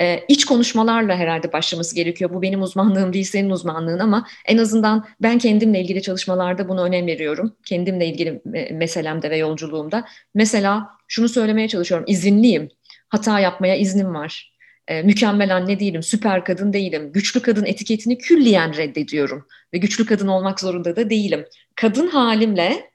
e, 0.00 0.24
iç 0.28 0.44
konuşmalarla 0.44 1.16
herhalde 1.16 1.52
başlaması 1.52 1.94
gerekiyor. 1.94 2.30
Bu 2.34 2.42
benim 2.42 2.62
uzmanlığım 2.62 3.12
değil 3.12 3.24
senin 3.24 3.50
uzmanlığın 3.50 3.98
ama 3.98 4.26
en 4.46 4.58
azından 4.58 5.06
ben 5.22 5.38
kendimle 5.38 5.80
ilgili 5.80 6.02
çalışmalarda 6.02 6.68
bunu 6.68 6.82
önem 6.84 7.06
veriyorum. 7.06 7.56
Kendimle 7.64 8.06
ilgili 8.06 8.42
meselemde 8.70 9.30
ve 9.30 9.36
yolculuğumda. 9.36 10.04
Mesela 10.34 10.90
şunu 11.08 11.28
söylemeye 11.28 11.68
çalışıyorum. 11.68 12.06
İzinliyim. 12.08 12.68
Hata 13.08 13.40
yapmaya 13.40 13.76
iznim 13.76 14.14
var. 14.14 14.54
E, 14.88 15.02
mükemmel 15.02 15.56
anne 15.56 15.80
değilim, 15.80 16.02
süper 16.02 16.44
kadın 16.44 16.72
değilim. 16.72 17.12
Güçlü 17.12 17.42
kadın 17.42 17.64
etiketini 17.64 18.18
külliyen 18.18 18.76
reddediyorum. 18.76 19.46
Ve 19.72 19.78
güçlü 19.78 20.06
kadın 20.06 20.28
olmak 20.28 20.60
zorunda 20.60 20.96
da 20.96 21.10
değilim. 21.10 21.46
Kadın 21.74 22.06
halimle 22.06 22.90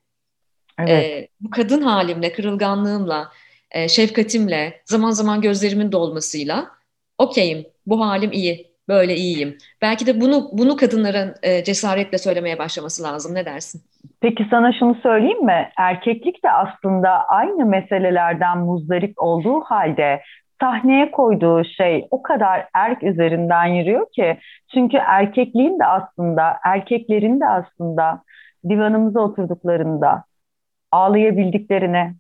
Evet. 0.80 1.06
E, 1.06 1.28
bu 1.42 1.50
kadın 1.50 1.82
halimle, 1.82 2.34
kırılganlığımla, 2.34 3.30
e, 3.72 3.88
şefkatimle, 3.88 4.82
zaman 4.86 5.12
zaman 5.12 5.42
gözlerimin 5.42 5.92
dolmasıyla 5.92 6.66
okeyim, 7.18 7.66
bu 7.86 8.02
halim 8.06 8.32
iyi, 8.32 8.70
böyle 8.88 9.16
iyiyim. 9.16 9.58
Belki 9.82 10.08
de 10.08 10.22
bunu 10.22 10.50
bunu 10.54 10.76
kadınların 10.76 11.36
e, 11.44 11.64
cesaretle 11.64 12.18
söylemeye 12.18 12.60
başlaması 12.60 13.04
lazım. 13.04 13.36
Ne 13.36 13.46
dersin? 13.46 13.82
Peki 14.22 14.48
sana 14.50 14.74
şunu 14.74 14.96
söyleyeyim 15.04 15.46
mi? 15.46 15.70
Erkeklik 15.78 16.44
de 16.44 16.52
aslında 16.52 17.10
aynı 17.10 17.66
meselelerden 17.66 18.58
muzdarip 18.58 19.14
olduğu 19.18 19.60
halde 19.60 20.22
sahneye 20.62 21.12
koyduğu 21.12 21.64
şey 21.64 22.08
o 22.12 22.22
kadar 22.22 22.68
erk 22.74 23.04
üzerinden 23.04 23.66
yürüyor 23.66 24.12
ki. 24.12 24.38
Çünkü 24.74 24.98
erkekliğin 24.98 25.80
de 25.80 25.86
aslında, 25.86 26.58
erkeklerin 26.66 27.40
de 27.40 27.48
aslında 27.48 28.24
divanımıza 28.70 29.20
oturduklarında 29.20 30.24
ağlayabildiklerini, 30.92 32.14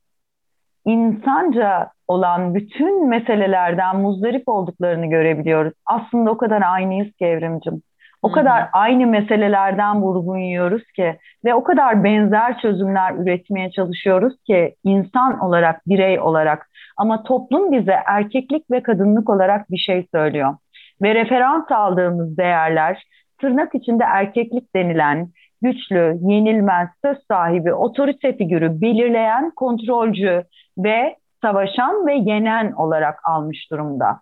insanca 0.85 1.91
olan 2.07 2.55
bütün 2.55 3.07
meselelerden 3.07 3.99
muzdarip 3.99 4.43
olduklarını 4.47 5.05
görebiliyoruz. 5.05 5.73
Aslında 5.85 6.31
o 6.31 6.37
kadar 6.37 6.61
aynıyız 6.61 7.15
ki 7.15 7.25
Evrimcim. 7.25 7.81
O 8.21 8.31
kadar 8.31 8.69
aynı 8.73 9.07
meselelerden 9.07 10.01
vurgun 10.01 10.37
yiyoruz 10.37 10.83
ki 10.95 11.17
ve 11.45 11.53
o 11.53 11.63
kadar 11.63 12.03
benzer 12.03 12.59
çözümler 12.59 13.13
üretmeye 13.13 13.71
çalışıyoruz 13.71 14.33
ki 14.47 14.75
insan 14.83 15.39
olarak, 15.39 15.87
birey 15.87 16.19
olarak. 16.19 16.69
Ama 16.97 17.23
toplum 17.23 17.71
bize 17.71 17.95
erkeklik 18.05 18.71
ve 18.71 18.83
kadınlık 18.83 19.29
olarak 19.29 19.71
bir 19.71 19.77
şey 19.77 20.07
söylüyor. 20.15 20.55
Ve 21.01 21.15
referans 21.15 21.71
aldığımız 21.71 22.37
değerler 22.37 23.03
tırnak 23.41 23.75
içinde 23.75 24.03
erkeklik 24.03 24.75
denilen 24.75 25.29
güçlü, 25.61 26.17
yenilmez, 26.21 26.89
söz 27.05 27.17
sahibi, 27.27 27.73
otorite 27.73 28.37
figürü 28.37 28.81
belirleyen 28.81 29.51
kontrolcü 29.51 30.43
ve 30.77 31.15
savaşan 31.41 32.07
ve 32.07 32.13
yenen 32.13 32.71
olarak 32.71 33.19
almış 33.23 33.71
durumda. 33.71 34.19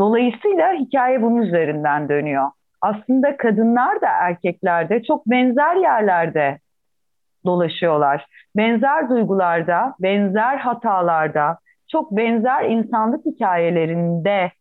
Dolayısıyla 0.00 0.72
hikaye 0.72 1.22
bunun 1.22 1.42
üzerinden 1.42 2.08
dönüyor. 2.08 2.50
Aslında 2.80 3.36
kadınlar 3.36 4.00
da 4.00 4.08
erkekler 4.08 4.88
de 4.88 5.02
çok 5.02 5.26
benzer 5.26 5.76
yerlerde 5.76 6.58
dolaşıyorlar. 7.44 8.26
Benzer 8.56 9.08
duygularda, 9.08 9.94
benzer 10.00 10.56
hatalarda, 10.56 11.58
çok 11.92 12.16
benzer 12.16 12.64
insanlık 12.64 13.26
hikayelerinde 13.26 14.52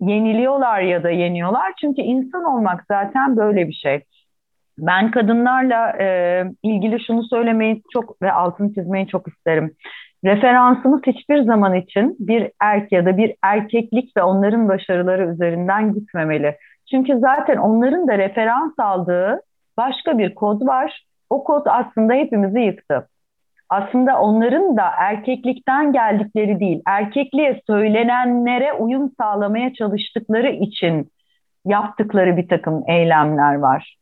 yeniliyorlar 0.00 0.80
ya 0.80 1.02
da 1.02 1.10
yeniyorlar. 1.10 1.72
Çünkü 1.80 2.02
insan 2.02 2.44
olmak 2.44 2.84
zaten 2.88 3.36
böyle 3.36 3.68
bir 3.68 3.72
şey. 3.72 4.04
Ben 4.78 5.10
kadınlarla 5.10 5.92
e, 6.00 6.44
ilgili 6.62 7.04
şunu 7.06 7.22
söylemeyi 7.22 7.82
çok 7.92 8.22
ve 8.22 8.32
altını 8.32 8.74
çizmeyi 8.74 9.06
çok 9.06 9.28
isterim. 9.28 9.74
Referansımız 10.24 11.00
hiçbir 11.06 11.42
zaman 11.42 11.74
için 11.74 12.16
bir 12.18 12.50
erk 12.60 12.92
ya 12.92 13.06
da 13.06 13.16
bir 13.16 13.34
erkeklik 13.42 14.16
ve 14.16 14.22
onların 14.22 14.68
başarıları 14.68 15.32
üzerinden 15.32 15.94
gitmemeli. 15.94 16.56
Çünkü 16.90 17.18
zaten 17.18 17.56
onların 17.56 18.08
da 18.08 18.18
referans 18.18 18.72
aldığı 18.78 19.40
başka 19.76 20.18
bir 20.18 20.34
kod 20.34 20.66
var. 20.66 21.04
O 21.30 21.44
kod 21.44 21.66
aslında 21.66 22.14
hepimizi 22.14 22.60
yıktı. 22.60 23.08
Aslında 23.68 24.20
onların 24.20 24.76
da 24.76 24.90
erkeklikten 24.98 25.92
geldikleri 25.92 26.60
değil, 26.60 26.82
erkekliğe 26.86 27.60
söylenenlere 27.66 28.72
uyum 28.72 29.12
sağlamaya 29.20 29.74
çalıştıkları 29.74 30.50
için 30.50 31.10
yaptıkları 31.64 32.36
bir 32.36 32.48
takım 32.48 32.84
eylemler 32.88 33.54
var. 33.54 33.97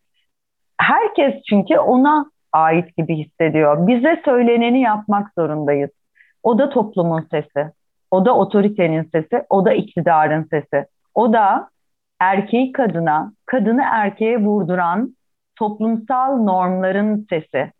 Herkes 0.78 1.42
çünkü 1.48 1.78
ona 1.78 2.30
ait 2.52 2.96
gibi 2.96 3.16
hissediyor. 3.16 3.86
Bize 3.86 4.22
söyleneni 4.24 4.80
yapmak 4.80 5.32
zorundayız. 5.38 5.90
O 6.42 6.58
da 6.58 6.70
toplumun 6.70 7.28
sesi, 7.30 7.72
o 8.10 8.24
da 8.24 8.36
otoritenin 8.36 9.02
sesi, 9.02 9.42
o 9.50 9.64
da 9.64 9.72
iktidarın 9.72 10.42
sesi. 10.42 10.86
O 11.14 11.32
da 11.32 11.68
erkeği 12.20 12.72
kadına, 12.72 13.32
kadını 13.46 13.82
erkeğe 13.92 14.38
vurduran 14.38 15.16
toplumsal 15.56 16.36
normların 16.36 17.26
sesi. 17.30 17.72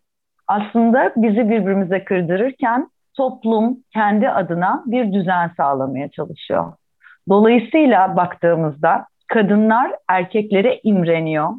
Aslında 0.48 1.12
bizi 1.16 1.50
birbirimize 1.50 2.04
kırdırırken 2.04 2.88
toplum 3.16 3.76
kendi 3.92 4.28
adına 4.28 4.82
bir 4.86 5.12
düzen 5.12 5.50
sağlamaya 5.56 6.08
çalışıyor. 6.08 6.72
Dolayısıyla 7.28 8.16
baktığımızda 8.16 9.06
kadınlar 9.28 9.92
erkeklere 10.08 10.80
imreniyor 10.82 11.50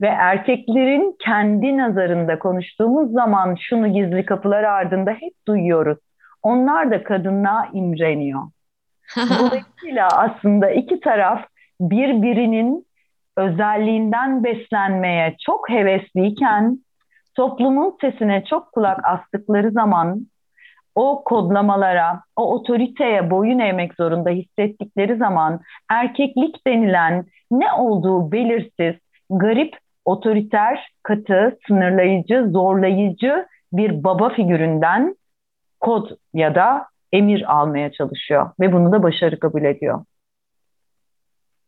ve 0.00 0.06
erkeklerin 0.06 1.16
kendi 1.24 1.76
nazarında 1.76 2.38
konuştuğumuz 2.38 3.12
zaman 3.12 3.56
şunu 3.60 3.92
gizli 3.92 4.26
kapılar 4.26 4.64
ardında 4.64 5.10
hep 5.10 5.32
duyuyoruz. 5.48 5.98
Onlar 6.42 6.90
da 6.90 7.04
kadınlığa 7.04 7.68
imreniyor. 7.72 8.42
Dolayısıyla 9.16 10.08
aslında 10.08 10.70
iki 10.70 11.00
taraf 11.00 11.44
birbirinin 11.80 12.86
özelliğinden 13.36 14.44
beslenmeye 14.44 15.36
çok 15.46 15.70
hevesliyken 15.70 16.78
toplumun 17.34 17.96
sesine 18.00 18.44
çok 18.50 18.72
kulak 18.72 19.00
astıkları 19.04 19.70
zaman 19.70 20.26
o 20.94 21.24
kodlamalara, 21.24 22.22
o 22.36 22.54
otoriteye 22.54 23.30
boyun 23.30 23.58
eğmek 23.58 23.94
zorunda 23.94 24.30
hissettikleri 24.30 25.16
zaman 25.16 25.60
erkeklik 25.90 26.66
denilen 26.66 27.24
ne 27.50 27.72
olduğu 27.72 28.32
belirsiz, 28.32 28.94
garip, 29.30 29.76
otoriter, 30.08 30.92
katı, 31.02 31.58
sınırlayıcı, 31.66 32.46
zorlayıcı 32.50 33.46
bir 33.72 34.04
baba 34.04 34.28
figüründen 34.28 35.16
kod 35.80 36.10
ya 36.34 36.54
da 36.54 36.86
emir 37.12 37.54
almaya 37.60 37.92
çalışıyor 37.92 38.50
ve 38.60 38.72
bunu 38.72 38.92
da 38.92 39.02
başarı 39.02 39.38
kabul 39.38 39.64
ediyor. 39.64 40.04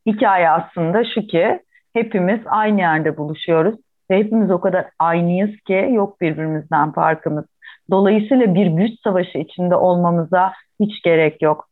Hikaye 0.06 0.50
aslında 0.50 1.04
şu 1.14 1.20
ki 1.20 1.60
hepimiz 1.92 2.40
aynı 2.46 2.80
yerde 2.80 3.16
buluşuyoruz 3.16 3.74
ve 4.10 4.18
hepimiz 4.18 4.50
o 4.50 4.60
kadar 4.60 4.86
aynıyız 4.98 5.60
ki 5.66 5.88
yok 5.90 6.20
birbirimizden 6.20 6.92
farkımız. 6.92 7.44
Dolayısıyla 7.90 8.54
bir 8.54 8.66
güç 8.66 9.00
savaşı 9.04 9.38
içinde 9.38 9.74
olmamıza 9.74 10.52
hiç 10.80 11.02
gerek 11.02 11.42
yok. 11.42 11.68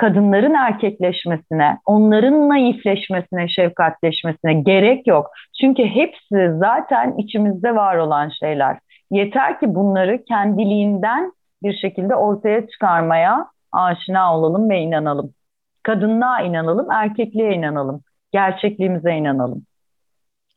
Kadınların 0.00 0.54
erkekleşmesine, 0.54 1.78
onların 1.86 2.48
naifleşmesine, 2.48 3.48
şefkatleşmesine 3.48 4.54
gerek 4.54 5.06
yok. 5.06 5.30
Çünkü 5.60 5.84
hepsi 5.84 6.52
zaten 6.58 7.14
içimizde 7.18 7.74
var 7.74 7.96
olan 7.96 8.28
şeyler. 8.28 8.78
Yeter 9.10 9.60
ki 9.60 9.74
bunları 9.74 10.24
kendiliğinden 10.24 11.32
bir 11.62 11.76
şekilde 11.76 12.14
ortaya 12.14 12.66
çıkarmaya 12.66 13.46
aşina 13.72 14.38
olalım 14.38 14.70
ve 14.70 14.78
inanalım. 14.78 15.34
Kadınlığa 15.82 16.40
inanalım, 16.40 16.90
erkekliğe 16.90 17.52
inanalım, 17.52 18.02
gerçekliğimize 18.32 19.12
inanalım. 19.12 19.62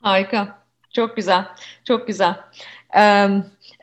Harika. 0.02 0.48
Çok 0.94 1.16
güzel. 1.16 1.46
Çok 1.84 2.08
güzel. 2.08 2.36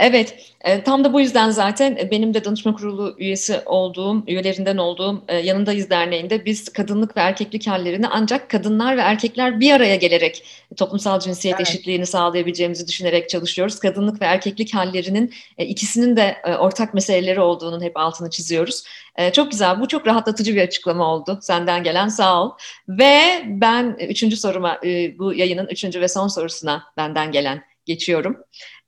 Evet, 0.00 0.54
e, 0.60 0.82
tam 0.82 1.04
da 1.04 1.12
bu 1.12 1.20
yüzden 1.20 1.50
zaten 1.50 2.08
benim 2.10 2.34
de 2.34 2.44
danışma 2.44 2.74
kurulu 2.74 3.16
üyesi 3.18 3.60
olduğum, 3.66 4.24
üyelerinden 4.26 4.76
olduğum 4.76 5.24
e, 5.28 5.36
Yanındayız 5.36 5.90
Derneği'nde 5.90 6.44
biz 6.44 6.68
kadınlık 6.68 7.16
ve 7.16 7.20
erkeklik 7.20 7.66
hallerini 7.66 8.08
ancak 8.08 8.50
kadınlar 8.50 8.96
ve 8.96 9.00
erkekler 9.00 9.60
bir 9.60 9.72
araya 9.72 9.96
gelerek 9.96 10.44
toplumsal 10.76 11.20
cinsiyet 11.20 11.56
evet. 11.56 11.68
eşitliğini 11.68 12.06
sağlayabileceğimizi 12.06 12.88
düşünerek 12.88 13.28
çalışıyoruz. 13.28 13.80
Kadınlık 13.80 14.22
ve 14.22 14.24
erkeklik 14.24 14.74
hallerinin 14.74 15.34
e, 15.58 15.66
ikisinin 15.66 16.16
de 16.16 16.36
ortak 16.58 16.94
meseleleri 16.94 17.40
olduğunun 17.40 17.82
hep 17.82 17.96
altını 17.96 18.30
çiziyoruz. 18.30 18.84
Çok 19.32 19.50
güzel, 19.50 19.80
bu 19.80 19.88
çok 19.88 20.06
rahatlatıcı 20.06 20.54
bir 20.54 20.62
açıklama 20.62 21.14
oldu 21.14 21.38
senden 21.42 21.82
gelen, 21.82 22.08
sağ 22.08 22.44
ol. 22.44 22.50
Ve 22.88 23.42
ben 23.46 23.96
üçüncü 24.08 24.36
soruma, 24.36 24.80
bu 25.18 25.34
yayının 25.34 25.66
üçüncü 25.66 26.00
ve 26.00 26.08
son 26.08 26.28
sorusuna 26.28 26.84
benden 26.96 27.32
gelen 27.32 27.62
geçiyorum. 27.86 28.36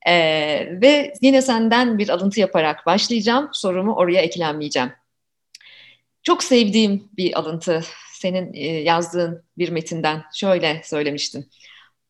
Ee, 0.07 0.69
ve 0.83 1.15
yine 1.23 1.43
senden 1.43 1.99
bir 1.99 2.09
alıntı 2.09 2.41
yaparak 2.41 2.87
başlayacağım. 2.87 3.49
Sorumu 3.53 3.95
oraya 3.95 4.21
eklemleyeceğim. 4.21 4.93
Çok 6.23 6.45
sevdiğim 6.45 7.09
bir 7.17 7.39
alıntı. 7.39 7.85
Senin 8.13 8.55
e, 8.55 8.67
yazdığın 8.67 9.43
bir 9.59 9.69
metinden 9.69 10.25
şöyle 10.35 10.81
söylemiştin. 10.85 11.51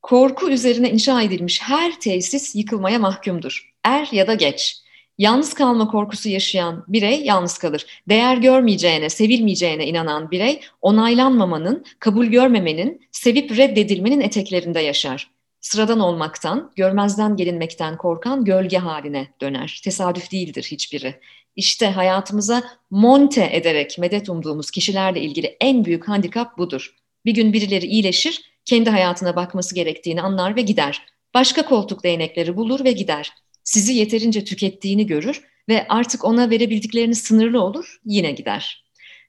Korku 0.03 0.51
üzerine 0.51 0.91
inşa 0.91 1.23
edilmiş 1.23 1.63
her 1.63 2.01
tesis 2.01 2.55
yıkılmaya 2.55 2.99
mahkumdur. 2.99 3.73
Er 3.85 4.09
ya 4.13 4.27
da 4.27 4.35
geç. 4.35 4.83
Yalnız 5.19 5.55
kalma 5.55 5.89
korkusu 5.89 6.29
yaşayan 6.29 6.85
birey 6.89 7.25
yalnız 7.25 7.59
kalır. 7.59 7.87
Değer 8.09 8.37
görmeyeceğine, 8.37 9.11
sevilmeyeceğine 9.11 9.87
inanan 9.87 10.31
birey 10.31 10.61
onaylanmamanın, 10.81 11.85
kabul 11.99 12.27
görmemenin, 12.27 13.09
sevip 13.13 13.57
reddedilmenin 13.57 14.21
eteklerinde 14.21 14.81
yaşar 14.81 15.31
sıradan 15.63 16.01
olmaktan, 16.01 16.73
görmezden 16.77 17.37
gelinmekten 17.37 17.97
korkan 17.97 18.45
gölge 18.45 18.79
haline 18.79 19.29
döner. 19.41 19.81
Tesadüf 19.85 20.33
değildir 20.33 20.69
hiçbiri. 20.71 21.21
İşte 21.57 21.87
hayatımıza 21.87 22.63
monte 22.91 23.49
ederek 23.53 23.99
medet 23.99 24.29
umduğumuz 24.29 24.71
kişilerle 24.71 25.21
ilgili 25.21 25.57
en 25.61 25.85
büyük 25.85 26.09
handikap 26.09 26.59
budur. 26.59 26.95
Bir 27.25 27.35
gün 27.35 27.53
birileri 27.53 27.87
iyileşir, 27.87 28.53
kendi 28.65 28.91
hayatına 28.91 29.37
bakması 29.37 29.75
gerektiğini 29.75 30.23
anlar 30.23 30.57
ve 30.57 30.63
gider. 30.63 31.03
Başka 31.35 31.65
koltuk 31.65 32.05
değnekleri 32.05 32.57
bulur 32.57 32.85
ve 32.85 32.93
gider. 32.93 33.33
Sizi 33.65 33.95
yeterince 33.95 34.45
tükettiğini 34.45 35.07
görür 35.07 35.43
ve 35.69 35.87
artık 35.89 36.25
ona 36.25 36.51
verebildiklerini 36.51 37.15
sınırlı 37.15 37.63
olur, 37.63 38.01
yine 38.05 38.31
gider. 38.31 38.82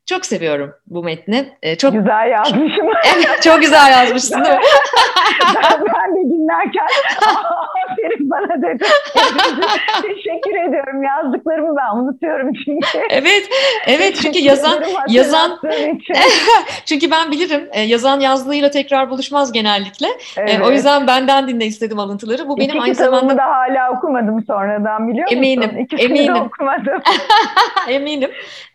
Çok 0.06 0.26
seviyorum 0.26 0.74
bu 0.88 1.04
metni. 1.04 1.58
Ee, 1.64 1.76
çok 1.76 1.94
güzel 1.94 2.30
yazmışım. 2.32 2.88
evet, 3.16 3.42
çok 3.44 3.62
güzel 3.62 3.92
yazmışsın 3.92 4.44
değil 4.44 4.56
mi? 4.56 4.62
ben, 5.56 5.86
ben 5.86 6.16
de 6.16 6.30
dinlerken 6.30 6.88
aferin 7.92 8.30
bana 8.30 8.62
dedim. 8.62 8.88
Teşekkür 10.02 10.70
ediyorum. 10.70 11.04
Yazdıklarımı 11.04 11.76
ben 11.78 11.98
unutuyorum 11.98 12.54
çünkü. 12.66 13.00
Evet, 13.10 13.50
evet 13.88 14.20
çünkü 14.22 14.40
yazan 14.40 14.84
yazan 15.08 15.60
çünkü 16.86 17.12
ben 17.12 17.32
bilirim 17.32 17.70
e, 17.72 17.82
yazan 17.82 18.20
yazlığıyla 18.20 18.70
tekrar 18.70 19.10
buluşmaz 19.10 19.52
genellikle. 19.52 20.08
E, 20.08 20.12
evet. 20.38 20.62
O 20.66 20.72
yüzden 20.72 21.08
benden 21.08 21.48
dinle 21.48 21.66
istedim 21.66 22.00
alıntıları. 22.00 22.50
Bu 22.50 22.58
benim 22.58 22.70
İki 22.70 22.82
aynı 22.82 22.96
zamanda 22.96 23.38
da 23.38 23.46
hala 23.46 23.92
okumadım 23.98 24.44
sonradan 24.44 25.08
biliyor 25.08 25.24
musun? 25.24 25.38
Eminim. 25.38 25.78
İkisini 25.80 26.06
eminim. 26.06 26.36
okumadım. 26.36 27.02
eminim. 27.88 28.32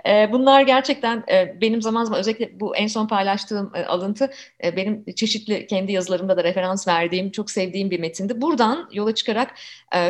E, 0.06 0.32
bunlar 0.32 0.60
gerçekten 0.60 1.17
benim 1.60 1.82
zaman 1.82 2.04
zaman 2.04 2.20
özellikle 2.20 2.60
bu 2.60 2.76
en 2.76 2.86
son 2.86 3.06
paylaştığım 3.06 3.72
alıntı 3.86 4.30
benim 4.62 5.04
çeşitli 5.16 5.66
kendi 5.66 5.92
yazılarımda 5.92 6.36
da 6.36 6.44
referans 6.44 6.88
verdiğim, 6.88 7.30
çok 7.30 7.50
sevdiğim 7.50 7.90
bir 7.90 8.00
metindi. 8.00 8.40
Buradan 8.40 8.88
yola 8.92 9.14
çıkarak 9.14 9.54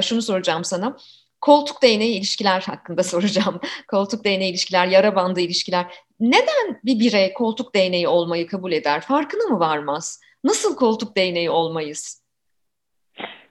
şunu 0.03 0.23
soracağım 0.23 0.65
sana. 0.65 0.97
Koltuk 1.41 1.83
değneği 1.83 2.19
ilişkiler 2.19 2.61
hakkında 2.61 3.03
soracağım. 3.13 3.61
koltuk 3.89 4.25
değneği 4.25 4.51
ilişkiler, 4.51 4.87
yara 4.87 5.17
bandı 5.17 5.41
ilişkiler. 5.41 5.87
Neden 6.21 6.81
bir 6.85 7.01
birey 7.01 7.33
koltuk 7.33 7.75
değneği 7.75 8.09
olmayı 8.09 8.47
kabul 8.47 8.73
eder? 8.73 9.01
Farkına 9.01 9.55
mı 9.55 9.61
varmaz? 9.61 10.21
Nasıl 10.45 10.77
koltuk 10.77 11.17
değneği 11.17 11.51
olmayız? 11.51 12.23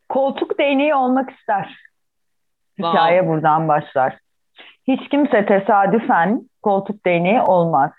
Koltuk 0.10 0.60
değneği 0.60 0.96
olmak 0.96 1.30
ister. 1.30 1.76
Wow. 2.76 2.92
Hikaye 2.92 3.28
buradan 3.28 3.68
başlar. 3.68 4.18
Hiç 4.88 5.10
kimse 5.10 5.46
tesadüfen 5.46 6.42
koltuk 6.62 7.06
değneği 7.06 7.42
olmaz. 7.42 7.92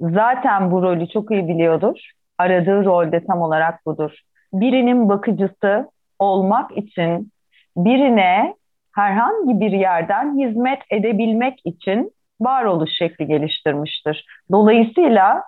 Zaten 0.00 0.70
bu 0.70 0.82
rolü 0.82 1.08
çok 1.08 1.30
iyi 1.30 1.48
biliyordur. 1.48 2.10
Aradığı 2.38 2.84
rolde 2.84 3.24
tam 3.24 3.42
olarak 3.42 3.86
budur. 3.86 4.12
Birinin 4.52 5.08
bakıcısı 5.08 5.90
olmak 6.18 6.76
için 6.76 7.32
birine 7.76 8.54
herhangi 8.94 9.60
bir 9.60 9.72
yerden 9.72 10.38
hizmet 10.38 10.78
edebilmek 10.90 11.58
için 11.64 12.12
varoluş 12.40 12.90
şekli 12.98 13.26
geliştirmiştir. 13.26 14.26
Dolayısıyla 14.52 15.42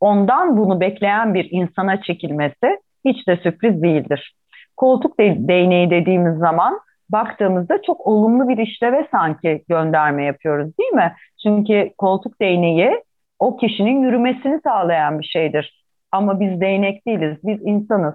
ondan 0.00 0.56
bunu 0.56 0.80
bekleyen 0.80 1.34
bir 1.34 1.48
insana 1.50 2.02
çekilmesi 2.02 2.78
hiç 3.04 3.28
de 3.28 3.36
sürpriz 3.36 3.82
değildir. 3.82 4.34
Koltuk 4.76 5.20
de 5.20 5.36
değneği 5.38 5.90
dediğimiz 5.90 6.38
zaman 6.38 6.80
baktığımızda 7.12 7.82
çok 7.82 8.06
olumlu 8.06 8.48
bir 8.48 8.58
işleve 8.58 9.08
sanki 9.10 9.64
gönderme 9.68 10.24
yapıyoruz 10.24 10.78
değil 10.78 10.92
mi? 10.92 11.14
Çünkü 11.42 11.90
koltuk 11.98 12.40
değneği 12.40 13.02
o 13.38 13.56
kişinin 13.56 14.02
yürümesini 14.02 14.60
sağlayan 14.64 15.18
bir 15.20 15.24
şeydir. 15.24 15.84
Ama 16.12 16.40
biz 16.40 16.60
değnek 16.60 17.06
değiliz, 17.06 17.38
biz 17.44 17.58
insanız. 17.62 18.14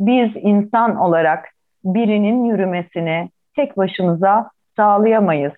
Biz 0.00 0.30
insan 0.36 0.96
olarak 0.96 1.48
birinin 1.84 2.44
yürümesini 2.44 3.28
tek 3.56 3.76
başımıza 3.76 4.50
sağlayamayız. 4.76 5.52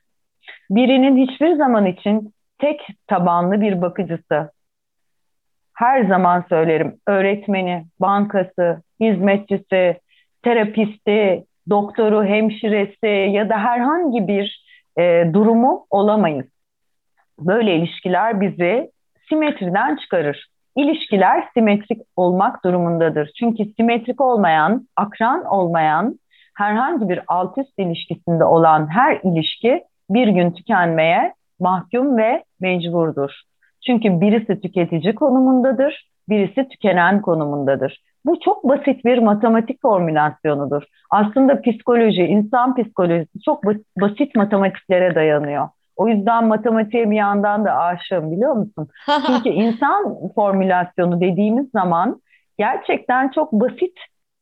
Birinin 0.70 1.16
hiçbir 1.16 1.56
zaman 1.56 1.86
için 1.86 2.34
tek 2.58 2.86
tabanlı 3.06 3.60
bir 3.60 3.82
bakıcısı, 3.82 4.50
her 5.74 6.04
zaman 6.04 6.44
söylerim 6.48 6.96
öğretmeni, 7.06 7.86
bankası, 8.00 8.82
hizmetçisi, 9.00 10.00
terapisti, 10.42 11.44
doktoru, 11.70 12.24
hemşiresi 12.24 13.06
ya 13.06 13.48
da 13.48 13.58
herhangi 13.58 14.28
bir 14.28 14.64
e, 14.98 15.32
durumu 15.32 15.86
olamayız. 15.90 16.46
Böyle 17.40 17.76
ilişkiler 17.76 18.40
bizi 18.40 18.90
simetriden 19.28 19.96
çıkarır. 19.96 20.48
İlişkiler 20.76 21.48
simetrik 21.54 22.02
olmak 22.16 22.64
durumundadır. 22.64 23.30
Çünkü 23.38 23.64
simetrik 23.76 24.20
olmayan, 24.20 24.88
akran 24.96 25.44
olmayan, 25.44 26.18
herhangi 26.54 27.08
bir 27.08 27.20
alt 27.28 27.58
üst 27.58 27.78
ilişkisinde 27.78 28.44
olan 28.44 28.86
her 28.90 29.20
ilişki 29.22 29.84
bir 30.10 30.28
gün 30.28 30.50
tükenmeye 30.50 31.34
mahkum 31.60 32.16
ve 32.16 32.44
mecburdur. 32.60 33.30
Çünkü 33.86 34.20
birisi 34.20 34.60
tüketici 34.60 35.14
konumundadır, 35.14 36.10
birisi 36.28 36.68
tükenen 36.68 37.22
konumundadır. 37.22 38.00
Bu 38.24 38.40
çok 38.40 38.64
basit 38.68 39.04
bir 39.04 39.18
matematik 39.18 39.82
formülasyonudur. 39.82 40.82
Aslında 41.10 41.60
psikoloji, 41.60 42.22
insan 42.22 42.74
psikolojisi 42.74 43.40
çok 43.44 43.64
basit 44.00 44.36
matematiklere 44.36 45.14
dayanıyor. 45.14 45.68
O 45.96 46.08
yüzden 46.08 46.44
matematiğe 46.44 47.10
bir 47.10 47.16
yandan 47.16 47.64
da 47.64 47.76
aşığım 47.76 48.32
biliyor 48.32 48.52
musun? 48.52 48.88
Çünkü 49.26 49.48
insan 49.48 50.16
formülasyonu 50.34 51.20
dediğimiz 51.20 51.70
zaman 51.70 52.20
gerçekten 52.58 53.28
çok 53.28 53.52
basit, 53.52 53.98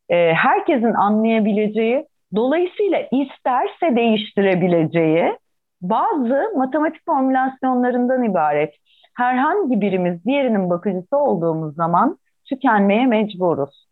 e, 0.09 0.33
herkesin 0.35 0.95
anlayabileceği, 0.95 2.07
dolayısıyla 2.37 2.99
isterse 2.99 3.97
değiştirebileceği 3.97 5.39
bazı 5.81 6.53
matematik 6.57 7.07
formülasyonlarından 7.07 8.23
ibaret. 8.23 8.75
Herhangi 9.17 9.81
birimiz 9.81 10.25
diğerinin 10.25 10.71
bakıcısı 10.71 11.17
olduğumuz 11.17 11.75
zaman 11.75 12.19
tükenmeye 12.53 13.07
mecburuz. 13.07 13.87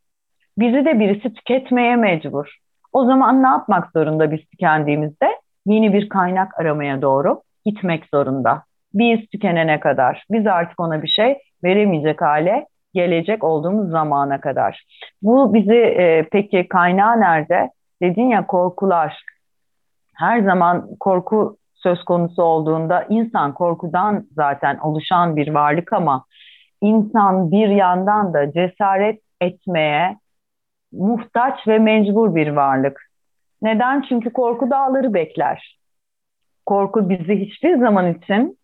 Bizi 0.59 0.85
de 0.85 1.01
birisi 1.01 1.35
tüketmeye 1.35 1.97
mecbur. 1.97 2.57
O 2.93 3.05
zaman 3.05 3.43
ne 3.43 3.49
yapmak 3.49 3.91
zorunda 3.93 4.31
biz 4.31 4.41
tükendiğimizde? 4.41 5.27
Yeni 5.67 5.93
bir 5.93 6.09
kaynak 6.09 6.61
aramaya 6.61 7.03
doğru 7.03 7.43
gitmek 7.65 8.05
zorunda. 8.15 8.63
Biz 8.95 9.21
tükenene 9.29 9.81
kadar, 9.81 10.25
biz 10.31 10.47
artık 10.47 10.81
ona 10.81 11.03
bir 11.03 11.09
şey 11.09 11.39
veremeyecek 11.65 12.23
hale 12.23 12.67
gelecek 12.95 13.45
olduğumuz 13.45 13.91
zamana 13.91 14.41
kadar. 14.41 14.85
Bu 15.23 15.55
bizi 15.55 15.77
e, 15.77 16.29
peki 16.33 16.69
kaynağı 16.69 17.21
nerede? 17.21 17.71
Dedin 18.03 18.29
ya 18.29 18.47
korkular. 18.47 19.23
Her 20.15 20.41
zaman 20.41 20.89
korku 21.01 21.57
söz 21.75 22.05
konusu 22.05 22.43
olduğunda 22.43 23.07
insan 23.09 23.55
korkudan 23.55 24.27
zaten 24.37 24.79
oluşan 24.79 25.37
bir 25.37 25.55
varlık 25.55 25.93
ama 25.93 26.25
insan 26.81 27.51
bir 27.51 27.69
yandan 27.69 28.35
da 28.35 28.53
cesaret 28.53 29.21
etmeye 29.41 30.17
muhtaç 30.93 31.69
ve 31.69 31.79
mecbur 31.79 32.35
bir 32.35 32.49
varlık. 32.49 33.11
Neden? 33.63 34.05
Çünkü 34.09 34.33
korku 34.33 34.71
dağları 34.71 35.15
bekler. 35.15 35.79
Korku 36.67 37.09
bizi 37.09 37.41
hiçbir 37.41 37.79
zaman 37.79 38.15
için 38.15 38.59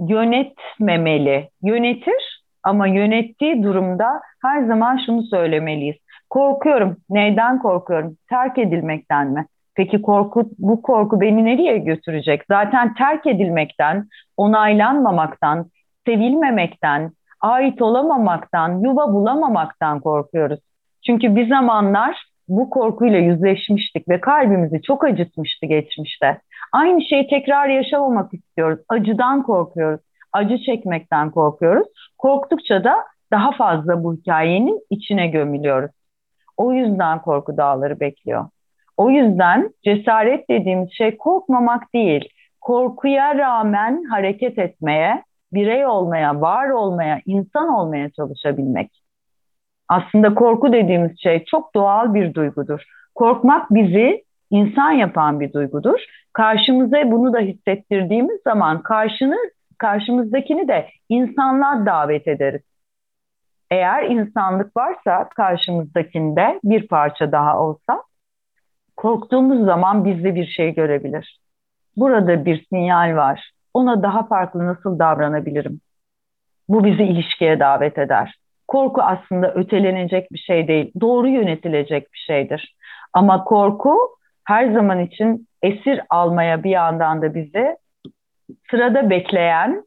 yönetmemeli. 0.00 1.50
Yönetir 1.62 2.42
ama 2.62 2.86
yönettiği 2.86 3.62
durumda 3.62 4.20
her 4.42 4.64
zaman 4.64 5.00
şunu 5.06 5.22
söylemeliyiz. 5.22 5.96
Korkuyorum. 6.30 6.96
Neyden 7.10 7.58
korkuyorum? 7.58 8.16
Terk 8.28 8.58
edilmekten 8.58 9.26
mi? 9.26 9.46
Peki 9.74 10.02
korku 10.02 10.50
bu 10.58 10.82
korku 10.82 11.20
beni 11.20 11.44
nereye 11.44 11.78
götürecek? 11.78 12.42
Zaten 12.48 12.94
terk 12.94 13.26
edilmekten, 13.26 14.08
onaylanmamaktan, 14.36 15.70
sevilmemekten, 16.06 17.12
ait 17.40 17.82
olamamaktan, 17.82 18.80
yuva 18.80 19.12
bulamamaktan 19.12 20.00
korkuyoruz. 20.00 20.60
Çünkü 21.06 21.36
bir 21.36 21.48
zamanlar 21.48 22.26
bu 22.48 22.70
korkuyla 22.70 23.18
yüzleşmiştik 23.18 24.08
ve 24.08 24.20
kalbimizi 24.20 24.82
çok 24.82 25.04
acıtmıştı 25.04 25.66
geçmişte. 25.66 26.40
Aynı 26.72 27.02
şeyi 27.02 27.28
tekrar 27.28 27.68
yaşamamak 27.68 28.34
istiyoruz. 28.34 28.78
Acıdan 28.88 29.42
korkuyoruz. 29.42 30.00
Acı 30.32 30.58
çekmekten 30.58 31.30
korkuyoruz. 31.30 31.86
Korktukça 32.18 32.84
da 32.84 32.94
daha 33.32 33.52
fazla 33.52 34.04
bu 34.04 34.14
hikayenin 34.14 34.80
içine 34.90 35.26
gömülüyoruz. 35.26 35.90
O 36.56 36.72
yüzden 36.72 37.22
korku 37.22 37.56
dağları 37.56 38.00
bekliyor. 38.00 38.48
O 38.96 39.10
yüzden 39.10 39.70
cesaret 39.84 40.50
dediğimiz 40.50 40.92
şey 40.92 41.16
korkmamak 41.16 41.94
değil. 41.94 42.28
Korkuya 42.60 43.34
rağmen 43.38 44.04
hareket 44.04 44.58
etmeye, 44.58 45.22
birey 45.56 45.86
olmaya, 45.86 46.40
var 46.40 46.68
olmaya, 46.70 47.20
insan 47.26 47.68
olmaya 47.68 48.10
çalışabilmek. 48.10 49.02
Aslında 49.88 50.34
korku 50.34 50.72
dediğimiz 50.72 51.22
şey 51.22 51.44
çok 51.44 51.74
doğal 51.74 52.14
bir 52.14 52.34
duygudur. 52.34 52.82
Korkmak 53.14 53.70
bizi 53.70 54.24
insan 54.50 54.90
yapan 54.90 55.40
bir 55.40 55.52
duygudur. 55.52 56.00
Karşımıza 56.32 57.10
bunu 57.10 57.32
da 57.32 57.38
hissettirdiğimiz 57.38 58.40
zaman 58.44 58.82
karşını, 58.82 59.36
karşımızdakini 59.78 60.68
de 60.68 60.88
insanlığa 61.08 61.86
davet 61.86 62.28
ederiz. 62.28 62.62
Eğer 63.70 64.02
insanlık 64.02 64.76
varsa 64.76 65.28
karşımızdakinde 65.28 66.60
bir 66.64 66.88
parça 66.88 67.32
daha 67.32 67.60
olsa 67.60 68.02
korktuğumuz 68.96 69.64
zaman 69.64 70.04
bizde 70.04 70.34
bir 70.34 70.46
şey 70.46 70.74
görebilir. 70.74 71.40
Burada 71.96 72.44
bir 72.44 72.66
sinyal 72.68 73.16
var. 73.16 73.50
Ona 73.76 74.02
daha 74.02 74.26
farklı 74.26 74.66
nasıl 74.66 74.98
davranabilirim? 74.98 75.80
Bu 76.68 76.84
bizi 76.84 77.02
ilişkiye 77.02 77.60
davet 77.60 77.98
eder. 77.98 78.34
Korku 78.68 79.02
aslında 79.02 79.54
ötelenecek 79.54 80.32
bir 80.32 80.38
şey 80.38 80.68
değil, 80.68 80.92
doğru 81.00 81.28
yönetilecek 81.28 82.12
bir 82.12 82.18
şeydir. 82.18 82.76
Ama 83.12 83.44
korku 83.44 83.96
her 84.44 84.72
zaman 84.72 85.00
için 85.00 85.48
esir 85.62 86.00
almaya 86.10 86.64
bir 86.64 86.70
yandan 86.70 87.22
da 87.22 87.34
bizi 87.34 87.76
sırada 88.70 89.10
bekleyen 89.10 89.84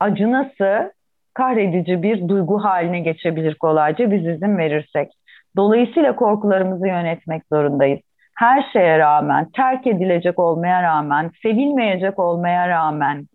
acınası 0.00 0.92
kahredici 1.34 2.02
bir 2.02 2.28
duygu 2.28 2.64
haline 2.64 3.00
geçebilir 3.00 3.54
kolayca 3.54 4.10
biz 4.10 4.26
izin 4.26 4.58
verirsek. 4.58 5.12
Dolayısıyla 5.56 6.16
korkularımızı 6.16 6.86
yönetmek 6.86 7.42
zorundayız 7.52 8.00
her 8.36 8.70
şeye 8.72 8.98
rağmen, 8.98 9.50
terk 9.50 9.86
edilecek 9.86 10.38
olmaya 10.38 10.82
rağmen, 10.82 11.30
sevilmeyecek 11.42 12.18
olmaya 12.18 12.68
rağmen 12.68 13.26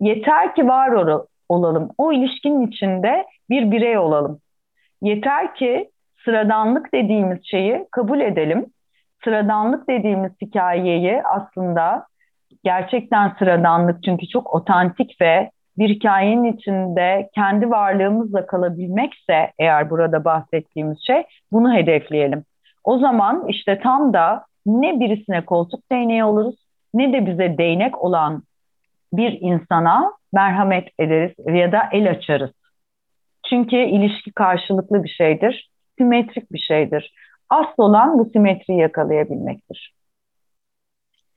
yeter 0.00 0.54
ki 0.54 0.68
var 0.68 0.88
ol 0.88 1.26
olalım. 1.48 1.90
O 1.98 2.12
ilişkinin 2.12 2.66
içinde 2.66 3.26
bir 3.50 3.70
birey 3.70 3.98
olalım. 3.98 4.40
Yeter 5.02 5.54
ki 5.54 5.90
sıradanlık 6.24 6.94
dediğimiz 6.94 7.38
şeyi 7.44 7.86
kabul 7.90 8.20
edelim. 8.20 8.66
Sıradanlık 9.24 9.88
dediğimiz 9.88 10.32
hikayeyi 10.42 11.22
aslında 11.22 12.06
gerçekten 12.64 13.36
sıradanlık 13.38 14.04
çünkü 14.04 14.28
çok 14.28 14.54
otantik 14.54 15.20
ve 15.20 15.50
bir 15.78 15.88
hikayenin 15.88 16.52
içinde 16.52 17.28
kendi 17.34 17.70
varlığımızla 17.70 18.46
kalabilmekse 18.46 19.52
eğer 19.58 19.90
burada 19.90 20.24
bahsettiğimiz 20.24 20.98
şey 21.06 21.24
bunu 21.52 21.74
hedefleyelim. 21.74 22.44
O 22.84 22.98
zaman 22.98 23.48
işte 23.48 23.80
tam 23.82 24.12
da 24.12 24.44
ne 24.66 25.00
birisine 25.00 25.44
koltuk 25.44 25.90
değneği 25.92 26.24
oluruz 26.24 26.56
ne 26.94 27.12
de 27.12 27.26
bize 27.26 27.58
değnek 27.58 28.04
olan 28.04 28.42
bir 29.12 29.38
insana 29.40 30.12
merhamet 30.32 30.88
ederiz 30.98 31.32
ya 31.46 31.72
da 31.72 31.82
el 31.92 32.10
açarız. 32.10 32.50
Çünkü 33.50 33.76
ilişki 33.76 34.32
karşılıklı 34.32 35.04
bir 35.04 35.08
şeydir, 35.08 35.70
simetrik 35.98 36.52
bir 36.52 36.58
şeydir. 36.58 37.12
Asıl 37.48 37.82
olan 37.82 38.18
bu 38.18 38.30
simetriyi 38.30 38.80
yakalayabilmektir. 38.80 39.94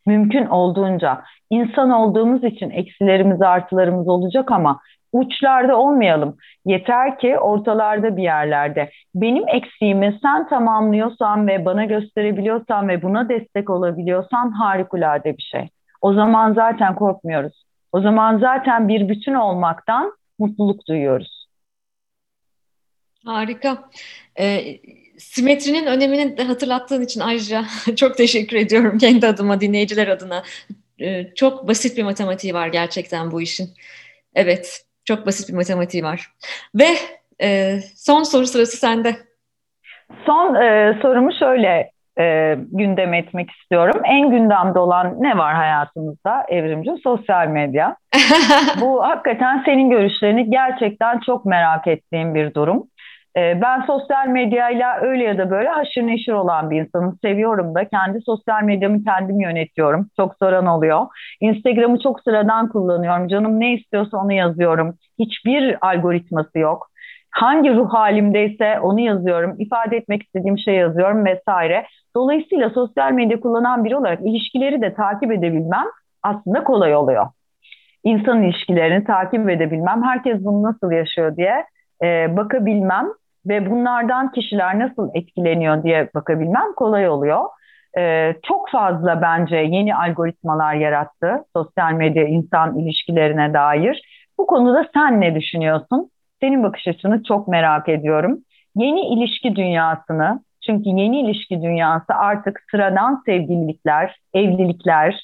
Mümkün 0.05 0.45
olduğunca 0.45 1.23
insan 1.49 1.89
olduğumuz 1.89 2.43
için 2.43 2.69
eksilerimiz 2.69 3.41
artılarımız 3.41 4.07
olacak 4.07 4.51
ama 4.51 4.79
uçlarda 5.13 5.77
olmayalım. 5.77 6.37
Yeter 6.65 7.19
ki 7.19 7.37
ortalarda 7.37 8.17
bir 8.17 8.23
yerlerde. 8.23 8.89
Benim 9.15 9.47
eksiğimi 9.47 10.19
sen 10.21 10.47
tamamlıyorsan 10.47 11.47
ve 11.47 11.65
bana 11.65 11.85
gösterebiliyorsan 11.85 12.87
ve 12.87 13.01
buna 13.01 13.29
destek 13.29 13.69
olabiliyorsan 13.69 14.51
harikulade 14.51 15.37
bir 15.37 15.43
şey. 15.43 15.69
O 16.01 16.13
zaman 16.13 16.53
zaten 16.53 16.95
korkmuyoruz. 16.95 17.63
O 17.91 18.01
zaman 18.01 18.39
zaten 18.39 18.87
bir 18.87 19.09
bütün 19.09 19.33
olmaktan 19.33 20.13
mutluluk 20.39 20.87
duyuyoruz. 20.87 21.47
Harika. 23.25 23.89
Ee, 24.39 24.79
simetrinin 25.17 25.85
önemini 25.85 26.37
de 26.37 26.43
hatırlattığın 26.43 27.01
için 27.01 27.19
ayrıca 27.19 27.65
çok 27.95 28.17
teşekkür 28.17 28.57
ediyorum 28.57 28.97
kendi 28.97 29.27
adıma, 29.27 29.61
dinleyiciler 29.61 30.07
adına. 30.07 30.43
Ee, 31.01 31.33
çok 31.35 31.67
basit 31.67 31.97
bir 31.97 32.03
matematiği 32.03 32.53
var 32.53 32.67
gerçekten 32.67 33.31
bu 33.31 33.41
işin. 33.41 33.69
Evet, 34.35 34.85
çok 35.05 35.25
basit 35.25 35.49
bir 35.49 35.53
matematiği 35.53 36.03
var. 36.03 36.27
Ve 36.75 36.87
e, 37.41 37.79
son 37.95 38.23
soru 38.23 38.45
sırası 38.45 38.77
sende. 38.77 39.15
Son 40.25 40.55
e, 40.55 40.97
sorumu 41.01 41.31
şöyle 41.39 41.91
e, 42.19 42.55
gündem 42.71 43.13
etmek 43.13 43.51
istiyorum. 43.51 44.01
En 44.05 44.29
gündemde 44.29 44.79
olan 44.79 45.15
ne 45.19 45.37
var 45.37 45.55
hayatımızda 45.55 46.45
Evrimci? 46.47 46.91
Sosyal 47.03 47.47
medya. 47.47 47.95
Bu 48.81 49.03
hakikaten 49.03 49.63
senin 49.65 49.89
görüşlerini 49.89 50.49
gerçekten 50.49 51.19
çok 51.19 51.45
merak 51.45 51.87
ettiğim 51.87 52.35
bir 52.35 52.53
durum. 52.53 52.87
E, 53.37 53.61
ben 53.61 53.81
sosyal 53.81 54.27
medyayla 54.27 54.99
öyle 55.01 55.23
ya 55.23 55.37
da 55.37 55.49
böyle 55.49 55.69
haşır 55.69 56.01
neşir 56.01 56.31
olan 56.31 56.69
bir 56.69 56.81
insanım. 56.81 57.17
Seviyorum 57.21 57.75
da. 57.75 57.85
Kendi 57.85 58.21
sosyal 58.21 58.63
medyamı 58.63 59.03
kendim 59.03 59.41
yönetiyorum. 59.41 60.09
Çok 60.17 60.35
soran 60.35 60.65
oluyor. 60.65 61.07
Instagram'ı 61.41 61.99
çok 61.99 62.19
sıradan 62.19 62.69
kullanıyorum. 62.69 63.27
Canım 63.27 63.59
ne 63.59 63.73
istiyorsa 63.73 64.17
onu 64.17 64.33
yazıyorum. 64.33 64.95
Hiçbir 65.19 65.77
algoritması 65.87 66.59
yok 66.59 66.93
hangi 67.33 67.75
ruh 67.75 67.93
halimdeyse 67.93 68.79
onu 68.79 68.99
yazıyorum, 68.99 69.55
ifade 69.59 69.97
etmek 69.97 70.23
istediğim 70.23 70.57
şey 70.57 70.75
yazıyorum 70.75 71.25
vesaire. 71.25 71.85
Dolayısıyla 72.15 72.69
sosyal 72.69 73.11
medya 73.11 73.39
kullanan 73.39 73.85
biri 73.85 73.95
olarak 73.95 74.19
ilişkileri 74.21 74.81
de 74.81 74.93
takip 74.93 75.31
edebilmem 75.31 75.85
aslında 76.23 76.63
kolay 76.63 76.95
oluyor. 76.95 77.27
İnsan 78.03 78.43
ilişkilerini 78.43 79.03
takip 79.03 79.49
edebilmem, 79.49 80.03
herkes 80.03 80.45
bunu 80.45 80.63
nasıl 80.63 80.91
yaşıyor 80.91 81.37
diye 81.37 81.65
e, 82.03 82.37
bakabilmem 82.37 83.07
ve 83.47 83.69
bunlardan 83.69 84.31
kişiler 84.31 84.79
nasıl 84.79 85.09
etkileniyor 85.13 85.83
diye 85.83 86.09
bakabilmem 86.15 86.73
kolay 86.75 87.09
oluyor. 87.09 87.41
E, 87.97 88.33
çok 88.43 88.69
fazla 88.69 89.21
bence 89.21 89.55
yeni 89.55 89.95
algoritmalar 89.95 90.73
yarattı 90.73 91.45
sosyal 91.55 91.93
medya 91.93 92.23
insan 92.23 92.79
ilişkilerine 92.79 93.53
dair. 93.53 94.01
Bu 94.37 94.47
konuda 94.47 94.89
sen 94.93 95.21
ne 95.21 95.35
düşünüyorsun? 95.35 96.09
Senin 96.41 96.63
bakış 96.63 96.87
açını 96.87 97.23
çok 97.23 97.47
merak 97.47 97.89
ediyorum. 97.89 98.39
Yeni 98.75 99.07
ilişki 99.07 99.55
dünyasını, 99.55 100.43
çünkü 100.65 100.89
yeni 100.89 101.21
ilişki 101.21 101.61
dünyası 101.61 102.13
artık 102.13 102.61
sıradan 102.71 103.23
sevgililikler, 103.25 104.15
evlilikler, 104.33 105.19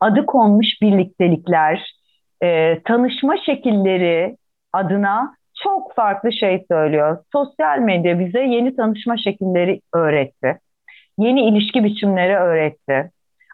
adı 0.00 0.26
konmuş 0.26 0.66
birliktelikler, 0.82 1.94
e, 2.42 2.82
tanışma 2.82 3.36
şekilleri 3.46 4.36
adına 4.72 5.34
çok 5.62 5.94
farklı 5.94 6.32
şey 6.32 6.64
söylüyor. 6.70 7.18
Sosyal 7.32 7.78
medya 7.78 8.18
bize 8.18 8.40
yeni 8.40 8.76
tanışma 8.76 9.16
şekilleri 9.16 9.80
öğretti. 9.94 10.58
Yeni 11.18 11.48
ilişki 11.48 11.84
biçimleri 11.84 12.36
öğretti. 12.36 13.10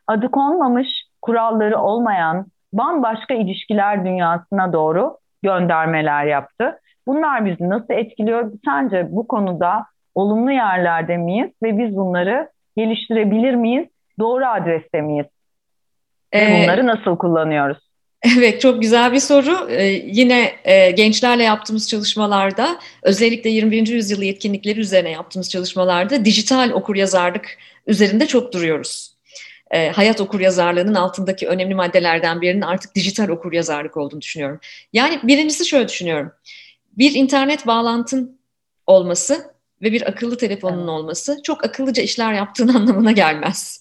Adı 0.06 0.30
konmamış, 0.30 0.88
kuralları 1.22 1.78
olmayan 1.78 2.46
bambaşka 2.72 3.34
ilişkiler 3.34 4.04
dünyasına 4.04 4.72
doğru 4.72 5.16
göndermeler 5.42 6.24
yaptı. 6.24 6.80
Bunlar 7.06 7.46
bizi 7.46 7.68
nasıl 7.68 7.94
etkiliyor? 7.94 8.52
Sence 8.64 9.06
bu 9.10 9.28
konuda 9.28 9.86
olumlu 10.14 10.50
yerlerde 10.50 11.16
miyiz 11.16 11.50
ve 11.62 11.78
biz 11.78 11.96
bunları 11.96 12.48
geliştirebilir 12.76 13.54
miyiz? 13.54 13.88
Doğru 14.18 14.46
adreste 14.46 15.00
miyiz? 15.00 15.26
Ve 16.34 16.38
ee, 16.38 16.62
bunları 16.62 16.86
nasıl 16.86 17.16
kullanıyoruz? 17.16 17.87
Evet 18.22 18.60
çok 18.60 18.82
güzel 18.82 19.12
bir 19.12 19.20
soru. 19.20 19.70
Ee, 19.70 19.84
yine 20.06 20.52
e, 20.64 20.90
gençlerle 20.90 21.42
yaptığımız 21.42 21.88
çalışmalarda 21.88 22.80
özellikle 23.02 23.50
21. 23.50 23.86
yüzyıl 23.86 24.22
yetkinlikleri 24.22 24.80
üzerine 24.80 25.10
yaptığımız 25.10 25.50
çalışmalarda 25.50 26.24
dijital 26.24 26.70
okuryazarlık 26.70 27.58
üzerinde 27.86 28.26
çok 28.26 28.52
duruyoruz. 28.52 29.14
E, 29.70 29.90
hayat 29.90 30.20
okuryazarlığının 30.20 30.94
altındaki 30.94 31.48
önemli 31.48 31.74
maddelerden 31.74 32.40
birinin 32.40 32.62
artık 32.62 32.94
dijital 32.94 33.28
okuryazarlık 33.28 33.96
olduğunu 33.96 34.20
düşünüyorum. 34.20 34.60
Yani 34.92 35.20
birincisi 35.22 35.66
şöyle 35.66 35.88
düşünüyorum 35.88 36.32
bir 36.98 37.14
internet 37.14 37.66
bağlantın 37.66 38.40
olması 38.86 39.54
ve 39.82 39.92
bir 39.92 40.08
akıllı 40.08 40.36
telefonun 40.36 40.78
evet. 40.78 40.88
olması 40.88 41.40
çok 41.42 41.64
akıllıca 41.64 42.02
işler 42.02 42.32
yaptığın 42.32 42.68
anlamına 42.74 43.12
gelmez. 43.12 43.78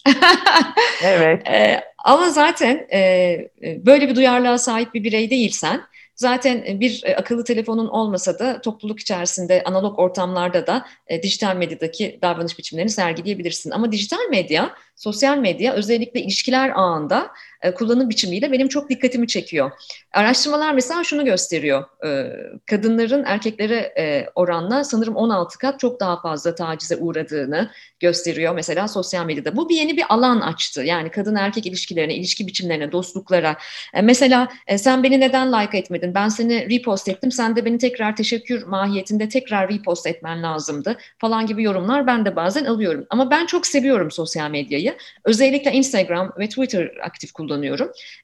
evet. 1.04 1.48
Ee, 1.48 1.84
ama 2.08 2.30
zaten 2.30 2.88
e, 2.94 3.00
e, 3.00 3.86
böyle 3.86 4.10
bir 4.10 4.16
duyarlılığa 4.16 4.58
sahip 4.58 4.94
bir 4.94 5.04
birey 5.04 5.30
değilsen 5.30 5.82
Zaten 6.18 6.64
e, 6.68 6.80
bir 6.80 7.04
e, 7.06 7.16
akıllı 7.16 7.44
telefonun 7.44 7.88
olmasa 7.88 8.40
da 8.40 8.62
topluluk 8.62 9.00
içerisinde 9.00 9.64
analog 9.64 10.00
ortamlarda 10.00 10.68
da 10.68 10.86
e, 11.08 11.24
dijital 11.24 11.56
medyadaki 11.56 12.20
davranış 12.22 12.60
biçimlerini 12.60 12.90
sergileyebilirsin. 12.90 13.72
Ama 13.72 13.92
dijital 13.92 14.30
medya, 14.30 14.76
sosyal 14.96 15.38
medya 15.38 15.74
özellikle 15.74 16.22
ilişkiler 16.22 16.72
ağında 16.76 17.32
e, 17.62 17.74
kullanım 17.74 18.10
biçimiyle 18.10 18.52
benim 18.52 18.68
çok 18.68 18.90
dikkatimi 18.90 19.28
çekiyor. 19.28 19.72
Araştırmalar 20.14 20.74
mesela 20.74 21.04
şunu 21.04 21.26
gösteriyor. 21.26 21.84
E, 22.06 22.32
kadınların 22.66 23.24
erkeklere 23.24 23.94
e, 23.98 24.26
oranla 24.36 24.84
sanırım 24.84 25.16
16 25.16 25.58
kat 25.58 25.80
çok 25.80 26.00
daha 26.00 26.22
fazla 26.22 26.56
tacize 26.56 26.98
uğradığını 26.98 27.70
gösteriyor 28.00 28.56
mesela 28.56 28.88
sosyal 28.88 29.26
medyada. 29.26 29.56
Bu 29.56 29.70
bir 29.70 29.76
yeni 29.76 29.98
bir 29.98 30.06
alan 30.10 30.42
açtı. 30.42 30.84
Yani 30.84 31.12
kadın 31.12 31.36
erkek 31.36 31.66
ilişkilerine, 31.66 32.16
ilişki 32.16 32.48
biçimlerine, 32.48 32.92
dostluklara. 32.92 33.58
Mesela 34.04 34.48
sen 34.78 35.04
beni 35.04 35.20
neden 35.20 35.52
like 35.54 35.78
etmedin? 35.78 36.16
Ben 36.16 36.30
seni 36.30 36.70
repost 36.70 37.08
ettim. 37.08 37.32
Sen 37.32 37.56
de 37.56 37.66
beni 37.66 37.78
tekrar 37.78 38.16
teşekkür 38.16 38.64
mahiyetinde 38.64 39.30
tekrar 39.30 39.70
repost 39.70 40.08
etmen 40.08 40.44
lazımdı 40.44 40.98
falan 41.18 41.46
gibi 41.46 41.64
yorumlar 41.64 42.08
ben 42.08 42.26
de 42.26 42.36
bazen 42.36 42.66
alıyorum. 42.66 43.06
Ama 43.10 43.32
ben 43.32 43.46
çok 43.46 43.68
seviyorum 43.68 44.12
sosyal 44.12 44.50
medyayı. 44.50 44.98
Özellikle 45.24 45.72
Instagram 45.72 46.34
ve 46.40 46.50
Twitter 46.50 46.92
aktif 47.04 47.32
kullanıyorum. 47.32 47.47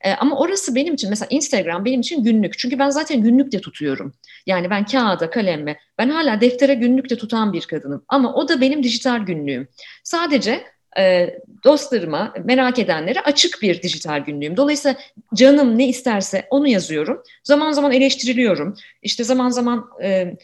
E, 0.01 0.13
ama 0.13 0.39
orası 0.39 0.75
benim 0.75 0.93
için 0.93 1.09
mesela 1.09 1.27
Instagram 1.29 1.85
benim 1.85 1.99
için 1.99 2.23
günlük. 2.23 2.57
Çünkü 2.57 2.79
ben 2.79 2.89
zaten 2.89 3.21
günlük 3.21 3.51
de 3.51 3.61
tutuyorum. 3.61 4.13
Yani 4.45 4.69
ben 4.69 4.85
kağıda, 4.85 5.29
kalemle, 5.29 5.79
ben 5.97 6.09
hala 6.09 6.41
deftere 6.41 6.73
günlük 6.73 7.09
de 7.09 7.17
tutan 7.17 7.53
bir 7.53 7.61
kadınım. 7.61 8.05
Ama 8.07 8.33
o 8.33 8.47
da 8.47 8.61
benim 8.61 8.83
dijital 8.83 9.19
günlüğüm. 9.19 9.67
Sadece 10.03 10.63
e, 10.97 11.35
dostlarıma, 11.63 12.33
merak 12.43 12.79
edenlere 12.79 13.21
açık 13.21 13.61
bir 13.61 13.81
dijital 13.81 14.19
günlüğüm. 14.19 14.57
Dolayısıyla 14.57 14.97
canım 15.33 15.77
ne 15.77 15.87
isterse 15.87 16.47
onu 16.49 16.67
yazıyorum. 16.67 17.23
Zaman 17.43 17.71
zaman 17.71 17.91
eleştiriliyorum. 17.91 18.75
İşte 19.01 19.23
zaman 19.23 19.49
zaman 19.49 19.89
e, 20.03 20.35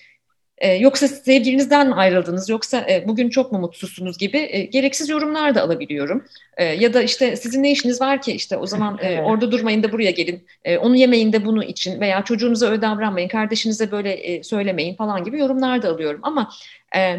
e, 0.59 0.73
yoksa 0.73 1.07
sevgilinizden 1.07 1.87
mi 1.87 1.95
ayrıldınız 1.95 2.49
yoksa 2.49 2.85
e, 2.89 3.07
bugün 3.07 3.29
çok 3.29 3.51
mu 3.51 3.59
mutsuzsunuz 3.59 4.17
gibi 4.17 4.37
e, 4.37 4.63
gereksiz 4.63 5.09
yorumlar 5.09 5.55
da 5.55 5.61
alabiliyorum. 5.63 6.25
E, 6.57 6.63
ya 6.65 6.93
da 6.93 7.01
işte 7.01 7.35
sizin 7.35 7.63
ne 7.63 7.71
işiniz 7.71 8.01
var 8.01 8.21
ki 8.21 8.31
işte 8.31 8.57
o 8.57 8.65
zaman 8.65 8.97
e, 9.01 9.21
orada 9.21 9.51
durmayın 9.51 9.83
da 9.83 9.91
buraya 9.91 10.11
gelin. 10.11 10.47
E, 10.63 10.77
onu 10.77 10.95
yemeyin 10.95 11.33
de 11.33 11.45
bunu 11.45 11.63
için 11.63 11.99
veya 12.01 12.23
çocuğunuza 12.23 12.67
öyle 12.67 12.81
davranmayın, 12.81 13.27
kardeşinize 13.27 13.91
böyle 13.91 14.11
e, 14.13 14.43
söylemeyin 14.43 14.95
falan 14.95 15.23
gibi 15.23 15.39
yorumlar 15.39 15.81
da 15.81 15.89
alıyorum. 15.89 16.19
Ama 16.23 16.51
e, 16.95 17.15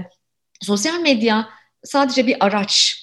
sosyal 0.60 1.00
medya 1.00 1.48
sadece 1.84 2.26
bir 2.26 2.36
araç. 2.40 3.00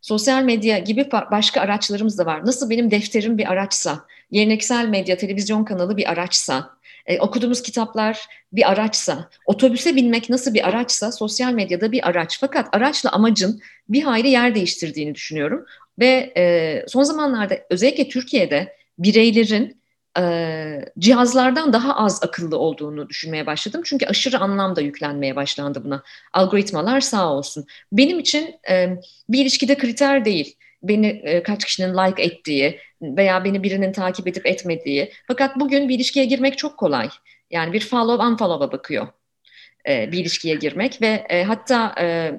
Sosyal 0.00 0.42
medya 0.42 0.78
gibi 0.78 1.08
başka 1.30 1.60
araçlarımız 1.60 2.18
da 2.18 2.26
var. 2.26 2.46
Nasıl 2.46 2.70
benim 2.70 2.90
defterim 2.90 3.38
bir 3.38 3.52
araçsa, 3.52 4.04
geleneksel 4.32 4.88
medya, 4.88 5.16
televizyon 5.16 5.64
kanalı 5.64 5.96
bir 5.96 6.12
araçsa, 6.12 6.70
e, 7.06 7.18
okuduğumuz 7.20 7.62
kitaplar 7.62 8.26
bir 8.52 8.70
araçsa, 8.70 9.28
otobüse 9.46 9.96
binmek 9.96 10.30
nasıl 10.30 10.54
bir 10.54 10.68
araçsa 10.68 11.12
sosyal 11.12 11.52
medyada 11.52 11.92
bir 11.92 12.08
araç. 12.08 12.38
Fakat 12.40 12.68
araçla 12.72 13.10
amacın 13.10 13.60
bir 13.88 14.02
hayli 14.02 14.28
yer 14.28 14.54
değiştirdiğini 14.54 15.14
düşünüyorum. 15.14 15.66
Ve 15.98 16.32
e, 16.36 16.84
son 16.88 17.02
zamanlarda 17.02 17.58
özellikle 17.70 18.08
Türkiye'de 18.08 18.76
bireylerin 18.98 19.80
e, 20.18 20.84
cihazlardan 20.98 21.72
daha 21.72 21.96
az 21.96 22.22
akıllı 22.22 22.58
olduğunu 22.58 23.08
düşünmeye 23.08 23.46
başladım. 23.46 23.80
Çünkü 23.84 24.06
aşırı 24.06 24.38
anlam 24.38 24.76
da 24.76 24.80
yüklenmeye 24.80 25.36
başlandı 25.36 25.84
buna. 25.84 26.02
Algoritmalar 26.32 27.00
sağ 27.00 27.32
olsun. 27.32 27.66
Benim 27.92 28.18
için 28.18 28.54
e, 28.70 28.96
bir 29.28 29.42
ilişkide 29.42 29.78
kriter 29.78 30.24
değil 30.24 30.56
beni 30.84 31.06
e, 31.06 31.42
kaç 31.42 31.64
kişinin 31.64 31.94
like 31.94 32.22
ettiği 32.22 32.80
veya 33.16 33.44
beni 33.44 33.62
birinin 33.62 33.92
takip 33.92 34.28
edip 34.28 34.46
etmediği. 34.46 35.12
Fakat 35.26 35.60
bugün 35.60 35.88
bir 35.88 35.94
ilişkiye 35.94 36.24
girmek 36.24 36.58
çok 36.58 36.76
kolay. 36.78 37.08
Yani 37.50 37.72
bir 37.72 37.80
follow 37.80 38.26
unfollow'a 38.26 38.72
bakıyor 38.72 39.08
e, 39.88 40.12
bir 40.12 40.18
ilişkiye 40.18 40.54
girmek 40.54 41.02
ve 41.02 41.26
e, 41.28 41.44
hatta 41.44 41.94
e, 42.00 42.32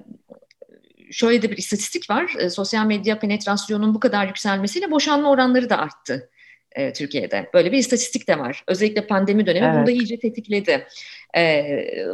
şöyle 1.11 1.41
de 1.41 1.51
bir 1.51 1.57
istatistik 1.57 2.09
var. 2.09 2.34
E, 2.39 2.49
sosyal 2.49 2.86
medya 2.86 3.20
penetrasyonun 3.20 3.93
bu 3.93 3.99
kadar 3.99 4.28
yükselmesiyle 4.28 4.91
boşanma 4.91 5.30
oranları 5.30 5.70
da 5.70 5.78
arttı 5.78 6.30
e, 6.72 6.93
Türkiye'de. 6.93 7.49
Böyle 7.53 7.72
bir 7.72 7.78
istatistik 7.78 8.28
de 8.28 8.39
var. 8.39 8.63
Özellikle 8.68 9.07
pandemi 9.07 9.45
dönemi 9.45 9.66
evet. 9.66 9.76
bunu 9.78 9.88
da 9.88 9.91
iyice 9.91 10.20
tetikledi. 10.20 10.88
E, 11.38 11.66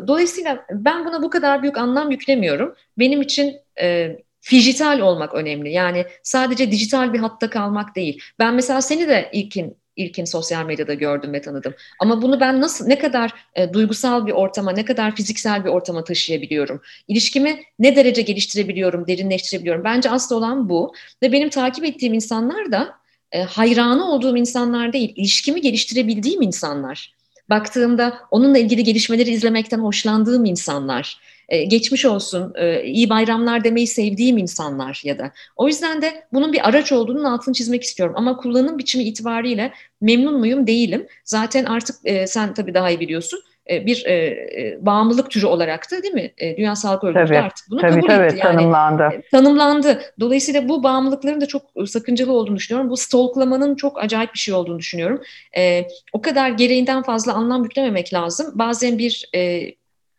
dolayısıyla 0.08 0.66
ben 0.72 1.06
buna 1.06 1.24
bu 1.24 1.30
kadar 1.30 1.62
büyük 1.62 1.78
anlam 1.78 2.12
yüklemiyorum. 2.12 2.76
Benim 3.00 3.22
için 3.22 3.56
e, 3.82 4.18
fijital 4.42 5.00
olmak 5.00 5.34
önemli. 5.34 5.72
Yani 5.72 6.06
sadece 6.24 6.72
dijital 6.72 7.14
bir 7.14 7.20
hatta 7.20 7.50
kalmak 7.50 7.96
değil. 7.96 8.22
Ben 8.40 8.54
mesela 8.54 8.82
seni 8.82 9.08
de 9.08 9.30
ilkin 9.34 9.82
ilkin 9.96 10.26
sosyal 10.26 10.66
medyada 10.66 10.94
gördüm 10.94 11.34
ve 11.34 11.42
tanıdım. 11.42 11.74
Ama 12.00 12.22
bunu 12.22 12.40
ben 12.40 12.62
nasıl, 12.62 12.88
ne 12.88 13.00
kadar 13.00 13.34
e, 13.56 13.74
duygusal 13.74 14.28
bir 14.28 14.32
ortama, 14.32 14.72
ne 14.72 14.86
kadar 14.86 15.16
fiziksel 15.16 15.66
bir 15.66 15.70
ortama 15.70 16.04
taşıyabiliyorum? 16.04 16.82
İlişkimi 17.08 17.64
ne 17.80 17.96
derece 17.96 18.22
geliştirebiliyorum, 18.22 19.08
derinleştirebiliyorum? 19.08 19.84
Bence 19.84 20.10
asıl 20.10 20.36
olan 20.36 20.70
bu. 20.70 20.94
Ve 21.24 21.32
benim 21.32 21.50
takip 21.50 21.86
ettiğim 21.86 22.14
insanlar 22.14 22.72
da 22.72 22.94
e, 23.32 23.44
hayranı 23.44 24.12
olduğum 24.12 24.38
insanlar 24.38 24.94
değil, 24.94 25.14
ilişkimi 25.16 25.62
geliştirebildiğim 25.62 26.42
insanlar. 26.42 27.14
Baktığımda 27.50 28.20
onunla 28.32 28.58
ilgili 28.58 28.84
gelişmeleri 28.84 29.30
izlemekten 29.30 29.80
hoşlandığım 29.80 30.46
insanlar 30.46 31.20
e, 31.52 31.64
geçmiş 31.64 32.06
olsun, 32.06 32.54
e, 32.56 32.84
iyi 32.84 33.10
bayramlar 33.10 33.64
demeyi 33.64 33.88
sevdiğim 33.88 34.38
insanlar 34.38 35.02
ya 35.06 35.20
da. 35.20 35.32
O 35.56 35.68
yüzden 35.68 36.02
de 36.02 36.24
bunun 36.34 36.54
bir 36.54 36.70
araç 36.70 36.92
olduğunun 36.92 37.24
altını 37.24 37.54
çizmek 37.54 37.84
istiyorum. 37.84 38.16
Ama 38.18 38.38
kullanım 38.38 38.78
biçimi 38.78 39.04
itibariyle 39.04 39.74
memnun 40.02 40.40
muyum? 40.40 40.68
Değilim. 40.68 41.08
Zaten 41.24 41.66
artık 41.66 41.96
e, 42.04 42.28
sen 42.28 42.54
tabii 42.54 42.74
daha 42.74 42.90
iyi 42.90 43.00
biliyorsun 43.00 43.40
bir 43.70 44.06
e, 44.06 44.78
bağımlılık 44.82 45.32
türü 45.32 45.46
olarak 45.46 45.92
da 45.92 46.04
değil 46.04 46.14
mi? 46.14 46.32
E, 46.38 46.58
Dünya 46.58 46.76
Sağlık 46.76 47.04
Örgütü 47.04 47.36
artık 47.36 47.66
bunu 47.70 47.82
tabii, 47.82 47.94
kabul 47.96 48.08
tabii, 48.08 48.26
etti. 48.26 48.38
Yani, 48.44 48.58
tanımlandı. 48.58 49.04
E, 49.04 49.22
tanımlandı. 49.32 50.02
Dolayısıyla 50.20 50.70
bu 50.70 50.84
bağımlılıkların 50.84 51.42
da 51.42 51.46
çok 51.46 51.62
sakıncalı 51.88 52.34
olduğunu 52.34 52.56
düşünüyorum. 52.56 52.90
Bu 52.90 52.98
stalklamanın 52.98 53.76
çok 53.76 54.04
acayip 54.04 54.34
bir 54.34 54.40
şey 54.40 54.54
olduğunu 54.54 54.80
düşünüyorum. 54.80 55.22
E, 55.58 55.88
o 56.14 56.22
kadar 56.22 56.50
gereğinden 56.50 57.04
fazla 57.04 57.34
anlam 57.34 57.64
yüklememek 57.64 58.14
lazım. 58.14 58.52
Bazen 58.56 58.98
bir 58.98 59.30
e, 59.36 59.72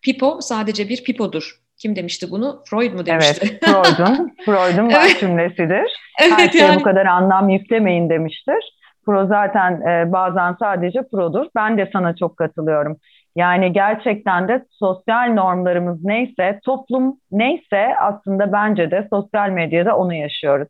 pipo 0.04 0.40
sadece 0.40 0.88
bir 0.88 1.04
pipodur. 1.04 1.62
Kim 1.76 1.96
demişti 1.96 2.30
bunu? 2.30 2.62
Freud 2.70 2.92
mu 2.92 3.06
demişti? 3.06 3.48
Evet, 3.50 3.64
Freud'un 3.64 4.32
Freud'un 4.44 4.90
evet. 4.90 5.20
cümlesidir. 5.20 5.96
Evet, 6.22 6.32
Her 6.38 6.48
şeye 6.48 6.64
yani... 6.64 6.80
bu 6.80 6.82
kadar 6.82 7.06
anlam 7.06 7.48
yüklemeyin 7.48 8.10
demiştir. 8.10 8.78
Pro 9.06 9.26
zaten 9.26 9.80
e, 9.80 10.12
bazen 10.12 10.56
sadece 10.60 11.02
produr. 11.12 11.46
Ben 11.56 11.78
de 11.78 11.90
sana 11.92 12.16
çok 12.16 12.36
katılıyorum. 12.36 12.96
Yani 13.36 13.72
gerçekten 13.72 14.48
de 14.48 14.64
sosyal 14.70 15.32
normlarımız 15.32 16.04
neyse, 16.04 16.60
toplum 16.64 17.16
neyse 17.30 17.96
aslında 18.00 18.52
bence 18.52 18.90
de 18.90 19.06
sosyal 19.10 19.48
medyada 19.50 19.96
onu 19.96 20.14
yaşıyoruz. 20.14 20.68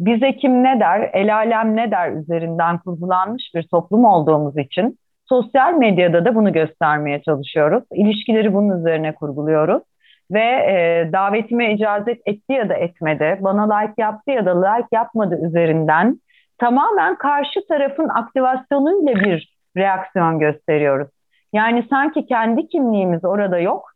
Bize 0.00 0.36
kim 0.36 0.62
ne 0.62 0.80
der, 0.80 1.10
el 1.12 1.34
alem 1.36 1.76
ne 1.76 1.90
der 1.90 2.12
üzerinden 2.12 2.78
kurgulanmış 2.78 3.50
bir 3.54 3.62
toplum 3.62 4.04
olduğumuz 4.04 4.58
için 4.58 4.98
sosyal 5.32 5.72
medyada 5.74 6.24
da 6.24 6.34
bunu 6.34 6.52
göstermeye 6.52 7.22
çalışıyoruz. 7.22 7.84
İlişkileri 7.92 8.54
bunun 8.54 8.78
üzerine 8.78 9.14
kurguluyoruz. 9.14 9.82
Ve 10.30 10.40
e, 10.40 11.08
davetime 11.12 11.74
icazet 11.74 12.20
etti 12.26 12.52
ya 12.52 12.68
da 12.68 12.74
etmedi, 12.74 13.38
bana 13.40 13.76
like 13.76 13.94
yaptı 13.98 14.30
ya 14.30 14.46
da 14.46 14.66
like 14.66 14.88
yapmadı 14.92 15.38
üzerinden 15.46 16.20
tamamen 16.58 17.14
karşı 17.16 17.66
tarafın 17.68 18.08
aktivasyonuyla 18.08 19.14
bir 19.14 19.56
reaksiyon 19.76 20.38
gösteriyoruz. 20.38 21.08
Yani 21.52 21.86
sanki 21.90 22.26
kendi 22.26 22.68
kimliğimiz 22.68 23.24
orada 23.24 23.58
yok. 23.58 23.92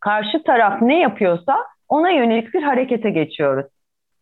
Karşı 0.00 0.42
taraf 0.42 0.82
ne 0.82 1.00
yapıyorsa 1.00 1.56
ona 1.88 2.10
yönelik 2.10 2.54
bir 2.54 2.62
harekete 2.62 3.10
geçiyoruz. 3.10 3.66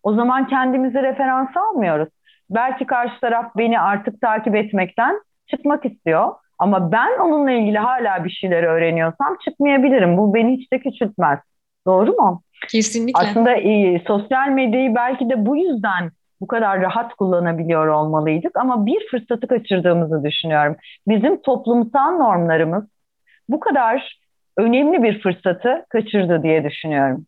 O 0.03 0.15
zaman 0.15 0.47
kendimizi 0.47 1.03
referans 1.03 1.57
almıyoruz. 1.57 2.09
Belki 2.51 2.87
karşı 2.87 3.21
taraf 3.21 3.47
beni 3.57 3.81
artık 3.81 4.21
takip 4.21 4.55
etmekten 4.55 5.21
çıkmak 5.51 5.85
istiyor. 5.85 6.33
Ama 6.59 6.93
ben 6.93 7.19
onunla 7.19 7.51
ilgili 7.51 7.79
hala 7.79 8.25
bir 8.25 8.31
şeyler 8.31 8.63
öğreniyorsam 8.63 9.37
çıkmayabilirim. 9.45 10.17
Bu 10.17 10.35
beni 10.35 10.57
hiç 10.57 10.73
de 10.73 10.79
küçültmez. 10.79 11.39
Doğru 11.87 12.13
mu? 12.13 12.43
Kesinlikle. 12.69 13.21
Aslında 13.21 13.55
e, 13.55 14.03
sosyal 14.07 14.49
medyayı 14.49 14.95
belki 14.95 15.31
de 15.31 15.47
bu 15.47 15.57
yüzden 15.57 16.11
bu 16.41 16.47
kadar 16.47 16.81
rahat 16.81 17.15
kullanabiliyor 17.15 17.87
olmalıydık 17.87 18.57
ama 18.57 18.87
bir 18.87 19.09
fırsatı 19.11 19.47
kaçırdığımızı 19.47 20.25
düşünüyorum. 20.25 20.77
Bizim 21.09 21.43
toplumsal 21.43 22.13
normlarımız 22.13 22.85
bu 23.49 23.61
kadar 23.61 24.19
önemli 24.57 25.03
bir 25.03 25.23
fırsatı 25.23 25.87
kaçırdı 25.89 26.43
diye 26.43 26.65
düşünüyorum. 26.65 27.27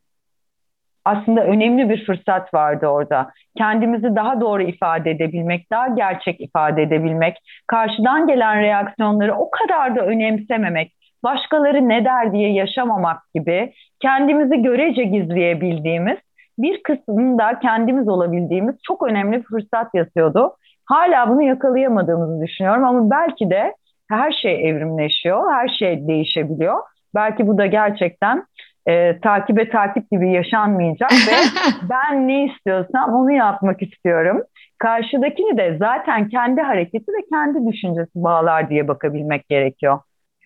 Aslında 1.05 1.44
önemli 1.44 1.90
bir 1.90 2.07
fırsat 2.07 2.55
vardı 2.55 2.86
orada. 2.86 3.30
Kendimizi 3.59 4.16
daha 4.16 4.40
doğru 4.40 4.62
ifade 4.62 5.11
edebilmek, 5.11 5.70
daha 5.70 5.88
gerçek 5.88 6.40
ifade 6.40 6.82
edebilmek, 6.82 7.36
karşıdan 7.66 8.26
gelen 8.26 8.61
reaksiyonları 8.62 9.34
o 9.34 9.50
kadar 9.50 9.96
da 9.96 10.00
önemsememek, 10.00 10.92
başkaları 11.24 11.88
ne 11.88 12.05
der 12.05 12.32
diye 12.32 12.53
yaşamamak 12.53 13.18
gibi 13.34 13.72
kendimizi 14.00 14.62
görece 14.62 15.03
gizleyebildiğimiz 15.05 16.18
bir 16.59 16.82
kısmında 16.82 17.59
kendimiz 17.59 18.09
olabildiğimiz 18.09 18.76
çok 18.86 19.03
önemli 19.03 19.38
bir 19.38 19.42
fırsat 19.42 19.94
yatıyordu. 19.94 20.57
Hala 20.86 21.30
bunu 21.30 21.42
yakalayamadığımızı 21.42 22.42
düşünüyorum 22.42 22.84
ama 22.84 23.11
belki 23.11 23.50
de 23.50 23.74
her 24.11 24.32
şey 24.32 24.70
evrimleşiyor, 24.70 25.53
her 25.53 25.68
şey 25.68 26.09
değişebiliyor. 26.09 26.78
Belki 27.14 27.46
bu 27.46 27.59
da 27.59 27.66
gerçekten 27.66 28.44
e, 28.88 29.20
takibe 29.20 29.70
takip 29.70 30.10
gibi 30.10 30.32
yaşanmayacak 30.32 31.12
ve 31.12 31.36
ben 31.90 32.28
ne 32.28 32.44
istiyorsam 32.44 33.14
onu 33.14 33.32
yapmak 33.32 33.82
istiyorum. 33.82 34.42
Karşıdakini 34.78 35.58
de 35.58 35.76
zaten 35.78 36.28
kendi 36.28 36.60
hareketi 36.60 37.12
ve 37.12 37.26
kendi 37.32 37.72
düşüncesi 37.72 38.10
bağlar 38.14 38.70
diye 38.70 38.88
bakabilmek 38.88 39.48
gerekiyor. 39.48 39.98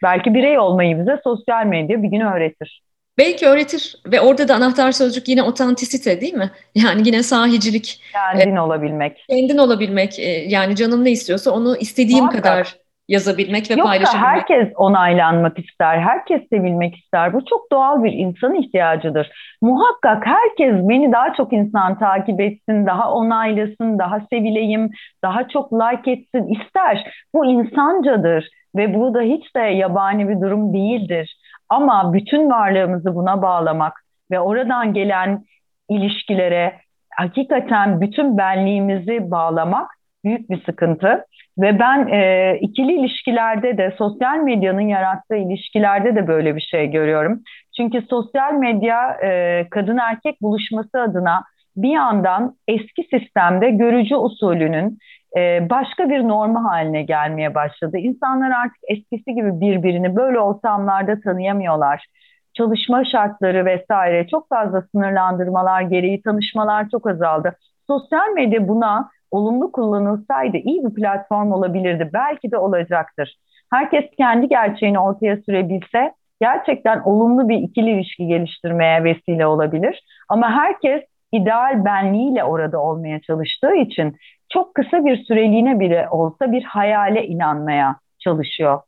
Belki 0.03 0.35
birey 0.35 0.59
olmayı 0.59 0.99
bize 0.99 1.21
sosyal 1.25 1.67
medya 1.67 2.03
bir 2.03 2.09
gün 2.09 2.21
öğretir. 2.21 2.83
Belki 3.19 3.47
öğretir 3.47 3.97
ve 4.07 4.21
orada 4.21 4.49
da 4.49 4.55
anahtar 4.55 4.93
sözcük 4.93 5.29
yine 5.29 5.43
otantisite 5.43 6.21
değil 6.21 6.35
mi? 6.35 6.51
Yani 6.75 7.03
yine 7.05 7.23
sahicilik. 7.23 8.01
Kendin 8.13 8.57
e, 8.57 8.61
olabilmek. 8.61 9.25
Kendin 9.31 9.59
olabilmek. 9.59 10.19
E, 10.19 10.29
yani 10.29 10.77
canım 10.77 11.05
ne 11.05 11.11
istiyorsa 11.11 11.51
onu 11.51 11.77
istediğim 11.77 12.25
Muhakkak. 12.25 12.43
kadar 12.43 12.77
yazabilmek 13.09 13.71
ve 13.71 13.75
Yoksa 13.75 13.85
paylaşabilmek. 13.85 14.29
herkes 14.29 14.73
onaylanmak 14.77 15.59
ister, 15.59 15.99
herkes 15.99 16.49
sevilmek 16.49 16.97
ister. 16.97 17.33
Bu 17.33 17.45
çok 17.45 17.73
doğal 17.73 18.05
bir 18.05 18.13
insan 18.13 18.55
ihtiyacıdır. 18.55 19.31
Muhakkak 19.63 20.27
herkes 20.27 20.75
beni 20.89 21.13
daha 21.13 21.35
çok 21.35 21.53
insan 21.53 21.99
takip 21.99 22.41
etsin, 22.41 22.87
daha 22.87 23.13
onaylasın, 23.13 23.99
daha 23.99 24.21
sevileyim, 24.21 24.91
daha 25.25 25.49
çok 25.49 25.73
like 25.73 26.11
etsin 26.11 26.47
ister. 26.47 27.13
Bu 27.35 27.47
insancadır 27.47 28.49
ve 28.77 28.95
bu 28.95 29.15
da 29.15 29.21
hiç 29.21 29.57
de 29.57 29.61
yabani 29.61 30.29
bir 30.29 30.41
durum 30.41 30.73
değildir. 30.73 31.37
Ama 31.69 32.13
bütün 32.13 32.51
varlığımızı 32.51 33.15
buna 33.15 33.43
bağlamak 33.43 34.05
ve 34.31 34.41
oradan 34.41 34.95
gelen 34.95 35.45
ilişkilere 35.89 36.75
hakikaten 37.11 38.01
bütün 38.01 38.39
benliğimizi 38.39 39.31
bağlamak 39.31 39.91
büyük 40.25 40.51
bir 40.51 40.65
sıkıntı. 40.65 41.25
Ve 41.59 41.79
ben 41.79 42.09
e, 42.09 42.59
ikili 42.61 42.93
ilişkilerde 42.93 43.79
de 43.79 43.95
sosyal 43.99 44.39
medyanın 44.39 44.81
yarattığı 44.81 45.37
ilişkilerde 45.37 46.17
de 46.17 46.27
böyle 46.27 46.57
bir 46.57 46.61
şey 46.61 46.91
görüyorum. 46.91 47.43
Çünkü 47.77 48.03
sosyal 48.11 48.53
medya 48.53 49.13
e, 49.25 49.67
kadın 49.71 49.97
erkek 49.97 50.43
buluşması 50.43 51.01
adına 51.01 51.45
bir 51.77 51.91
yandan 51.91 52.55
eski 52.69 53.03
sistemde 53.11 53.71
görücü 53.71 54.15
usulünün 54.15 54.99
e, 55.37 55.71
başka 55.71 56.11
bir 56.11 56.29
norma 56.29 56.65
haline 56.65 57.03
gelmeye 57.03 57.55
başladı. 57.55 57.99
İnsanlar 57.99 58.51
artık 58.51 58.81
eskisi 58.89 59.35
gibi 59.35 59.61
birbirini 59.61 60.17
böyle 60.17 60.41
ortamlarda 60.41 61.21
tanıyamıyorlar. 61.21 62.07
Çalışma 62.55 63.05
şartları 63.05 63.65
vesaire 63.65 64.27
çok 64.29 64.49
fazla 64.49 64.83
sınırlandırmalar 64.83 65.83
gereği 65.83 66.23
tanışmalar 66.23 66.89
çok 66.91 67.11
azaldı. 67.11 67.57
Sosyal 67.87 68.33
medya 68.35 68.69
buna 68.69 69.11
olumlu 69.31 69.73
kullanılsaydı 69.73 70.57
iyi 70.57 70.85
bir 70.85 70.95
platform 70.95 71.53
olabilirdi. 71.53 72.11
Belki 72.13 72.51
de 72.51 72.59
olacaktır. 72.59 73.37
Herkes 73.73 74.05
kendi 74.17 74.49
gerçeğini 74.49 74.99
ortaya 74.99 75.37
sürebilse 75.37 76.13
gerçekten 76.41 77.01
olumlu 77.01 77.49
bir 77.49 77.57
ikili 77.57 77.91
ilişki 77.91 78.27
geliştirmeye 78.27 79.05
vesile 79.05 79.47
olabilir. 79.47 80.03
Ama 80.29 80.51
herkes 80.51 81.03
ideal 81.33 81.85
benliğiyle 81.85 82.45
orada 82.45 82.81
olmaya 82.81 83.21
çalıştığı 83.21 83.75
için 83.75 84.17
çok 84.53 84.75
kısa 84.75 85.05
bir 85.05 85.25
süreliğine 85.25 85.81
bile 85.81 86.09
olsa 86.11 86.53
bir 86.53 86.63
hayale 86.63 87.27
inanmaya 87.27 87.97
çalışıyor. 88.19 88.81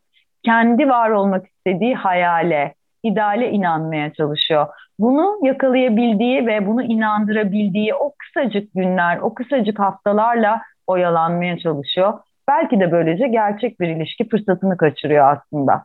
Kendi 0.45 0.89
var 0.89 1.11
olmak 1.11 1.47
istediği 1.47 1.95
hayale, 1.95 2.75
ideale 3.03 3.51
inanmaya 3.51 4.13
çalışıyor. 4.13 4.67
Bunu 4.99 5.39
yakalayabildiği 5.43 6.47
ve 6.47 6.67
bunu 6.67 6.83
inandırabildiği 6.83 7.95
o 7.95 8.13
kısacık 8.19 8.75
günler, 8.75 9.19
o 9.19 9.35
kısacık 9.35 9.79
haftalarla 9.79 10.63
oyalanmaya 10.87 11.59
çalışıyor. 11.59 12.13
Belki 12.49 12.81
de 12.81 12.93
böylece 12.93 13.29
gerçek 13.29 13.81
bir 13.81 13.89
ilişki 13.89 14.29
fırsatını 14.29 14.77
kaçırıyor 14.77 15.37
aslında. 15.37 15.85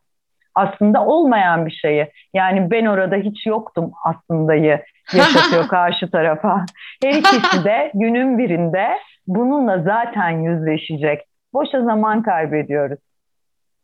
Aslında 0.56 1.06
olmayan 1.06 1.66
bir 1.66 1.72
şeyi. 1.72 2.12
Yani 2.34 2.72
ben 2.72 2.86
orada 2.86 3.16
hiç 3.16 3.46
yoktum 3.46 3.92
aslındayı 4.06 4.82
yaşatıyor 5.14 5.68
karşı 5.68 6.12
tarafa. 6.12 6.66
Her 7.04 7.14
ikisi 7.14 7.64
de 7.64 7.92
günün 7.94 8.38
birinde 8.38 8.88
bununla 9.28 9.80
zaten 9.80 10.30
yüzleşecek. 10.30 11.22
Boşa 11.54 11.84
zaman 11.84 12.24
kaybediyoruz. 12.24 13.00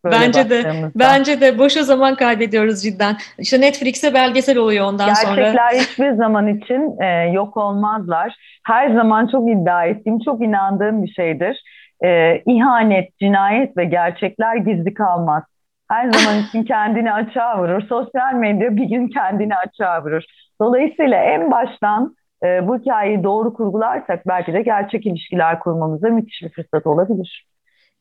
Böyle 0.04 0.16
bence 0.16 0.50
de 0.50 0.64
bence 0.96 1.42
de 1.42 1.60
boşa 1.60 1.84
zaman 1.84 2.16
kaybediyoruz 2.16 2.84
cidden. 2.84 3.16
İşte 3.38 3.62
Netflix'e 3.62 4.14
belgesel 4.14 4.58
oluyor 4.58 4.86
ondan 4.86 5.08
Gerçekler 5.08 5.30
sonra. 5.30 5.42
Gerçekler 5.42 5.80
hiçbir 5.80 6.12
zaman 6.12 6.48
için 6.48 7.02
e, 7.02 7.32
yok 7.32 7.58
olmazlar. 7.58 8.36
Her 8.68 8.94
zaman 8.94 9.28
çok 9.28 9.50
iddia 9.50 9.86
ettiğim, 9.86 10.20
çok 10.20 10.42
inandığım 10.42 11.04
bir 11.04 11.12
şeydir. 11.12 11.64
e, 12.04 12.42
ihanet, 12.46 13.20
cinayet 13.20 13.78
ve 13.78 13.86
gerçekler 13.86 14.56
gizli 14.56 14.94
kalmaz. 14.94 15.44
Her 15.90 16.12
zaman 16.12 16.40
için 16.48 16.64
kendini 16.64 17.14
açığa 17.14 17.60
vurur. 17.62 17.82
Sosyal 17.90 18.34
medya 18.34 18.76
bir 18.76 18.86
gün 18.86 19.08
kendini 19.08 19.56
açığa 19.56 20.04
vurur. 20.04 20.24
Dolayısıyla 20.62 21.24
en 21.24 21.52
baştan 21.52 22.16
e, 22.44 22.68
bu 22.68 22.78
hikayeyi 22.78 23.24
doğru 23.24 23.54
kurgularsak 23.54 24.28
belki 24.28 24.54
de 24.54 24.62
gerçek 24.62 25.06
ilişkiler 25.06 25.60
kurmamıza 25.60 26.08
müthiş 26.08 26.42
bir 26.42 26.50
fırsat 26.50 26.88
olabilir. 26.88 27.46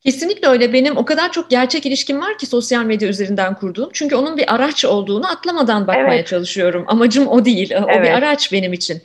Kesinlikle 0.05 0.47
öyle. 0.47 0.73
Benim 0.73 0.97
o 0.97 1.05
kadar 1.05 1.31
çok 1.31 1.49
gerçek 1.49 1.85
ilişkim 1.85 2.21
var 2.21 2.37
ki 2.37 2.45
sosyal 2.45 2.85
medya 2.85 3.09
üzerinden 3.09 3.55
kurduğum. 3.55 3.89
Çünkü 3.93 4.15
onun 4.15 4.37
bir 4.37 4.55
araç 4.55 4.85
olduğunu 4.85 5.31
atlamadan 5.31 5.87
bakmaya 5.87 6.15
evet. 6.15 6.27
çalışıyorum. 6.27 6.85
Amacım 6.87 7.27
o 7.27 7.45
değil. 7.45 7.73
O 7.75 7.85
evet. 7.89 8.03
bir 8.03 8.09
araç 8.09 8.51
benim 8.51 8.73
için. 8.73 9.01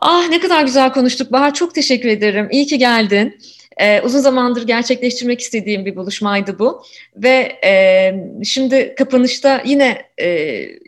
Ah 0.00 0.28
ne 0.28 0.40
kadar 0.40 0.62
güzel 0.62 0.92
konuştuk 0.92 1.32
Bahar. 1.32 1.54
Çok 1.54 1.74
teşekkür 1.74 2.08
ederim. 2.08 2.48
İyi 2.50 2.66
ki 2.66 2.78
geldin. 2.78 3.38
Ee, 3.76 4.00
uzun 4.00 4.18
zamandır 4.18 4.66
gerçekleştirmek 4.66 5.40
istediğim 5.40 5.84
bir 5.84 5.96
buluşmaydı 5.96 6.58
bu. 6.58 6.82
Ve 7.16 7.58
e, 7.64 8.14
şimdi 8.44 8.94
kapanışta 8.98 9.62
yine 9.64 10.02
e, 10.20 10.28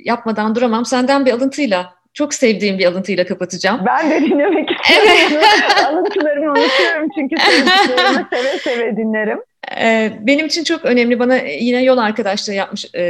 yapmadan 0.04 0.54
duramam. 0.54 0.84
Senden 0.84 1.26
bir 1.26 1.32
alıntıyla 1.32 1.94
çok 2.14 2.34
sevdiğim 2.34 2.78
bir 2.78 2.84
alıntıyla 2.84 3.26
kapatacağım. 3.26 3.80
Ben 3.86 4.10
de 4.10 4.20
dinlemek 4.20 4.70
istiyorum. 4.70 5.46
Alıntılarımı 5.86 6.50
unutuyorum 6.50 7.08
çünkü 7.14 7.36
sevdiklerimi 7.42 8.26
seve 8.32 8.58
seve 8.58 8.96
dinlerim. 8.96 9.38
Ee, 9.80 10.12
benim 10.20 10.46
için 10.46 10.64
çok 10.64 10.84
önemli. 10.84 11.18
Bana 11.18 11.36
yine 11.36 11.82
yol 11.82 11.98
arkadaşlığı 11.98 12.54
yapmış 12.54 12.86
e, 12.94 13.02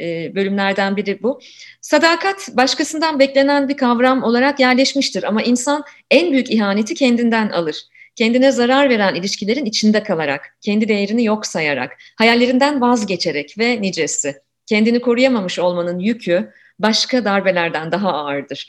e, 0.00 0.32
bölümlerden 0.34 0.96
biri 0.96 1.22
bu. 1.22 1.40
Sadakat 1.80 2.48
başkasından 2.52 3.18
beklenen 3.18 3.68
bir 3.68 3.76
kavram 3.76 4.22
olarak 4.22 4.60
yerleşmiştir 4.60 5.22
ama 5.22 5.42
insan 5.42 5.84
en 6.10 6.32
büyük 6.32 6.50
ihaneti 6.50 6.94
kendinden 6.94 7.48
alır. 7.48 7.76
Kendine 8.16 8.52
zarar 8.52 8.90
veren 8.90 9.14
ilişkilerin 9.14 9.64
içinde 9.64 10.02
kalarak, 10.02 10.56
kendi 10.60 10.88
değerini 10.88 11.24
yok 11.24 11.46
sayarak, 11.46 11.98
hayallerinden 12.18 12.80
vazgeçerek 12.80 13.54
ve 13.58 13.82
nicesi. 13.82 14.34
Kendini 14.66 15.00
koruyamamış 15.00 15.58
olmanın 15.58 15.98
yükü 15.98 16.52
başka 16.78 17.24
darbelerden 17.24 17.92
daha 17.92 18.12
ağırdır. 18.12 18.68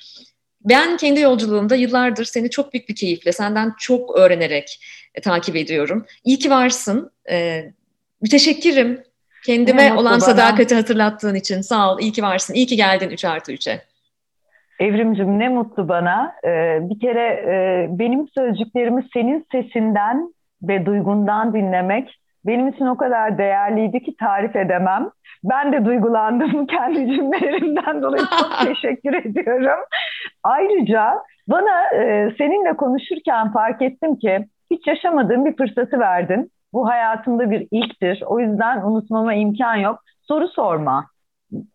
Ben 0.62 0.98
kendi 0.98 1.20
yolculuğumda 1.20 1.76
yıllardır 1.76 2.26
seni 2.26 2.50
çok 2.50 2.74
büyük 2.74 2.90
bir 2.90 2.96
keyifle, 2.96 3.32
senden 3.32 3.74
çok 3.80 4.18
öğrenerek 4.18 4.80
e, 5.16 5.22
takip 5.22 5.56
ediyorum. 5.56 6.06
İyi 6.24 6.40
ki 6.40 6.50
varsın. 6.50 7.12
E, 7.30 7.64
müteşekkirim. 8.22 9.04
Kendime 9.46 9.90
ne 9.90 9.94
olan 9.94 10.20
sadakati 10.20 10.76
hatırlattığın 10.76 11.36
için. 11.36 11.62
Sağ 11.62 11.94
ol, 11.94 12.00
iyi 12.00 12.12
ki 12.12 12.24
varsın. 12.24 12.54
İyi 12.54 12.66
ki 12.66 12.76
geldin 12.76 13.10
3 13.10 13.26
artı 13.26 13.54
3'e. 13.54 13.82
Evrimcim 14.80 15.40
ne 15.40 15.50
mutlu 15.50 15.88
bana. 15.88 16.36
Ee, 16.46 16.80
bir 16.82 17.00
kere 17.00 17.28
e, 17.28 17.88
benim 17.90 18.28
sözcüklerimi 18.28 19.06
senin 19.14 19.48
sesinden 19.52 20.34
ve 20.62 20.86
duygundan 20.86 21.54
dinlemek 21.54 22.20
benim 22.46 22.68
için 22.68 22.86
o 22.86 22.98
kadar 22.98 23.38
değerliydi 23.38 24.04
ki 24.04 24.16
tarif 24.20 24.56
edemem. 24.56 25.10
Ben 25.44 25.74
de 25.74 25.86
duygulandım 25.86 26.66
kendi 26.68 27.16
cümlelerimden 27.16 28.02
dolayı 28.02 28.24
çok 28.40 28.68
teşekkür 28.68 29.14
ediyorum. 29.14 29.80
Ayrıca 30.44 31.14
bana 31.48 31.96
e, 31.96 32.36
seninle 32.38 32.74
konuşurken 32.78 33.52
fark 33.52 33.82
ettim 33.82 34.16
ki 34.16 34.46
hiç 34.72 34.88
yaşamadığım 34.88 35.46
bir 35.46 35.58
fırsatı 35.58 36.00
verdin. 36.00 36.52
Bu 36.74 36.88
hayatımda 36.90 37.52
bir 37.52 37.68
ilktir. 37.72 38.24
O 38.26 38.40
yüzden 38.40 38.82
unutmama 38.82 39.34
imkan 39.34 39.76
yok. 39.76 40.00
Soru 40.22 40.48
sorma. 40.48 41.06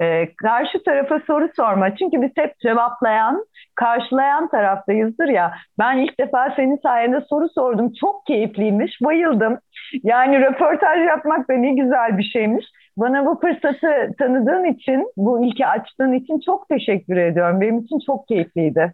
Ee, 0.01 0.29
karşı 0.35 0.83
tarafa 0.83 1.21
soru 1.27 1.49
sorma. 1.57 1.97
Çünkü 1.97 2.23
biz 2.23 2.31
hep 2.37 2.59
cevaplayan, 2.59 3.45
karşılayan 3.75 4.49
taraftayızdır 4.49 5.29
ya. 5.29 5.55
Ben 5.79 5.99
ilk 5.99 6.21
defa 6.21 6.53
senin 6.57 6.77
sayende 6.83 7.21
soru 7.21 7.49
sordum. 7.49 7.93
Çok 8.01 8.27
keyifliymiş, 8.27 8.93
bayıldım. 9.03 9.59
Yani 10.03 10.41
röportaj 10.41 11.07
yapmak 11.07 11.51
da 11.51 11.55
ne 11.55 11.75
güzel 11.75 12.19
bir 12.19 12.25
şeymiş. 12.25 12.67
Bana 12.99 13.27
bu 13.27 13.41
fırsatı 13.41 14.13
tanıdığın 14.19 14.65
için, 14.65 15.13
bu 15.17 15.45
ilki 15.45 15.67
açtığın 15.67 16.13
için 16.13 16.41
çok 16.41 16.69
teşekkür 16.69 17.17
ediyorum. 17.17 17.61
Benim 17.61 17.79
için 17.79 17.99
çok 18.07 18.29
keyifliydi. 18.29 18.93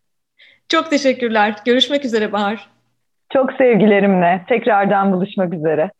Çok 0.68 0.90
teşekkürler. 0.90 1.54
Görüşmek 1.66 2.04
üzere 2.04 2.32
Bahar. 2.32 2.70
Çok 3.32 3.52
sevgilerimle. 3.52 4.44
Tekrardan 4.48 5.12
buluşmak 5.12 5.54
üzere. 5.54 5.90